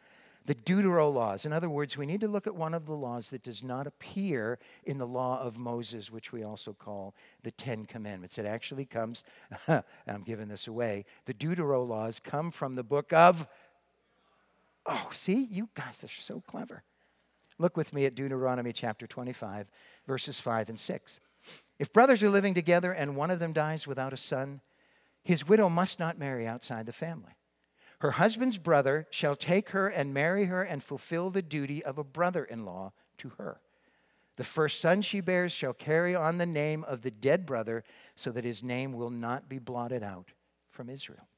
The 0.46 0.54
Deutero 0.54 1.12
laws. 1.12 1.46
In 1.46 1.52
other 1.52 1.68
words, 1.68 1.96
we 1.96 2.06
need 2.06 2.20
to 2.20 2.28
look 2.28 2.46
at 2.46 2.54
one 2.54 2.74
of 2.74 2.86
the 2.86 2.94
laws 2.94 3.30
that 3.30 3.42
does 3.42 3.62
not 3.62 3.86
appear 3.86 4.58
in 4.84 4.98
the 4.98 5.06
law 5.06 5.40
of 5.40 5.56
Moses, 5.56 6.10
which 6.10 6.32
we 6.32 6.42
also 6.42 6.72
call 6.72 7.14
the 7.42 7.52
Ten 7.52 7.84
Commandments. 7.84 8.38
It 8.38 8.46
actually 8.46 8.84
comes, 8.84 9.22
I'm 9.68 10.22
giving 10.24 10.48
this 10.48 10.66
away, 10.66 11.04
the 11.26 11.34
Deutero 11.34 11.86
laws 11.86 12.18
come 12.18 12.50
from 12.50 12.74
the 12.74 12.82
book 12.82 13.12
of. 13.12 13.46
Oh, 14.84 15.10
see, 15.12 15.46
you 15.48 15.68
guys 15.74 16.02
are 16.02 16.08
so 16.08 16.42
clever. 16.44 16.82
Look 17.58 17.76
with 17.76 17.92
me 17.92 18.04
at 18.06 18.16
Deuteronomy 18.16 18.72
chapter 18.72 19.06
25, 19.06 19.68
verses 20.06 20.40
5 20.40 20.70
and 20.70 20.80
6. 20.80 21.20
If 21.78 21.92
brothers 21.92 22.22
are 22.22 22.30
living 22.30 22.54
together 22.54 22.92
and 22.92 23.14
one 23.14 23.30
of 23.30 23.38
them 23.38 23.52
dies 23.52 23.86
without 23.86 24.12
a 24.12 24.16
son, 24.16 24.60
his 25.22 25.46
widow 25.46 25.68
must 25.68 26.00
not 26.00 26.18
marry 26.18 26.46
outside 26.46 26.86
the 26.86 26.92
family. 26.92 27.36
Her 28.02 28.10
husband's 28.10 28.58
brother 28.58 29.06
shall 29.10 29.36
take 29.36 29.68
her 29.68 29.86
and 29.86 30.12
marry 30.12 30.46
her 30.46 30.64
and 30.64 30.82
fulfill 30.82 31.30
the 31.30 31.40
duty 31.40 31.84
of 31.84 31.98
a 31.98 32.04
brother 32.04 32.42
in 32.44 32.64
law 32.64 32.90
to 33.18 33.28
her. 33.38 33.60
The 34.34 34.42
first 34.42 34.80
son 34.80 35.02
she 35.02 35.20
bears 35.20 35.52
shall 35.52 35.72
carry 35.72 36.12
on 36.12 36.38
the 36.38 36.44
name 36.44 36.82
of 36.82 37.02
the 37.02 37.12
dead 37.12 37.46
brother 37.46 37.84
so 38.16 38.32
that 38.32 38.42
his 38.42 38.60
name 38.60 38.92
will 38.92 39.10
not 39.10 39.48
be 39.48 39.60
blotted 39.60 40.02
out 40.02 40.32
from 40.72 40.90
Israel. 40.90 41.28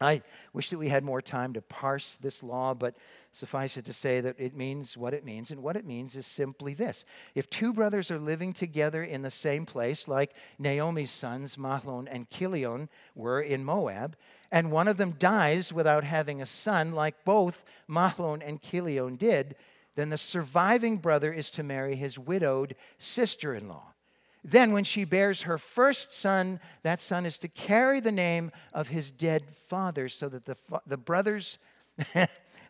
I 0.00 0.22
wish 0.52 0.70
that 0.70 0.78
we 0.78 0.88
had 0.88 1.04
more 1.04 1.22
time 1.22 1.52
to 1.52 1.62
parse 1.62 2.16
this 2.16 2.42
law, 2.42 2.74
but 2.74 2.96
suffice 3.30 3.76
it 3.76 3.84
to 3.84 3.92
say 3.92 4.20
that 4.20 4.34
it 4.40 4.56
means 4.56 4.96
what 4.96 5.14
it 5.14 5.24
means. 5.24 5.52
And 5.52 5.62
what 5.62 5.76
it 5.76 5.86
means 5.86 6.16
is 6.16 6.26
simply 6.26 6.74
this 6.74 7.04
if 7.36 7.48
two 7.48 7.72
brothers 7.72 8.10
are 8.10 8.18
living 8.18 8.52
together 8.52 9.04
in 9.04 9.22
the 9.22 9.30
same 9.30 9.64
place, 9.64 10.08
like 10.08 10.34
Naomi's 10.58 11.12
sons, 11.12 11.56
Mahlon 11.56 12.08
and 12.10 12.28
Chilion, 12.28 12.88
were 13.14 13.40
in 13.40 13.64
Moab, 13.64 14.16
and 14.50 14.70
one 14.70 14.88
of 14.88 14.96
them 14.96 15.12
dies 15.18 15.72
without 15.72 16.04
having 16.04 16.40
a 16.40 16.46
son, 16.46 16.92
like 16.92 17.24
both 17.24 17.64
Mahlon 17.88 18.42
and 18.46 18.62
Chilion 18.62 19.16
did, 19.16 19.56
then 19.94 20.10
the 20.10 20.18
surviving 20.18 20.98
brother 20.98 21.32
is 21.32 21.50
to 21.52 21.62
marry 21.62 21.96
his 21.96 22.18
widowed 22.18 22.76
sister 22.98 23.54
in 23.54 23.68
law. 23.68 23.94
Then, 24.44 24.72
when 24.72 24.84
she 24.84 25.04
bears 25.04 25.42
her 25.42 25.58
first 25.58 26.14
son, 26.14 26.60
that 26.84 27.00
son 27.00 27.26
is 27.26 27.36
to 27.38 27.48
carry 27.48 27.98
the 27.98 28.12
name 28.12 28.52
of 28.72 28.88
his 28.88 29.10
dead 29.10 29.42
father, 29.68 30.08
so 30.08 30.28
that 30.28 30.44
the, 30.44 30.56
the 30.86 30.96
brothers, 30.96 31.58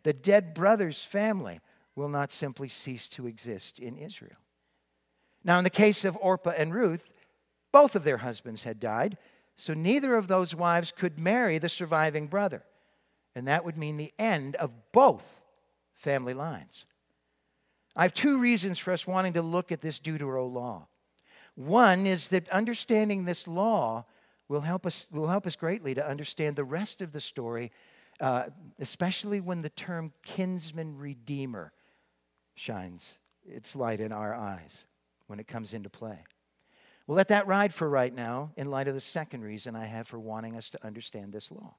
the 0.03 0.13
dead 0.13 0.55
brother's 0.55 1.03
family, 1.03 1.61
will 1.95 2.09
not 2.09 2.33
simply 2.33 2.69
cease 2.69 3.09
to 3.09 3.27
exist 3.27 3.79
in 3.79 3.99
Israel. 3.99 4.39
Now, 5.45 5.59
in 5.59 5.65
the 5.65 5.71
case 5.71 6.05
of 6.05 6.17
Orpah 6.21 6.55
and 6.57 6.73
Ruth, 6.73 7.11
both 7.73 7.95
of 7.95 8.05
their 8.05 8.19
husbands 8.19 8.63
had 8.63 8.81
died, 8.81 9.19
so 9.57 9.75
neither 9.75 10.15
of 10.15 10.29
those 10.29 10.55
wives 10.55 10.93
could 10.93 11.19
marry 11.19 11.59
the 11.59 11.69
surviving 11.69 12.27
brother. 12.27 12.63
And 13.35 13.49
that 13.49 13.65
would 13.65 13.77
mean 13.77 13.97
the 13.97 14.13
end 14.19 14.57
of 14.57 14.71
both 14.93 15.25
family 15.95 16.35
lines. 16.35 16.85
I 17.95 18.03
have 18.03 18.15
two 18.15 18.39
reasons 18.39 18.79
for 18.79 18.93
us 18.93 19.07
wanting 19.07 19.33
to 19.35 19.43
look 19.43 19.73
at 19.73 19.81
this 19.81 19.99
Deutero 19.99 20.53
law. 20.53 20.89
One 21.55 22.07
is 22.07 22.29
that 22.29 22.49
understanding 22.51 23.25
this 23.25 23.49
law 23.49 24.05
will 24.49 24.61
help 24.61 24.85
us, 24.85 25.09
will 25.11 25.29
help 25.29 25.47
us 25.47 25.57
greatly 25.57 25.95
to 25.95 26.07
understand 26.07 26.57
the 26.57 26.65
rest 26.65 27.01
of 27.01 27.13
the 27.13 27.21
story, 27.21 27.73
uh, 28.21 28.45
especially 28.79 29.41
when 29.41 29.63
the 29.63 29.71
term 29.71 30.13
kinsman 30.23 30.99
redeemer 30.99 31.73
shines 32.55 33.19
its 33.45 33.75
light 33.75 34.01
in 34.01 34.13
our 34.13 34.35
eyes 34.35 34.85
when 35.27 35.41
it 35.41 35.49
comes 35.49 35.73
into 35.73 35.89
play. 35.89 36.25
We'll 37.07 37.17
let 37.17 37.29
that 37.29 37.47
ride 37.47 37.73
for 37.73 37.89
right 37.89 38.15
now 38.15 38.51
in 38.57 38.71
light 38.71 38.89
of 38.89 38.95
the 38.95 39.01
second 39.01 39.43
reason 39.43 39.77
I 39.77 39.87
have 39.87 40.09
for 40.09 40.19
wanting 40.19 40.57
us 40.57 40.71
to 40.71 40.85
understand 40.85 41.33
this 41.33 41.53
law. 41.53 41.75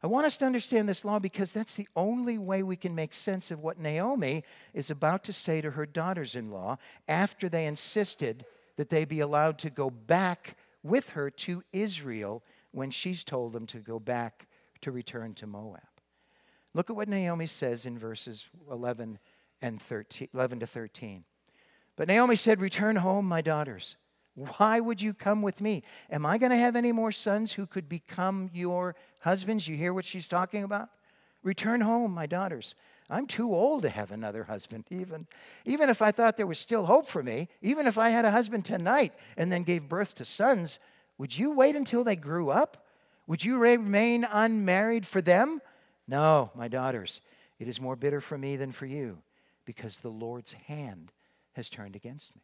I 0.00 0.06
want 0.06 0.26
us 0.26 0.36
to 0.36 0.46
understand 0.46 0.88
this 0.88 1.04
law 1.04 1.18
because 1.18 1.50
that's 1.50 1.74
the 1.74 1.88
only 1.96 2.38
way 2.38 2.62
we 2.62 2.76
can 2.76 2.94
make 2.94 3.12
sense 3.12 3.50
of 3.50 3.58
what 3.58 3.80
Naomi 3.80 4.44
is 4.72 4.90
about 4.90 5.24
to 5.24 5.32
say 5.32 5.60
to 5.60 5.72
her 5.72 5.86
daughters 5.86 6.36
in 6.36 6.52
law 6.52 6.78
after 7.08 7.48
they 7.48 7.66
insisted 7.66 8.44
that 8.76 8.90
they 8.90 9.04
be 9.04 9.18
allowed 9.18 9.58
to 9.58 9.70
go 9.70 9.90
back 9.90 10.56
with 10.84 11.10
her 11.10 11.30
to 11.30 11.64
Israel 11.72 12.44
when 12.70 12.92
she's 12.92 13.24
told 13.24 13.52
them 13.52 13.66
to 13.66 13.78
go 13.78 13.98
back 13.98 14.46
to 14.82 14.92
return 14.92 15.34
to 15.34 15.48
Moab. 15.48 15.82
Look 16.74 16.90
at 16.90 16.96
what 16.96 17.08
Naomi 17.08 17.48
says 17.48 17.84
in 17.84 17.98
verses 17.98 18.46
11 18.70 19.18
and 19.60 19.82
13, 19.82 20.28
11 20.32 20.60
to 20.60 20.66
13. 20.66 21.24
But 21.96 22.06
Naomi 22.06 22.36
said, 22.36 22.60
Return 22.60 22.94
home, 22.96 23.26
my 23.26 23.40
daughters. 23.40 23.96
Why 24.38 24.78
would 24.78 25.02
you 25.02 25.14
come 25.14 25.42
with 25.42 25.60
me? 25.60 25.82
Am 26.10 26.24
I 26.24 26.38
going 26.38 26.50
to 26.50 26.56
have 26.56 26.76
any 26.76 26.92
more 26.92 27.10
sons 27.10 27.52
who 27.52 27.66
could 27.66 27.88
become 27.88 28.50
your 28.54 28.94
husbands? 29.20 29.66
You 29.66 29.76
hear 29.76 29.92
what 29.92 30.04
she's 30.04 30.28
talking 30.28 30.62
about? 30.62 30.90
Return 31.42 31.80
home, 31.80 32.12
my 32.12 32.26
daughters. 32.26 32.76
I'm 33.10 33.26
too 33.26 33.52
old 33.52 33.82
to 33.82 33.88
have 33.88 34.12
another 34.12 34.44
husband, 34.44 34.84
even. 34.90 35.26
Even 35.64 35.88
if 35.88 36.00
I 36.00 36.12
thought 36.12 36.36
there 36.36 36.46
was 36.46 36.60
still 36.60 36.86
hope 36.86 37.08
for 37.08 37.20
me, 37.20 37.48
even 37.62 37.88
if 37.88 37.98
I 37.98 38.10
had 38.10 38.24
a 38.24 38.30
husband 38.30 38.64
tonight 38.64 39.12
and 39.36 39.50
then 39.50 39.64
gave 39.64 39.88
birth 39.88 40.14
to 40.16 40.24
sons, 40.24 40.78
would 41.16 41.36
you 41.36 41.50
wait 41.50 41.74
until 41.74 42.04
they 42.04 42.16
grew 42.16 42.50
up? 42.50 42.86
Would 43.26 43.44
you 43.44 43.58
remain 43.58 44.24
unmarried 44.30 45.04
for 45.04 45.20
them? 45.20 45.60
No, 46.06 46.52
my 46.54 46.68
daughters, 46.68 47.22
it 47.58 47.66
is 47.66 47.80
more 47.80 47.96
bitter 47.96 48.20
for 48.20 48.38
me 48.38 48.54
than 48.54 48.70
for 48.70 48.86
you, 48.86 49.18
because 49.64 49.98
the 49.98 50.10
Lord's 50.10 50.52
hand 50.52 51.10
has 51.54 51.68
turned 51.68 51.96
against 51.96 52.36
me. 52.36 52.42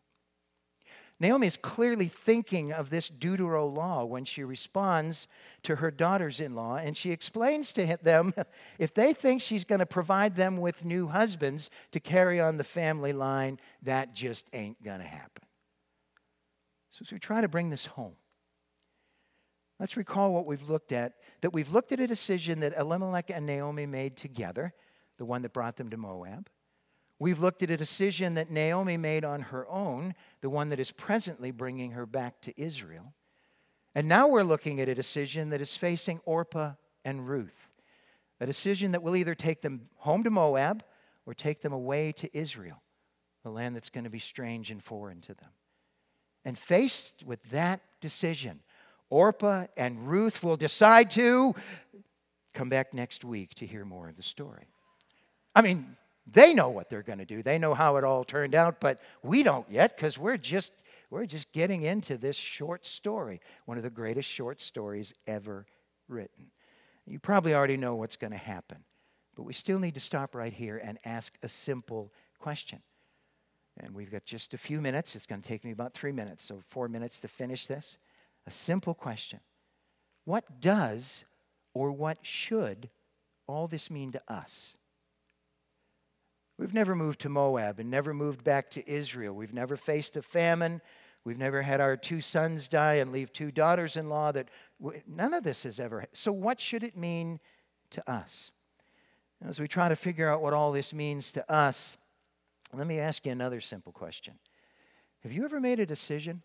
Naomi 1.21 1.47
is 1.47 1.57
clearly 1.57 2.09
thinking 2.09 2.73
of 2.73 2.91
this 2.91 3.09
Deutero 3.09 3.73
law 3.73 4.05
when 4.05 4.25
she 4.25 4.43
responds 4.43 5.29
to 5.63 5.77
her 5.77 5.91
daughters 5.91 6.41
in 6.41 6.57
law, 6.57 6.77
and 6.77 6.97
she 6.97 7.13
explains 7.13 7.73
to 7.75 7.97
them 8.03 8.35
if 8.79 8.93
they 8.93 9.13
think 9.13 9.41
she's 9.41 9.65
going 9.65 9.79
to 9.79 9.87
provide 9.87 10.35
them 10.35 10.57
with 10.57 10.85
new 10.85 11.07
husbands 11.07 11.71
to 11.93 12.01
carry 12.01 12.41
on 12.41 12.57
the 12.57 12.65
family 12.65 13.13
line, 13.13 13.61
that 13.83 14.15
just 14.15 14.51
ain't 14.53 14.83
going 14.83 14.99
to 14.99 15.07
happen. 15.07 15.45
So, 16.91 17.03
as 17.03 17.13
we 17.13 17.19
try 17.19 17.41
to 17.41 17.49
bring 17.49 17.71
this 17.71 17.87
home, 17.87 18.17
let's 19.79 19.97
recall 19.97 20.33
what 20.33 20.47
we've 20.47 20.69
looked 20.69 20.91
at 20.91 21.15
that 21.43 21.53
we've 21.53 21.73
looked 21.73 21.93
at 21.93 22.01
a 22.01 22.07
decision 22.09 22.61
that 22.61 22.77
Elimelech 22.77 23.31
and 23.31 23.47
Naomi 23.47 23.87
made 23.87 24.17
together, 24.17 24.73
the 25.19 25.25
one 25.25 25.43
that 25.43 25.53
brought 25.53 25.77
them 25.77 25.91
to 25.91 25.97
Moab. 25.97 26.49
We've 27.19 27.41
looked 27.41 27.63
at 27.63 27.71
a 27.71 27.77
decision 27.77 28.35
that 28.35 28.51
Naomi 28.51 28.97
made 28.97 29.25
on 29.25 29.43
her 29.43 29.69
own, 29.69 30.15
the 30.41 30.51
one 30.51 30.71
that 30.71 30.81
is 30.81 30.91
presently 30.91 31.51
bringing 31.51 31.93
her 31.93 32.07
back 32.07 32.41
to 32.43 32.61
Israel. 32.61 33.15
And 33.95 34.09
now 34.09 34.27
we're 34.27 34.43
looking 34.43 34.81
at 34.81 34.89
a 34.89 34.95
decision 34.95 35.51
that 35.51 35.61
is 35.61 35.77
facing 35.77 36.21
Orpah 36.25 36.73
and 37.05 37.29
Ruth, 37.29 37.69
a 38.41 38.47
decision 38.47 38.93
that 38.93 39.03
will 39.03 39.15
either 39.15 39.35
take 39.35 39.63
them 39.63 39.83
home 39.99 40.25
to 40.25 40.31
Moab 40.31 40.83
or 41.27 41.35
take 41.35 41.63
them 41.63 41.73
away 41.73 42.11
to 42.13 42.37
Israel, 42.37 42.83
a 43.45 43.51
land 43.51 43.77
that's 43.77 43.91
going 43.91 44.05
to 44.05 44.11
be 44.11 44.19
strange 44.19 44.71
and 44.71 44.83
foreign 44.83 45.21
to 45.23 45.35
them. 45.35 45.51
And 46.45 46.59
faced 46.59 47.23
with 47.25 47.43
that 47.51 47.81
decision, 48.01 48.61
Orpah 49.09 49.67
and 49.77 50.09
Ruth 50.09 50.43
will 50.43 50.57
decide 50.57 51.11
to 51.13 51.55
come 52.53 52.69
back 52.69 52.93
next 52.93 53.25
week 53.25 53.55
to 53.55 53.67
hear 53.67 53.85
more 53.85 54.09
of 54.09 54.17
the 54.17 54.23
story. 54.23 54.67
I 55.55 55.63
mean, 55.63 55.97
they 56.33 56.55
know 56.55 56.71
what 56.71 56.89
they're 56.89 57.03
going 57.03 57.19
to 57.19 57.25
do. 57.25 57.43
They 57.43 57.59
know 57.59 57.75
how 57.75 57.97
it 57.97 58.05
all 58.05 58.25
turned 58.25 58.55
out, 58.55 58.81
but 58.81 59.01
we 59.23 59.43
don't 59.43 59.71
yet 59.71 59.97
because 59.97 60.19
we're 60.19 60.39
just 60.39 60.73
we're 61.11 61.27
just 61.27 61.53
getting 61.53 61.83
into 61.83 62.17
this 62.17 62.35
short 62.35 62.87
story, 62.87 63.41
one 63.67 63.77
of 63.77 63.85
the 63.85 63.91
greatest 63.91 64.29
short 64.29 64.61
stories 64.61 65.13
ever 65.27 65.67
written. 66.09 66.51
You 67.07 67.19
probably 67.19 67.55
already 67.55 67.77
know 67.77 67.95
what's 67.95 68.17
going 68.17 68.33
to 68.33 68.37
happen, 68.37 68.79
but 69.37 69.43
we 69.43 69.53
still 69.53 69.79
need 69.79 69.95
to 69.95 70.01
stop 70.01 70.35
right 70.35 70.53
here 70.53 70.81
and 70.83 70.99
ask 71.05 71.37
a 71.43 71.49
simple 71.49 72.13
question. 72.39 72.81
And 73.77 73.95
we've 73.95 74.11
got 74.11 74.25
just 74.25 74.55
a 74.55 74.59
few 74.59 74.81
minutes. 74.81 75.15
It's 75.15 75.27
going 75.27 75.43
to 75.43 75.49
take 75.49 75.65
me 75.65 75.73
about 75.73 75.93
three 75.93 76.13
minutes, 76.13 76.45
so 76.45 76.63
four 76.69 76.89
minutes 76.89 77.21
to 77.21 77.29
finish 77.29 77.67
this. 77.67 77.99
A 78.47 78.51
simple 78.51 78.95
question 78.95 79.41
What 80.25 80.61
does 80.61 81.25
or 81.75 81.93
what 81.93 82.19
should 82.23 82.89
all 83.47 83.69
this 83.69 83.91
mean 83.91 84.13
to 84.13 84.23
us? 84.29 84.75
We've 86.57 86.75
never 86.75 86.95
moved 86.95 87.21
to 87.21 87.29
Moab 87.29 87.81
and 87.81 87.91
never 87.91 88.15
moved 88.15 88.45
back 88.45 88.71
to 88.73 88.89
Israel. 88.89 89.35
We've 89.35 89.53
never 89.53 89.77
faced 89.77 90.17
a 90.17 90.23
famine. 90.23 90.81
We've 91.25 91.39
never 91.39 91.63
had 91.63 91.81
our 91.81 91.97
two 91.97 92.21
sons 92.21 92.69
die 92.69 92.95
and 92.95 93.11
leave 93.11 93.33
two 93.33 93.51
daughters 93.51 93.97
in 93.97 94.09
law. 94.09 94.31
That 94.31 94.51
none 95.07 95.35
of 95.35 95.43
this 95.43 95.65
has 95.65 95.81
ever. 95.81 96.05
So, 96.13 96.31
what 96.31 96.61
should 96.61 96.85
it 96.85 96.97
mean 96.97 97.41
to 97.91 98.11
us? 98.11 98.53
As 99.47 99.59
we 99.59 99.67
try 99.67 99.89
to 99.89 99.97
figure 99.97 100.31
out 100.31 100.43
what 100.43 100.53
all 100.53 100.71
this 100.71 100.93
means 100.93 101.33
to 101.33 101.53
us, 101.53 101.97
let 102.73 102.87
me 102.87 102.99
ask 102.99 103.27
you 103.27 103.33
another 103.33 103.61
simple 103.61 103.93
question 103.93 104.35
Have 105.23 105.33
you 105.33 105.45
ever 105.45 105.61
made 105.61 105.81
a 105.81 105.87
decision? 105.87 106.43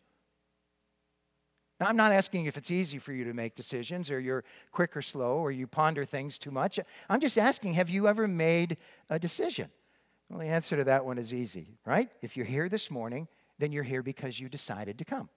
Now, 1.79 1.87
I'm 1.87 1.95
not 1.95 2.11
asking 2.11 2.45
if 2.45 2.57
it's 2.57 2.71
easy 2.71 2.99
for 2.99 3.13
you 3.13 3.23
to 3.23 3.33
make 3.33 3.55
decisions 3.55 4.11
or 4.11 4.19
you're 4.19 4.43
quick 4.71 4.97
or 4.97 5.01
slow 5.01 5.37
or 5.37 5.49
you 5.49 5.65
ponder 5.65 6.03
things 6.03 6.37
too 6.37 6.51
much. 6.51 6.77
I'm 7.07 7.21
just 7.21 7.37
asking, 7.37 7.75
have 7.75 7.89
you 7.89 8.05
ever 8.07 8.27
made 8.27 8.75
a 9.09 9.17
decision? 9.17 9.69
Well, 10.29 10.39
the 10.39 10.45
answer 10.45 10.77
to 10.77 10.83
that 10.85 11.05
one 11.05 11.17
is 11.17 11.33
easy, 11.33 11.77
right? 11.85 12.09
If 12.21 12.37
you're 12.37 12.45
here 12.45 12.69
this 12.69 12.91
morning, 12.91 13.27
then 13.57 13.71
you're 13.71 13.83
here 13.83 14.03
because 14.03 14.39
you 14.39 14.47
decided 14.47 14.99
to 14.99 15.05
come. 15.05 15.29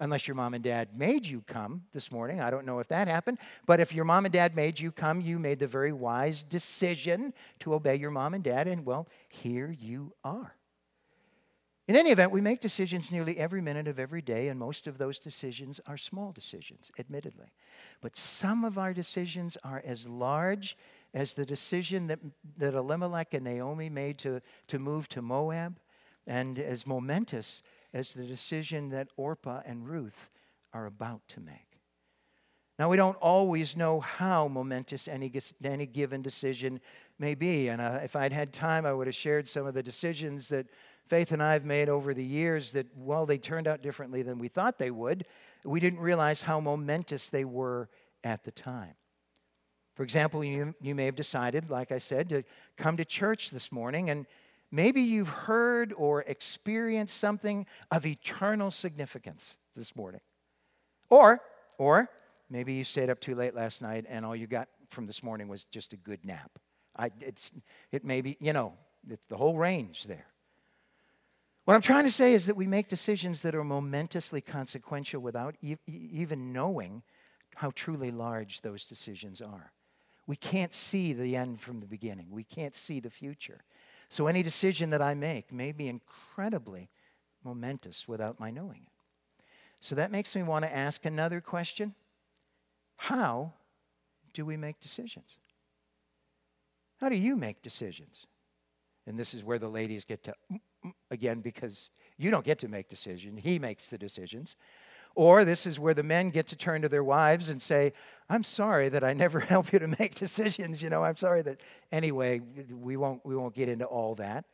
Unless 0.00 0.28
your 0.28 0.36
mom 0.36 0.54
and 0.54 0.62
dad 0.62 0.96
made 0.96 1.26
you 1.26 1.42
come 1.46 1.82
this 1.92 2.10
morning. 2.12 2.40
I 2.40 2.50
don't 2.50 2.64
know 2.64 2.78
if 2.78 2.88
that 2.88 3.08
happened. 3.08 3.38
But 3.66 3.80
if 3.80 3.92
your 3.92 4.04
mom 4.04 4.24
and 4.24 4.32
dad 4.32 4.54
made 4.54 4.78
you 4.78 4.92
come, 4.92 5.20
you 5.20 5.38
made 5.38 5.58
the 5.58 5.66
very 5.66 5.92
wise 5.92 6.42
decision 6.44 7.34
to 7.60 7.74
obey 7.74 7.96
your 7.96 8.12
mom 8.12 8.32
and 8.34 8.44
dad, 8.44 8.68
and 8.68 8.86
well, 8.86 9.08
here 9.28 9.74
you 9.78 10.12
are. 10.22 10.54
In 11.88 11.96
any 11.96 12.10
event, 12.10 12.32
we 12.32 12.42
make 12.42 12.60
decisions 12.60 13.10
nearly 13.10 13.38
every 13.38 13.62
minute 13.62 13.88
of 13.88 13.98
every 13.98 14.20
day, 14.20 14.48
and 14.48 14.58
most 14.58 14.86
of 14.86 14.98
those 14.98 15.18
decisions 15.18 15.80
are 15.86 15.96
small 15.96 16.32
decisions, 16.32 16.92
admittedly. 16.98 17.50
But 18.02 18.14
some 18.14 18.62
of 18.62 18.76
our 18.76 18.92
decisions 18.92 19.56
are 19.64 19.82
as 19.84 20.06
large 20.06 20.76
as 21.14 21.34
the 21.34 21.46
decision 21.46 22.06
that, 22.08 22.18
that 22.56 22.74
Elimelech 22.74 23.34
and 23.34 23.44
Naomi 23.44 23.88
made 23.88 24.18
to, 24.18 24.40
to 24.66 24.78
move 24.78 25.08
to 25.08 25.22
Moab, 25.22 25.78
and 26.26 26.58
as 26.58 26.86
momentous 26.86 27.62
as 27.94 28.12
the 28.12 28.24
decision 28.24 28.90
that 28.90 29.08
Orpah 29.16 29.62
and 29.64 29.88
Ruth 29.88 30.30
are 30.72 30.86
about 30.86 31.22
to 31.28 31.40
make. 31.40 31.80
Now, 32.78 32.88
we 32.88 32.96
don't 32.96 33.16
always 33.16 33.76
know 33.76 33.98
how 33.98 34.46
momentous 34.46 35.08
any, 35.08 35.32
any 35.64 35.86
given 35.86 36.22
decision 36.22 36.80
may 37.18 37.34
be. 37.34 37.68
And 37.68 37.80
uh, 37.80 38.00
if 38.04 38.14
I'd 38.14 38.32
had 38.32 38.52
time, 38.52 38.86
I 38.86 38.92
would 38.92 39.08
have 39.08 39.16
shared 39.16 39.48
some 39.48 39.66
of 39.66 39.74
the 39.74 39.82
decisions 39.82 40.48
that 40.48 40.66
Faith 41.08 41.32
and 41.32 41.42
I 41.42 41.54
have 41.54 41.64
made 41.64 41.88
over 41.88 42.12
the 42.12 42.24
years 42.24 42.72
that, 42.72 42.86
well, 42.94 43.24
they 43.24 43.38
turned 43.38 43.66
out 43.66 43.80
differently 43.80 44.20
than 44.20 44.38
we 44.38 44.48
thought 44.48 44.78
they 44.78 44.90
would. 44.90 45.24
We 45.64 45.80
didn't 45.80 46.00
realize 46.00 46.42
how 46.42 46.60
momentous 46.60 47.30
they 47.30 47.46
were 47.46 47.88
at 48.22 48.44
the 48.44 48.50
time. 48.50 48.92
For 49.98 50.04
example, 50.04 50.44
you, 50.44 50.76
you 50.80 50.94
may 50.94 51.06
have 51.06 51.16
decided, 51.16 51.70
like 51.70 51.90
I 51.90 51.98
said, 51.98 52.28
to 52.28 52.44
come 52.76 52.96
to 52.98 53.04
church 53.04 53.50
this 53.50 53.72
morning, 53.72 54.10
and 54.10 54.26
maybe 54.70 55.00
you've 55.00 55.28
heard 55.28 55.92
or 55.92 56.22
experienced 56.22 57.16
something 57.16 57.66
of 57.90 58.06
eternal 58.06 58.70
significance 58.70 59.56
this 59.74 59.96
morning. 59.96 60.20
Or, 61.10 61.40
or 61.78 62.10
maybe 62.48 62.74
you 62.74 62.84
stayed 62.84 63.10
up 63.10 63.18
too 63.18 63.34
late 63.34 63.56
last 63.56 63.82
night 63.82 64.04
and 64.08 64.24
all 64.24 64.36
you 64.36 64.46
got 64.46 64.68
from 64.88 65.08
this 65.08 65.20
morning 65.20 65.48
was 65.48 65.64
just 65.64 65.92
a 65.92 65.96
good 65.96 66.24
nap. 66.24 66.60
I, 66.96 67.10
it's, 67.20 67.50
it 67.90 68.04
may 68.04 68.20
be, 68.20 68.36
you 68.38 68.52
know, 68.52 68.74
it's 69.10 69.26
the 69.26 69.36
whole 69.36 69.58
range 69.58 70.04
there. 70.04 70.26
What 71.64 71.74
I'm 71.74 71.82
trying 71.82 72.04
to 72.04 72.12
say 72.12 72.34
is 72.34 72.46
that 72.46 72.54
we 72.54 72.68
make 72.68 72.86
decisions 72.86 73.42
that 73.42 73.56
are 73.56 73.64
momentously 73.64 74.42
consequential 74.42 75.20
without 75.20 75.56
e- 75.60 75.74
even 75.88 76.52
knowing 76.52 77.02
how 77.56 77.72
truly 77.74 78.12
large 78.12 78.60
those 78.60 78.84
decisions 78.84 79.42
are. 79.42 79.72
We 80.28 80.36
can't 80.36 80.74
see 80.74 81.14
the 81.14 81.34
end 81.36 81.58
from 81.60 81.80
the 81.80 81.86
beginning, 81.86 82.28
we 82.30 82.44
can't 82.44 82.76
see 82.76 83.00
the 83.00 83.10
future. 83.10 83.64
So 84.10 84.26
any 84.26 84.42
decision 84.42 84.90
that 84.90 85.02
I 85.02 85.14
make 85.14 85.52
may 85.52 85.72
be 85.72 85.88
incredibly 85.88 86.90
momentous 87.42 88.06
without 88.06 88.38
my 88.38 88.50
knowing 88.50 88.82
it. 88.86 88.92
So 89.80 89.94
that 89.94 90.10
makes 90.10 90.36
me 90.36 90.42
want 90.42 90.64
to 90.64 90.74
ask 90.74 91.04
another 91.06 91.40
question 91.40 91.94
How 92.96 93.54
do 94.34 94.44
we 94.44 94.56
make 94.56 94.80
decisions? 94.80 95.38
How 97.00 97.08
do 97.08 97.16
you 97.16 97.34
make 97.34 97.62
decisions? 97.62 98.26
And 99.06 99.18
this 99.18 99.32
is 99.32 99.42
where 99.42 99.58
the 99.58 99.68
ladies 99.68 100.04
get 100.04 100.22
to 100.24 100.34
mm, 100.52 100.60
mm, 100.84 100.92
again 101.10 101.40
because 101.40 101.88
you 102.18 102.30
don't 102.30 102.44
get 102.44 102.58
to 102.58 102.68
make 102.68 102.88
decisions 102.88 103.40
he 103.42 103.58
makes 103.58 103.88
the 103.88 103.96
decisions 103.96 104.56
or 105.18 105.44
this 105.44 105.66
is 105.66 105.80
where 105.80 105.94
the 105.94 106.02
men 106.04 106.30
get 106.30 106.46
to 106.46 106.54
turn 106.54 106.80
to 106.80 106.88
their 106.88 107.02
wives 107.02 107.48
and 107.48 107.60
say 107.60 107.92
i'm 108.30 108.44
sorry 108.44 108.88
that 108.88 109.02
i 109.02 109.12
never 109.12 109.40
help 109.54 109.72
you 109.72 109.78
to 109.80 109.88
make 109.98 110.14
decisions 110.14 110.80
you 110.80 110.88
know 110.88 111.02
i'm 111.02 111.16
sorry 111.16 111.42
that 111.42 111.60
anyway 111.90 112.40
we 112.70 112.96
won't 112.96 113.20
we 113.26 113.34
won't 113.34 113.54
get 113.54 113.68
into 113.68 113.84
all 113.84 114.14
that. 114.14 114.44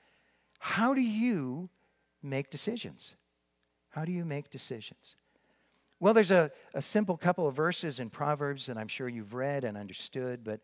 How 0.59 0.95
do 0.95 1.03
you 1.03 1.69
make 2.23 2.49
decisions? 2.49 3.17
How 3.91 4.07
do 4.07 4.13
you 4.13 4.25
make 4.25 4.49
decisions? 4.49 5.17
Well 6.01 6.15
there's 6.15 6.31
a, 6.31 6.51
a 6.73 6.81
simple 6.81 7.19
couple 7.19 7.47
of 7.47 7.55
verses 7.55 8.01
in 8.01 8.09
proverbs 8.09 8.67
that 8.67 8.79
i'm 8.79 8.89
sure 8.89 9.09
you've 9.09 9.35
read 9.35 9.65
and 9.65 9.77
understood 9.77 10.43
but 10.43 10.61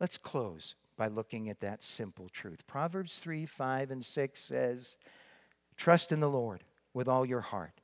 let's 0.00 0.18
close 0.18 0.74
by 0.96 1.06
looking 1.06 1.48
at 1.48 1.60
that 1.60 1.82
simple 1.82 2.28
truth. 2.28 2.66
Proverbs 2.66 3.18
3 3.18 3.46
5 3.46 3.90
and 3.92 4.04
6 4.04 4.40
says, 4.40 4.96
Trust 5.76 6.12
in 6.12 6.20
the 6.20 6.28
Lord 6.28 6.64
with 6.92 7.08
all 7.08 7.26
your 7.26 7.40
heart, 7.40 7.80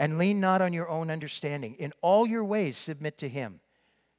and 0.00 0.16
lean 0.16 0.40
not 0.40 0.62
on 0.62 0.72
your 0.72 0.88
own 0.88 1.10
understanding. 1.10 1.74
In 1.74 1.92
all 2.00 2.26
your 2.26 2.42
ways, 2.42 2.78
submit 2.78 3.18
to 3.18 3.28
Him, 3.28 3.60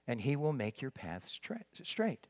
and 0.08 0.22
He 0.22 0.36
will 0.36 0.54
make 0.54 0.80
your 0.80 0.92
paths 0.92 1.40
straight. 1.84 2.28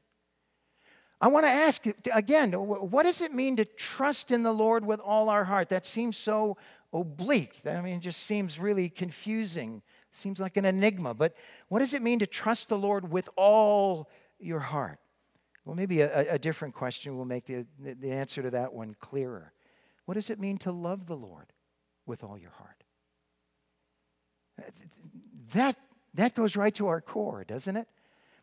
I 1.19 1.27
want 1.27 1.45
to 1.45 1.51
ask 1.51 1.85
again, 2.13 2.53
what 2.53 3.03
does 3.03 3.19
it 3.19 3.33
mean 3.33 3.57
to 3.57 3.65
trust 3.65 4.31
in 4.31 4.41
the 4.43 4.53
Lord 4.53 4.85
with 4.85 5.01
all 5.01 5.27
our 5.29 5.43
heart? 5.43 5.67
That 5.67 5.85
seems 5.85 6.17
so 6.17 6.57
oblique. 6.93 7.59
I 7.65 7.81
mean, 7.81 7.97
it 7.97 8.01
just 8.01 8.23
seems 8.23 8.57
really 8.57 8.89
confusing. 8.89 9.81
Seems 10.13 10.39
like 10.39 10.55
an 10.55 10.65
enigma. 10.65 11.13
But 11.13 11.35
what 11.67 11.79
does 11.79 11.93
it 11.93 12.01
mean 12.01 12.19
to 12.19 12.27
trust 12.27 12.69
the 12.69 12.77
Lord 12.77 13.11
with 13.11 13.29
all 13.35 14.09
your 14.39 14.59
heart? 14.59 14.99
Well, 15.65 15.75
maybe 15.75 16.01
a, 16.01 16.33
a 16.33 16.39
different 16.39 16.73
question 16.73 17.17
will 17.17 17.25
make 17.25 17.45
the, 17.45 17.65
the 17.77 18.11
answer 18.11 18.41
to 18.41 18.49
that 18.51 18.73
one 18.73 18.95
clearer. 18.99 19.53
What 20.05 20.15
does 20.15 20.29
it 20.29 20.39
mean 20.39 20.57
to 20.59 20.71
love 20.71 21.05
the 21.05 21.17
Lord 21.17 21.53
with 22.05 22.23
all 22.23 22.37
your 22.37 22.51
heart? 22.51 22.80
That, 25.53 25.77
that 26.13 26.35
goes 26.35 26.55
right 26.55 26.73
to 26.75 26.87
our 26.87 27.01
core, 27.01 27.43
doesn't 27.43 27.75
it? 27.75 27.87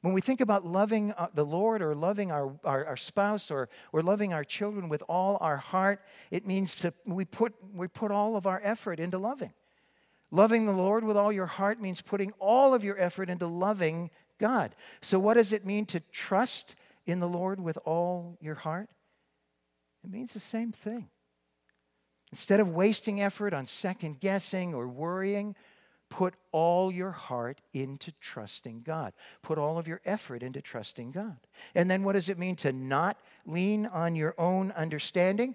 When 0.00 0.14
we 0.14 0.20
think 0.20 0.40
about 0.40 0.64
loving 0.64 1.12
uh, 1.12 1.26
the 1.34 1.44
Lord 1.44 1.82
or 1.82 1.94
loving 1.94 2.30
our, 2.30 2.52
our, 2.64 2.86
our, 2.86 2.96
spouse 2.96 3.50
or, 3.50 3.68
or 3.92 4.00
loving 4.00 4.32
our 4.32 4.44
children 4.44 4.88
with 4.88 5.02
all 5.08 5.38
our 5.40 5.56
heart, 5.56 6.00
it 6.30 6.46
means 6.46 6.74
to, 6.76 6.94
we, 7.04 7.24
put, 7.24 7.52
we 7.74 7.88
put 7.88 8.12
all 8.12 8.36
of 8.36 8.46
our 8.46 8.60
effort 8.62 9.00
into 9.00 9.18
loving. 9.18 9.52
Loving 10.30 10.66
the 10.66 10.72
Lord 10.72 11.04
with 11.04 11.16
all 11.16 11.32
your 11.32 11.46
heart 11.46 11.80
means 11.80 12.00
putting 12.00 12.32
all 12.38 12.74
of 12.74 12.84
your 12.84 12.98
effort 13.00 13.28
into 13.28 13.46
loving 13.46 14.10
God. 14.38 14.74
So, 15.00 15.18
what 15.18 15.34
does 15.34 15.52
it 15.52 15.66
mean 15.66 15.86
to 15.86 16.00
trust 16.00 16.76
in 17.06 17.18
the 17.18 17.28
Lord 17.28 17.58
with 17.58 17.78
all 17.84 18.36
your 18.40 18.54
heart? 18.54 18.90
It 20.04 20.10
means 20.10 20.34
the 20.34 20.40
same 20.40 20.70
thing. 20.70 21.08
Instead 22.30 22.60
of 22.60 22.68
wasting 22.68 23.22
effort 23.22 23.54
on 23.54 23.66
second 23.66 24.20
guessing 24.20 24.74
or 24.74 24.86
worrying, 24.86 25.56
put 26.11 26.34
all 26.52 26.90
your 26.90 27.11
heart 27.11 27.61
into 27.72 28.12
trusting 28.20 28.82
God. 28.82 29.12
Put 29.42 29.59
all 29.59 29.78
of 29.78 29.86
your 29.86 30.00
effort 30.04 30.42
into 30.42 30.61
trusting 30.61 31.11
God. 31.11 31.38
And 31.74 31.90
then 31.90 32.02
what 32.02 32.14
does 32.14 32.28
it 32.28 32.38
mean 32.38 32.56
to 32.56 32.72
not 32.72 33.18
lean 33.46 33.86
on 33.86 34.14
your 34.14 34.34
own 34.38 34.72
understanding? 34.72 35.54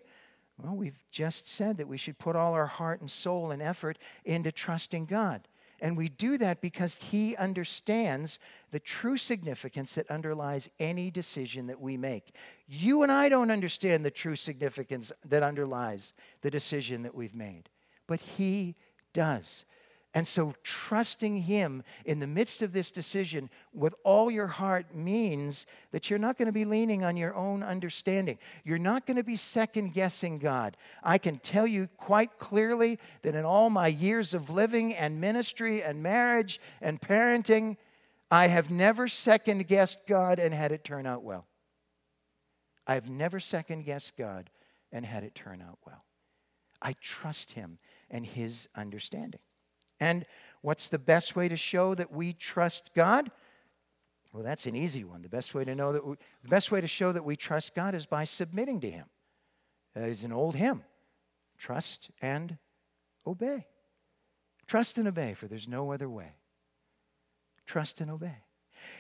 Well, 0.58 0.76
we've 0.76 1.00
just 1.12 1.48
said 1.48 1.78
that 1.78 1.88
we 1.88 1.98
should 1.98 2.20
put 2.20 2.36
all 2.36 2.54
our 2.54 2.68
heart 2.68 3.02
and 3.02 3.10
soul 3.10 3.52
and 3.52 3.62
effort 3.62 3.98
into 4.24 4.52
trusting 4.52 5.06
God. 5.06 5.48
And 5.82 5.98
we 5.98 6.08
do 6.08 6.38
that 6.38 6.62
because 6.62 6.96
He 6.96 7.36
understands 7.36 8.40
the 8.72 8.80
true 8.80 9.18
significance 9.18 9.96
that 9.96 10.10
underlies 10.10 10.70
any 10.80 11.12
decision 11.12 11.68
that 11.68 11.82
we 11.82 11.98
make. 11.98 12.34
You 12.68 13.04
and 13.04 13.12
I 13.12 13.28
don't 13.28 13.52
understand 13.52 14.06
the 14.06 14.12
true 14.12 14.38
significance 14.38 15.12
that 15.26 15.44
underlies 15.44 16.14
the 16.42 16.50
decision 16.50 17.04
that 17.04 17.14
we've 17.14 17.36
made, 17.36 17.70
but 18.08 18.22
He 18.22 18.76
does. 19.12 19.66
And 20.16 20.28
so, 20.28 20.54
trusting 20.62 21.38
Him 21.38 21.82
in 22.06 22.20
the 22.20 22.28
midst 22.28 22.62
of 22.62 22.72
this 22.72 22.92
decision 22.92 23.50
with 23.74 23.96
all 24.04 24.30
your 24.30 24.46
heart 24.46 24.94
means 24.94 25.66
that 25.92 26.10
you're 26.10 26.20
not 26.20 26.38
going 26.38 26.46
to 26.46 26.52
be 26.52 26.66
leaning 26.66 27.04
on 27.04 27.18
your 27.18 27.34
own 27.34 27.64
understanding. 27.64 28.38
You're 28.64 28.78
not 28.78 29.08
going 29.08 29.18
to 29.18 29.24
be 29.24 29.36
second 29.36 29.94
guessing 29.94 30.38
God. 30.38 30.78
I 31.02 31.18
can 31.18 31.40
tell 31.40 31.66
you 31.66 31.90
quite 31.98 32.38
clearly 32.38 33.00
that 33.24 33.34
in 33.34 33.44
all 33.44 33.72
my 33.72 33.88
years 33.88 34.36
of 34.36 34.52
living 34.52 34.94
and 34.94 35.20
ministry 35.20 35.82
and 35.82 36.04
marriage 36.04 36.62
and 36.80 37.02
parenting, 37.02 37.78
I 38.30 38.48
have 38.48 38.70
never 38.70 39.08
second 39.08 39.66
guessed 39.68 40.06
God 40.08 40.38
and 40.38 40.54
had 40.54 40.72
it 40.72 40.84
turn 40.84 41.08
out 41.08 41.24
well. 41.24 41.48
I 42.86 42.94
have 42.94 43.10
never 43.10 43.40
second 43.40 43.86
guessed 43.86 44.16
God 44.16 44.52
and 44.92 45.08
had 45.08 45.24
it 45.24 45.34
turn 45.34 45.60
out 45.60 45.80
well. 45.88 46.06
I 46.84 46.94
trust 47.02 47.54
Him 47.54 47.80
and 48.12 48.28
His 48.28 48.68
understanding. 48.76 49.40
And 50.00 50.26
what's 50.62 50.88
the 50.88 51.00
best 51.00 51.36
way 51.36 51.48
to 51.48 51.58
show 51.58 51.96
that 51.96 52.12
we 52.12 52.34
trust 52.34 52.92
God? 52.96 53.32
Well, 54.34 54.44
that's 54.44 54.66
an 54.66 54.76
easy 54.76 55.04
one. 55.04 55.22
The 55.22 55.30
best 55.30 55.54
way 55.54 55.64
to 55.64 55.76
know 55.76 55.94
that 55.94 56.06
we, 56.06 56.16
the 56.42 56.50
best 56.50 56.72
way 56.72 56.82
to 56.82 56.88
show 56.88 57.12
that 57.12 57.24
we 57.24 57.36
trust 57.36 57.76
God 57.76 57.94
is 57.94 58.06
by 58.06 58.26
submitting 58.26 58.82
to 58.82 58.90
Him. 58.90 59.06
That 59.94 60.10
is 60.10 60.24
an 60.24 60.34
old 60.34 60.56
hymn. 60.56 60.84
Trust 61.58 62.10
and 62.22 62.58
obey. 63.28 63.68
Trust 64.66 64.98
and 64.98 65.08
obey, 65.08 65.36
for 65.36 65.48
there's 65.48 65.68
no 65.68 65.92
other 65.92 66.10
way. 66.10 66.32
Trust 67.66 68.02
and 68.02 68.10
obey. 68.10 68.38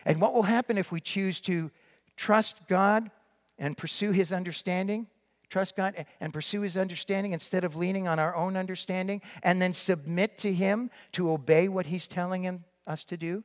And 0.05 0.21
what 0.21 0.33
will 0.33 0.43
happen 0.43 0.77
if 0.77 0.91
we 0.91 1.01
choose 1.01 1.41
to 1.41 1.71
trust 2.15 2.67
God 2.67 3.09
and 3.57 3.75
pursue 3.75 4.11
His 4.11 4.31
understanding? 4.31 5.07
Trust 5.53 5.75
God 5.75 6.05
and 6.19 6.33
pursue 6.33 6.61
His 6.61 6.75
understanding 6.75 7.31
instead 7.31 7.63
of 7.63 7.75
leaning 7.75 8.07
on 8.07 8.17
our 8.17 8.35
own 8.35 8.57
understanding 8.57 9.21
and 9.43 9.61
then 9.61 9.73
submit 9.73 10.39
to 10.39 10.51
Him 10.51 10.89
to 11.11 11.31
obey 11.31 11.67
what 11.67 11.85
He's 11.85 12.07
telling 12.07 12.43
him, 12.43 12.65
us 12.87 13.03
to 13.05 13.17
do? 13.17 13.43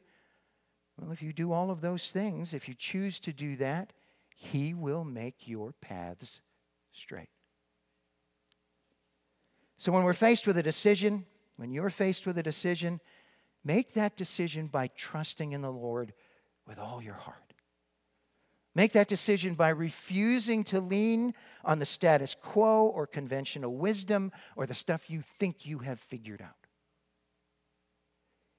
Well, 0.99 1.13
if 1.13 1.23
you 1.23 1.35
do 1.35 1.53
all 1.53 1.71
of 1.71 1.83
those 1.83 2.11
things, 2.11 2.55
if 2.55 2.67
you 2.67 2.75
choose 2.75 3.21
to 3.21 3.33
do 3.33 3.57
that, 3.57 3.93
He 4.35 4.73
will 4.73 5.05
make 5.05 5.47
your 5.47 5.75
paths 5.83 6.41
straight. 6.93 7.29
So 9.77 9.93
when 9.93 10.03
we're 10.03 10.15
faced 10.15 10.47
with 10.47 10.57
a 10.57 10.63
decision, 10.63 11.27
when 11.57 11.71
you're 11.71 11.91
faced 11.91 12.27
with 12.27 12.39
a 12.39 12.43
decision, 12.43 13.01
make 13.63 13.93
that 13.93 14.17
decision 14.17 14.67
by 14.67 14.89
trusting 14.89 15.53
in 15.53 15.61
the 15.61 15.71
Lord 15.71 16.15
with 16.67 16.79
all 16.79 17.03
your 17.03 17.15
heart. 17.15 17.48
Make 18.75 18.93
that 18.93 19.09
decision 19.09 19.55
by 19.55 19.71
refusing 19.71 20.63
to 20.65 20.81
lean 20.81 21.35
on 21.65 21.79
the 21.79 21.87
status 21.87 22.35
quo 22.35 22.87
or 22.87 23.07
conventional 23.07 23.75
wisdom 23.75 24.31
or 24.57 24.67
the 24.67 24.75
stuff 24.75 25.11
you 25.11 25.23
think 25.23 25.67
you 25.67 25.79
have 25.79 25.99
figured 25.99 26.43
out. 26.43 26.69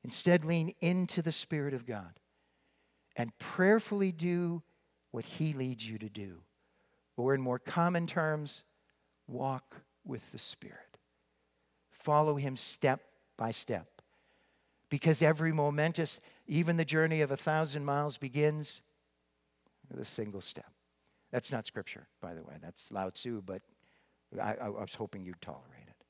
Instead, 0.03 0.45
lean 0.45 0.73
into 0.81 1.21
the 1.21 1.31
Spirit 1.31 1.73
of 1.73 1.85
God 1.85 2.19
and 3.15 3.37
prayerfully 3.37 4.11
do 4.11 4.63
what 5.11 5.25
He 5.25 5.53
leads 5.53 5.87
you 5.87 5.97
to 5.97 6.09
do. 6.09 6.41
Or, 7.17 7.35
in 7.35 7.41
more 7.41 7.59
common 7.59 8.07
terms, 8.07 8.63
walk 9.27 9.75
with 10.05 10.31
the 10.31 10.39
Spirit. 10.39 10.97
Follow 11.91 12.35
Him 12.35 12.55
step 12.55 13.01
by 13.37 13.51
step. 13.51 14.01
Because 14.89 15.21
every 15.21 15.51
momentous, 15.51 16.21
even 16.47 16.77
the 16.77 16.85
journey 16.85 17.21
of 17.21 17.29
a 17.29 17.37
thousand 17.37 17.85
miles 17.85 18.17
begins 18.17 18.81
a 19.97 20.05
single 20.05 20.41
step. 20.41 20.71
That's 21.31 21.51
not 21.51 21.65
scripture, 21.65 22.07
by 22.21 22.33
the 22.33 22.43
way. 22.43 22.55
That's 22.61 22.91
Lao 22.91 23.09
Tzu, 23.09 23.41
but 23.45 23.61
I, 24.41 24.55
I 24.55 24.69
was 24.69 24.93
hoping 24.95 25.23
you'd 25.23 25.41
tolerate 25.41 25.87
it. 25.87 26.05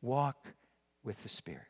Walk 0.00 0.54
with 1.04 1.22
the 1.22 1.28
Spirit. 1.28 1.66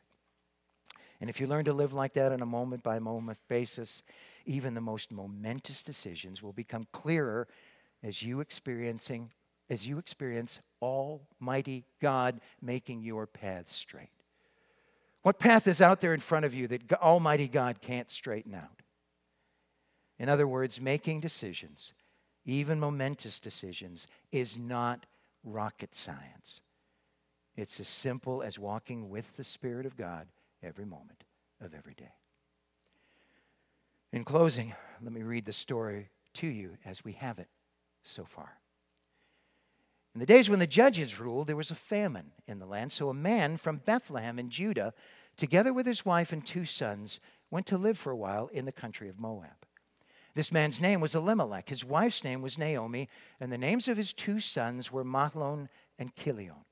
And 1.19 1.29
if 1.29 1.39
you 1.39 1.47
learn 1.47 1.65
to 1.65 1.73
live 1.73 1.93
like 1.93 2.13
that 2.13 2.31
on 2.31 2.41
a 2.41 2.45
moment 2.45 2.83
by 2.83 2.99
moment 2.99 3.39
basis, 3.47 4.03
even 4.45 4.73
the 4.73 4.81
most 4.81 5.11
momentous 5.11 5.81
decisions 5.81 6.43
will 6.43 6.53
become 6.53 6.87
clearer 6.91 7.47
as 8.03 8.21
you 8.21 8.41
experiencing 8.41 9.31
as 9.69 9.87
you 9.87 9.97
experience 9.97 10.59
almighty 10.81 11.85
God 12.01 12.41
making 12.61 13.01
your 13.01 13.25
path 13.25 13.69
straight. 13.69 14.09
What 15.21 15.39
path 15.39 15.67
is 15.67 15.81
out 15.81 16.01
there 16.01 16.13
in 16.13 16.19
front 16.19 16.45
of 16.45 16.53
you 16.53 16.67
that 16.67 16.91
almighty 17.01 17.47
God 17.47 17.81
can't 17.81 18.11
straighten 18.11 18.53
out? 18.53 18.82
In 20.19 20.29
other 20.29 20.47
words, 20.47 20.79
making 20.79 21.21
decisions, 21.21 21.93
even 22.45 22.79
momentous 22.79 23.39
decisions, 23.39 24.07
is 24.31 24.57
not 24.57 25.05
rocket 25.43 25.95
science. 25.95 26.61
It's 27.55 27.79
as 27.79 27.87
simple 27.87 28.41
as 28.41 28.57
walking 28.57 29.09
with 29.09 29.35
the 29.35 29.43
Spirit 29.43 29.85
of 29.85 29.97
God 29.97 30.27
every 30.61 30.85
moment 30.85 31.23
of 31.61 31.73
every 31.73 31.93
day. 31.93 32.13
In 34.11 34.23
closing, 34.23 34.73
let 35.01 35.11
me 35.11 35.23
read 35.23 35.45
the 35.45 35.53
story 35.53 36.09
to 36.35 36.47
you 36.47 36.77
as 36.85 37.03
we 37.03 37.13
have 37.13 37.39
it 37.39 37.47
so 38.03 38.25
far. 38.25 38.57
In 40.13 40.19
the 40.19 40.25
days 40.27 40.49
when 40.49 40.59
the 40.59 40.67
judges 40.67 41.19
ruled, 41.19 41.47
there 41.47 41.55
was 41.55 41.71
a 41.71 41.75
famine 41.75 42.31
in 42.47 42.59
the 42.59 42.67
land. 42.67 42.91
So 42.91 43.09
a 43.09 43.13
man 43.15 43.57
from 43.57 43.77
Bethlehem 43.77 44.37
in 44.37 44.49
Judah, 44.49 44.93
together 45.37 45.73
with 45.73 45.87
his 45.87 46.05
wife 46.05 46.31
and 46.31 46.45
two 46.45 46.65
sons, 46.65 47.19
went 47.49 47.65
to 47.67 47.77
live 47.77 47.97
for 47.97 48.11
a 48.11 48.15
while 48.15 48.47
in 48.47 48.65
the 48.65 48.71
country 48.71 49.09
of 49.09 49.19
Moab. 49.19 49.62
This 50.35 50.51
man's 50.51 50.81
name 50.81 50.99
was 50.99 51.13
Elimelech. 51.13 51.69
His 51.69 51.85
wife's 51.85 52.23
name 52.23 52.41
was 52.41 52.57
Naomi, 52.57 53.07
and 53.39 53.51
the 53.51 53.57
names 53.57 53.87
of 53.87 53.97
his 53.97 54.13
two 54.13 54.39
sons 54.39 54.91
were 54.91 55.03
Mahlon 55.03 55.69
and 55.99 56.15
Chilion. 56.15 56.65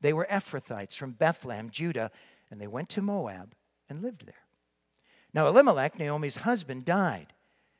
They 0.00 0.12
were 0.12 0.26
Ephrathites 0.30 0.96
from 0.96 1.12
Bethlehem, 1.12 1.70
Judah, 1.70 2.10
and 2.50 2.60
they 2.60 2.66
went 2.66 2.88
to 2.90 3.02
Moab 3.02 3.54
and 3.90 4.00
lived 4.00 4.24
there. 4.24 4.46
Now, 5.34 5.46
Elimelech, 5.46 5.98
Naomi's 5.98 6.36
husband, 6.36 6.86
died, 6.86 7.34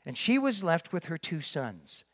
and 0.05 0.19
she 0.19 0.39
was 0.39 0.63
left 0.63 0.93
with 0.93 1.07
her 1.07 1.17
two 1.17 1.41
sons. 1.41 2.05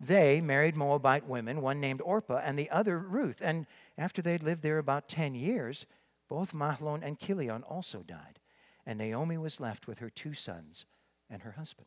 They 0.00 0.40
married 0.40 0.74
Moabite 0.74 1.28
women, 1.28 1.62
one 1.62 1.80
named 1.80 2.00
Orpah 2.00 2.40
and 2.44 2.58
the 2.58 2.70
other 2.70 2.98
Ruth. 2.98 3.40
And 3.40 3.66
after 3.96 4.20
they'd 4.20 4.42
lived 4.42 4.62
there 4.62 4.78
about 4.78 5.08
10 5.08 5.36
years, 5.36 5.86
both 6.28 6.52
Mahlon 6.52 7.02
and 7.04 7.20
Chilion 7.20 7.62
also 7.62 8.02
died. 8.02 8.40
And 8.84 8.98
Naomi 8.98 9.38
was 9.38 9.60
left 9.60 9.86
with 9.86 10.00
her 10.00 10.10
two 10.10 10.34
sons 10.34 10.86
and 11.30 11.42
her 11.42 11.52
husband. 11.52 11.86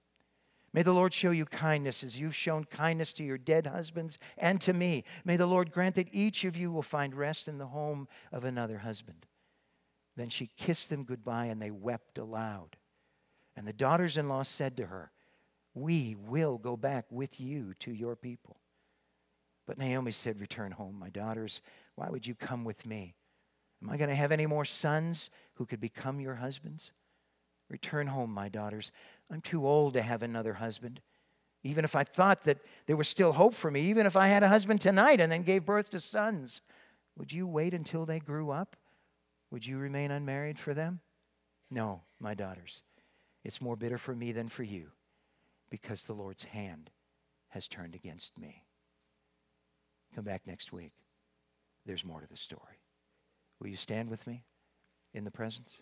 May 0.73 0.83
the 0.83 0.93
Lord 0.93 1.13
show 1.13 1.31
you 1.31 1.45
kindness 1.45 2.03
as 2.03 2.17
you've 2.17 2.35
shown 2.35 2.63
kindness 2.63 3.11
to 3.13 3.23
your 3.23 3.37
dead 3.37 3.67
husbands 3.67 4.17
and 4.37 4.61
to 4.61 4.73
me. 4.73 5.03
May 5.25 5.35
the 5.35 5.45
Lord 5.45 5.71
grant 5.71 5.95
that 5.95 6.07
each 6.13 6.45
of 6.45 6.55
you 6.55 6.71
will 6.71 6.81
find 6.81 7.13
rest 7.13 7.47
in 7.47 7.57
the 7.57 7.67
home 7.67 8.07
of 8.31 8.45
another 8.45 8.79
husband. 8.79 9.25
Then 10.15 10.29
she 10.29 10.51
kissed 10.57 10.89
them 10.89 11.03
goodbye 11.03 11.45
and 11.45 11.61
they 11.61 11.71
wept 11.71 12.17
aloud. 12.17 12.77
And 13.55 13.67
the 13.67 13.73
daughters 13.73 14.17
in 14.17 14.29
law 14.29 14.43
said 14.43 14.77
to 14.77 14.85
her, 14.85 15.11
We 15.73 16.15
will 16.17 16.57
go 16.57 16.77
back 16.77 17.05
with 17.09 17.39
you 17.39 17.73
to 17.79 17.91
your 17.91 18.15
people. 18.15 18.57
But 19.67 19.77
Naomi 19.77 20.11
said, 20.13 20.39
Return 20.39 20.71
home, 20.71 20.97
my 20.97 21.09
daughters. 21.09 21.61
Why 21.95 22.09
would 22.09 22.25
you 22.25 22.35
come 22.35 22.63
with 22.63 22.85
me? 22.85 23.15
Am 23.83 23.89
I 23.89 23.97
going 23.97 24.09
to 24.09 24.15
have 24.15 24.31
any 24.31 24.45
more 24.45 24.65
sons 24.65 25.29
who 25.55 25.65
could 25.65 25.81
become 25.81 26.19
your 26.21 26.35
husbands? 26.35 26.91
Return 27.69 28.07
home, 28.07 28.31
my 28.31 28.49
daughters. 28.49 28.91
I'm 29.31 29.41
too 29.41 29.65
old 29.65 29.93
to 29.93 30.01
have 30.01 30.21
another 30.21 30.55
husband. 30.55 31.01
Even 31.63 31.85
if 31.85 31.95
I 31.95 32.03
thought 32.03 32.43
that 32.43 32.57
there 32.85 32.97
was 32.97 33.07
still 33.07 33.33
hope 33.33 33.53
for 33.53 33.71
me, 33.71 33.81
even 33.81 34.05
if 34.05 34.15
I 34.15 34.27
had 34.27 34.43
a 34.43 34.49
husband 34.49 34.81
tonight 34.81 35.21
and 35.21 35.31
then 35.31 35.43
gave 35.43 35.65
birth 35.65 35.89
to 35.91 35.99
sons, 35.99 36.61
would 37.17 37.31
you 37.31 37.47
wait 37.47 37.73
until 37.73 38.05
they 38.05 38.19
grew 38.19 38.51
up? 38.51 38.75
Would 39.51 39.65
you 39.65 39.77
remain 39.77 40.11
unmarried 40.11 40.59
for 40.59 40.73
them? 40.73 40.99
No, 41.69 42.01
my 42.19 42.33
daughters. 42.33 42.83
It's 43.43 43.61
more 43.61 43.75
bitter 43.75 43.97
for 43.97 44.15
me 44.15 44.31
than 44.31 44.49
for 44.49 44.63
you 44.63 44.87
because 45.69 46.03
the 46.03 46.13
Lord's 46.13 46.43
hand 46.43 46.89
has 47.49 47.67
turned 47.67 47.95
against 47.95 48.37
me. 48.37 48.63
Come 50.13 50.25
back 50.25 50.41
next 50.45 50.73
week. 50.73 50.93
There's 51.85 52.05
more 52.05 52.21
to 52.21 52.27
the 52.27 52.37
story. 52.37 52.81
Will 53.59 53.69
you 53.69 53.77
stand 53.77 54.09
with 54.09 54.27
me 54.27 54.43
in 55.13 55.23
the 55.23 55.31
presence? 55.31 55.81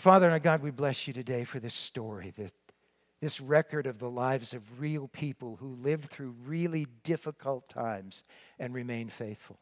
Father 0.00 0.28
and 0.30 0.42
God, 0.42 0.62
we 0.62 0.70
bless 0.70 1.06
you 1.06 1.12
today 1.12 1.44
for 1.44 1.60
this 1.60 1.74
story, 1.74 2.34
this 3.20 3.40
record 3.40 3.86
of 3.86 3.98
the 3.98 4.10
lives 4.10 4.52
of 4.52 4.80
real 4.80 5.08
people 5.08 5.56
who 5.56 5.68
lived 5.68 6.06
through 6.06 6.34
really 6.44 6.86
difficult 7.02 7.68
times 7.68 8.24
and 8.58 8.74
remained 8.74 9.12
faithful. 9.12 9.58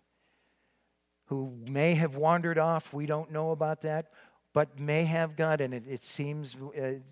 Who 1.26 1.52
may 1.68 1.94
have 1.94 2.16
wandered 2.16 2.58
off, 2.58 2.92
we 2.92 3.06
don't 3.06 3.32
know 3.32 3.50
about 3.50 3.82
that, 3.82 4.10
but 4.52 4.78
may 4.78 5.04
have 5.04 5.36
God, 5.36 5.60
and 5.60 5.72
it, 5.74 5.84
it 5.88 6.02
seems, 6.02 6.54
uh, 6.54 6.80
it 6.80 7.02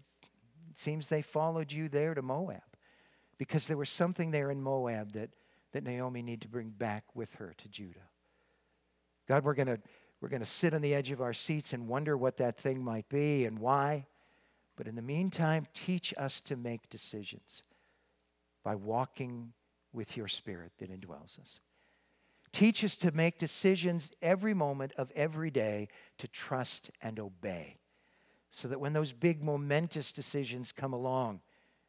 seems 0.74 1.08
they 1.08 1.22
followed 1.22 1.72
you 1.72 1.88
there 1.88 2.14
to 2.14 2.22
Moab 2.22 2.62
because 3.38 3.66
there 3.66 3.76
was 3.76 3.90
something 3.90 4.30
there 4.30 4.50
in 4.50 4.62
Moab 4.62 5.12
that, 5.12 5.30
that 5.72 5.84
Naomi 5.84 6.22
needed 6.22 6.42
to 6.42 6.48
bring 6.48 6.70
back 6.70 7.04
with 7.14 7.34
her 7.34 7.54
to 7.58 7.68
Judah. 7.68 8.08
God, 9.26 9.44
we're 9.44 9.54
going 9.54 9.68
to 9.68 9.80
we're 10.22 10.28
going 10.28 10.40
to 10.40 10.46
sit 10.46 10.72
on 10.72 10.82
the 10.82 10.94
edge 10.94 11.10
of 11.10 11.20
our 11.20 11.32
seats 11.32 11.72
and 11.72 11.88
wonder 11.88 12.16
what 12.16 12.36
that 12.36 12.56
thing 12.56 12.82
might 12.82 13.08
be 13.08 13.44
and 13.44 13.58
why. 13.58 14.06
But 14.76 14.86
in 14.86 14.94
the 14.94 15.02
meantime, 15.02 15.66
teach 15.74 16.14
us 16.16 16.40
to 16.42 16.54
make 16.54 16.88
decisions 16.88 17.64
by 18.62 18.76
walking 18.76 19.52
with 19.92 20.16
your 20.16 20.28
spirit 20.28 20.70
that 20.78 20.92
indwells 20.92 21.40
us. 21.40 21.58
Teach 22.52 22.84
us 22.84 22.94
to 22.96 23.10
make 23.10 23.36
decisions 23.36 24.12
every 24.22 24.54
moment 24.54 24.92
of 24.96 25.10
every 25.16 25.50
day 25.50 25.88
to 26.18 26.28
trust 26.28 26.92
and 27.02 27.18
obey. 27.18 27.78
So 28.52 28.68
that 28.68 28.80
when 28.80 28.92
those 28.92 29.12
big, 29.12 29.42
momentous 29.42 30.12
decisions 30.12 30.70
come 30.70 30.92
along, 30.92 31.40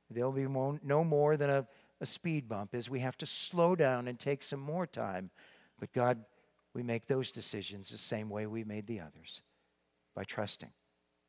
they'll 0.09 0.31
be 0.31 0.47
no 0.47 1.03
more 1.03 1.37
than 1.37 1.51
a, 1.51 1.67
a 2.01 2.05
speed 2.07 2.49
bump 2.49 2.73
as 2.73 2.89
we 2.89 3.01
have 3.01 3.17
to 3.17 3.27
slow 3.27 3.75
down 3.75 4.07
and 4.07 4.17
take 4.17 4.41
some 4.41 4.61
more 4.61 4.87
time. 4.87 5.29
But 5.79 5.93
God, 5.93 6.23
we 6.73 6.83
make 6.83 7.07
those 7.07 7.31
decisions 7.31 7.89
the 7.89 7.97
same 7.97 8.29
way 8.29 8.45
we 8.45 8.63
made 8.63 8.87
the 8.87 8.99
others 8.99 9.41
by 10.15 10.23
trusting 10.23 10.71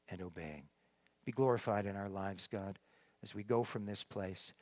and 0.09 0.23
obeying. 0.23 0.65
Be 1.25 1.33
glorified 1.33 1.87
in 1.87 1.97
our 1.97 2.09
lives, 2.09 2.47
God, 2.47 2.79
as 3.23 3.35
we 3.35 3.43
go 3.43 3.63
from 3.63 3.87
this 3.87 4.05
place. 4.05 4.53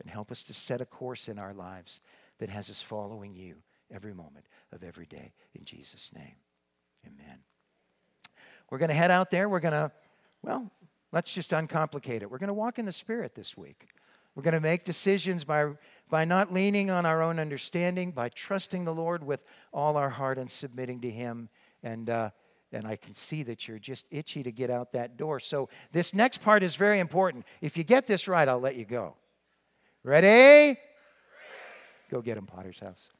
And 0.00 0.10
help 0.10 0.32
us 0.32 0.42
to 0.44 0.54
set 0.54 0.80
a 0.80 0.86
course 0.86 1.28
in 1.28 1.38
our 1.38 1.54
lives 1.54 2.00
that 2.40 2.50
has 2.50 2.68
us 2.68 2.82
following 2.82 3.36
you 3.36 3.54
every 3.92 4.12
moment 4.12 4.46
of 4.72 4.82
every 4.82 5.06
day. 5.06 5.32
In 5.54 5.64
Jesus' 5.64 6.10
name, 6.12 6.34
Amen. 7.06 7.38
We're 8.70 8.78
going 8.78 8.88
to 8.88 8.94
head 8.94 9.10
out 9.10 9.30
there. 9.30 9.48
We're 9.48 9.60
going 9.60 9.72
to, 9.72 9.92
well, 10.42 10.70
let's 11.12 11.32
just 11.32 11.52
uncomplicate 11.52 12.22
it. 12.22 12.30
We're 12.30 12.38
going 12.38 12.48
to 12.48 12.54
walk 12.54 12.78
in 12.78 12.86
the 12.86 12.92
Spirit 12.92 13.34
this 13.34 13.56
week. 13.56 13.88
We're 14.34 14.42
going 14.42 14.54
to 14.54 14.60
make 14.60 14.84
decisions 14.84 15.44
by, 15.44 15.72
by 16.10 16.24
not 16.24 16.52
leaning 16.52 16.90
on 16.90 17.06
our 17.06 17.22
own 17.22 17.38
understanding, 17.38 18.10
by 18.10 18.30
trusting 18.30 18.84
the 18.84 18.94
Lord 18.94 19.24
with 19.24 19.44
all 19.74 19.98
our 19.98 20.08
heart 20.08 20.38
and 20.38 20.50
submitting 20.50 21.00
to 21.02 21.10
Him. 21.10 21.50
And, 21.82 22.08
uh, 22.08 22.30
and 22.72 22.86
I 22.86 22.96
can 22.96 23.14
see 23.14 23.42
that 23.42 23.68
you're 23.68 23.78
just 23.78 24.06
itchy 24.10 24.42
to 24.42 24.50
get 24.50 24.70
out 24.70 24.92
that 24.92 25.18
door. 25.18 25.40
So, 25.40 25.68
this 25.92 26.14
next 26.14 26.40
part 26.40 26.62
is 26.62 26.76
very 26.76 27.00
important. 27.00 27.44
If 27.60 27.76
you 27.76 27.84
get 27.84 28.06
this 28.06 28.26
right, 28.26 28.48
I'll 28.48 28.60
let 28.60 28.76
you 28.76 28.86
go. 28.86 29.16
Ready? 30.02 30.78
Go 32.10 32.22
get 32.22 32.38
him, 32.38 32.46
Potter's 32.46 32.78
house. 32.78 33.10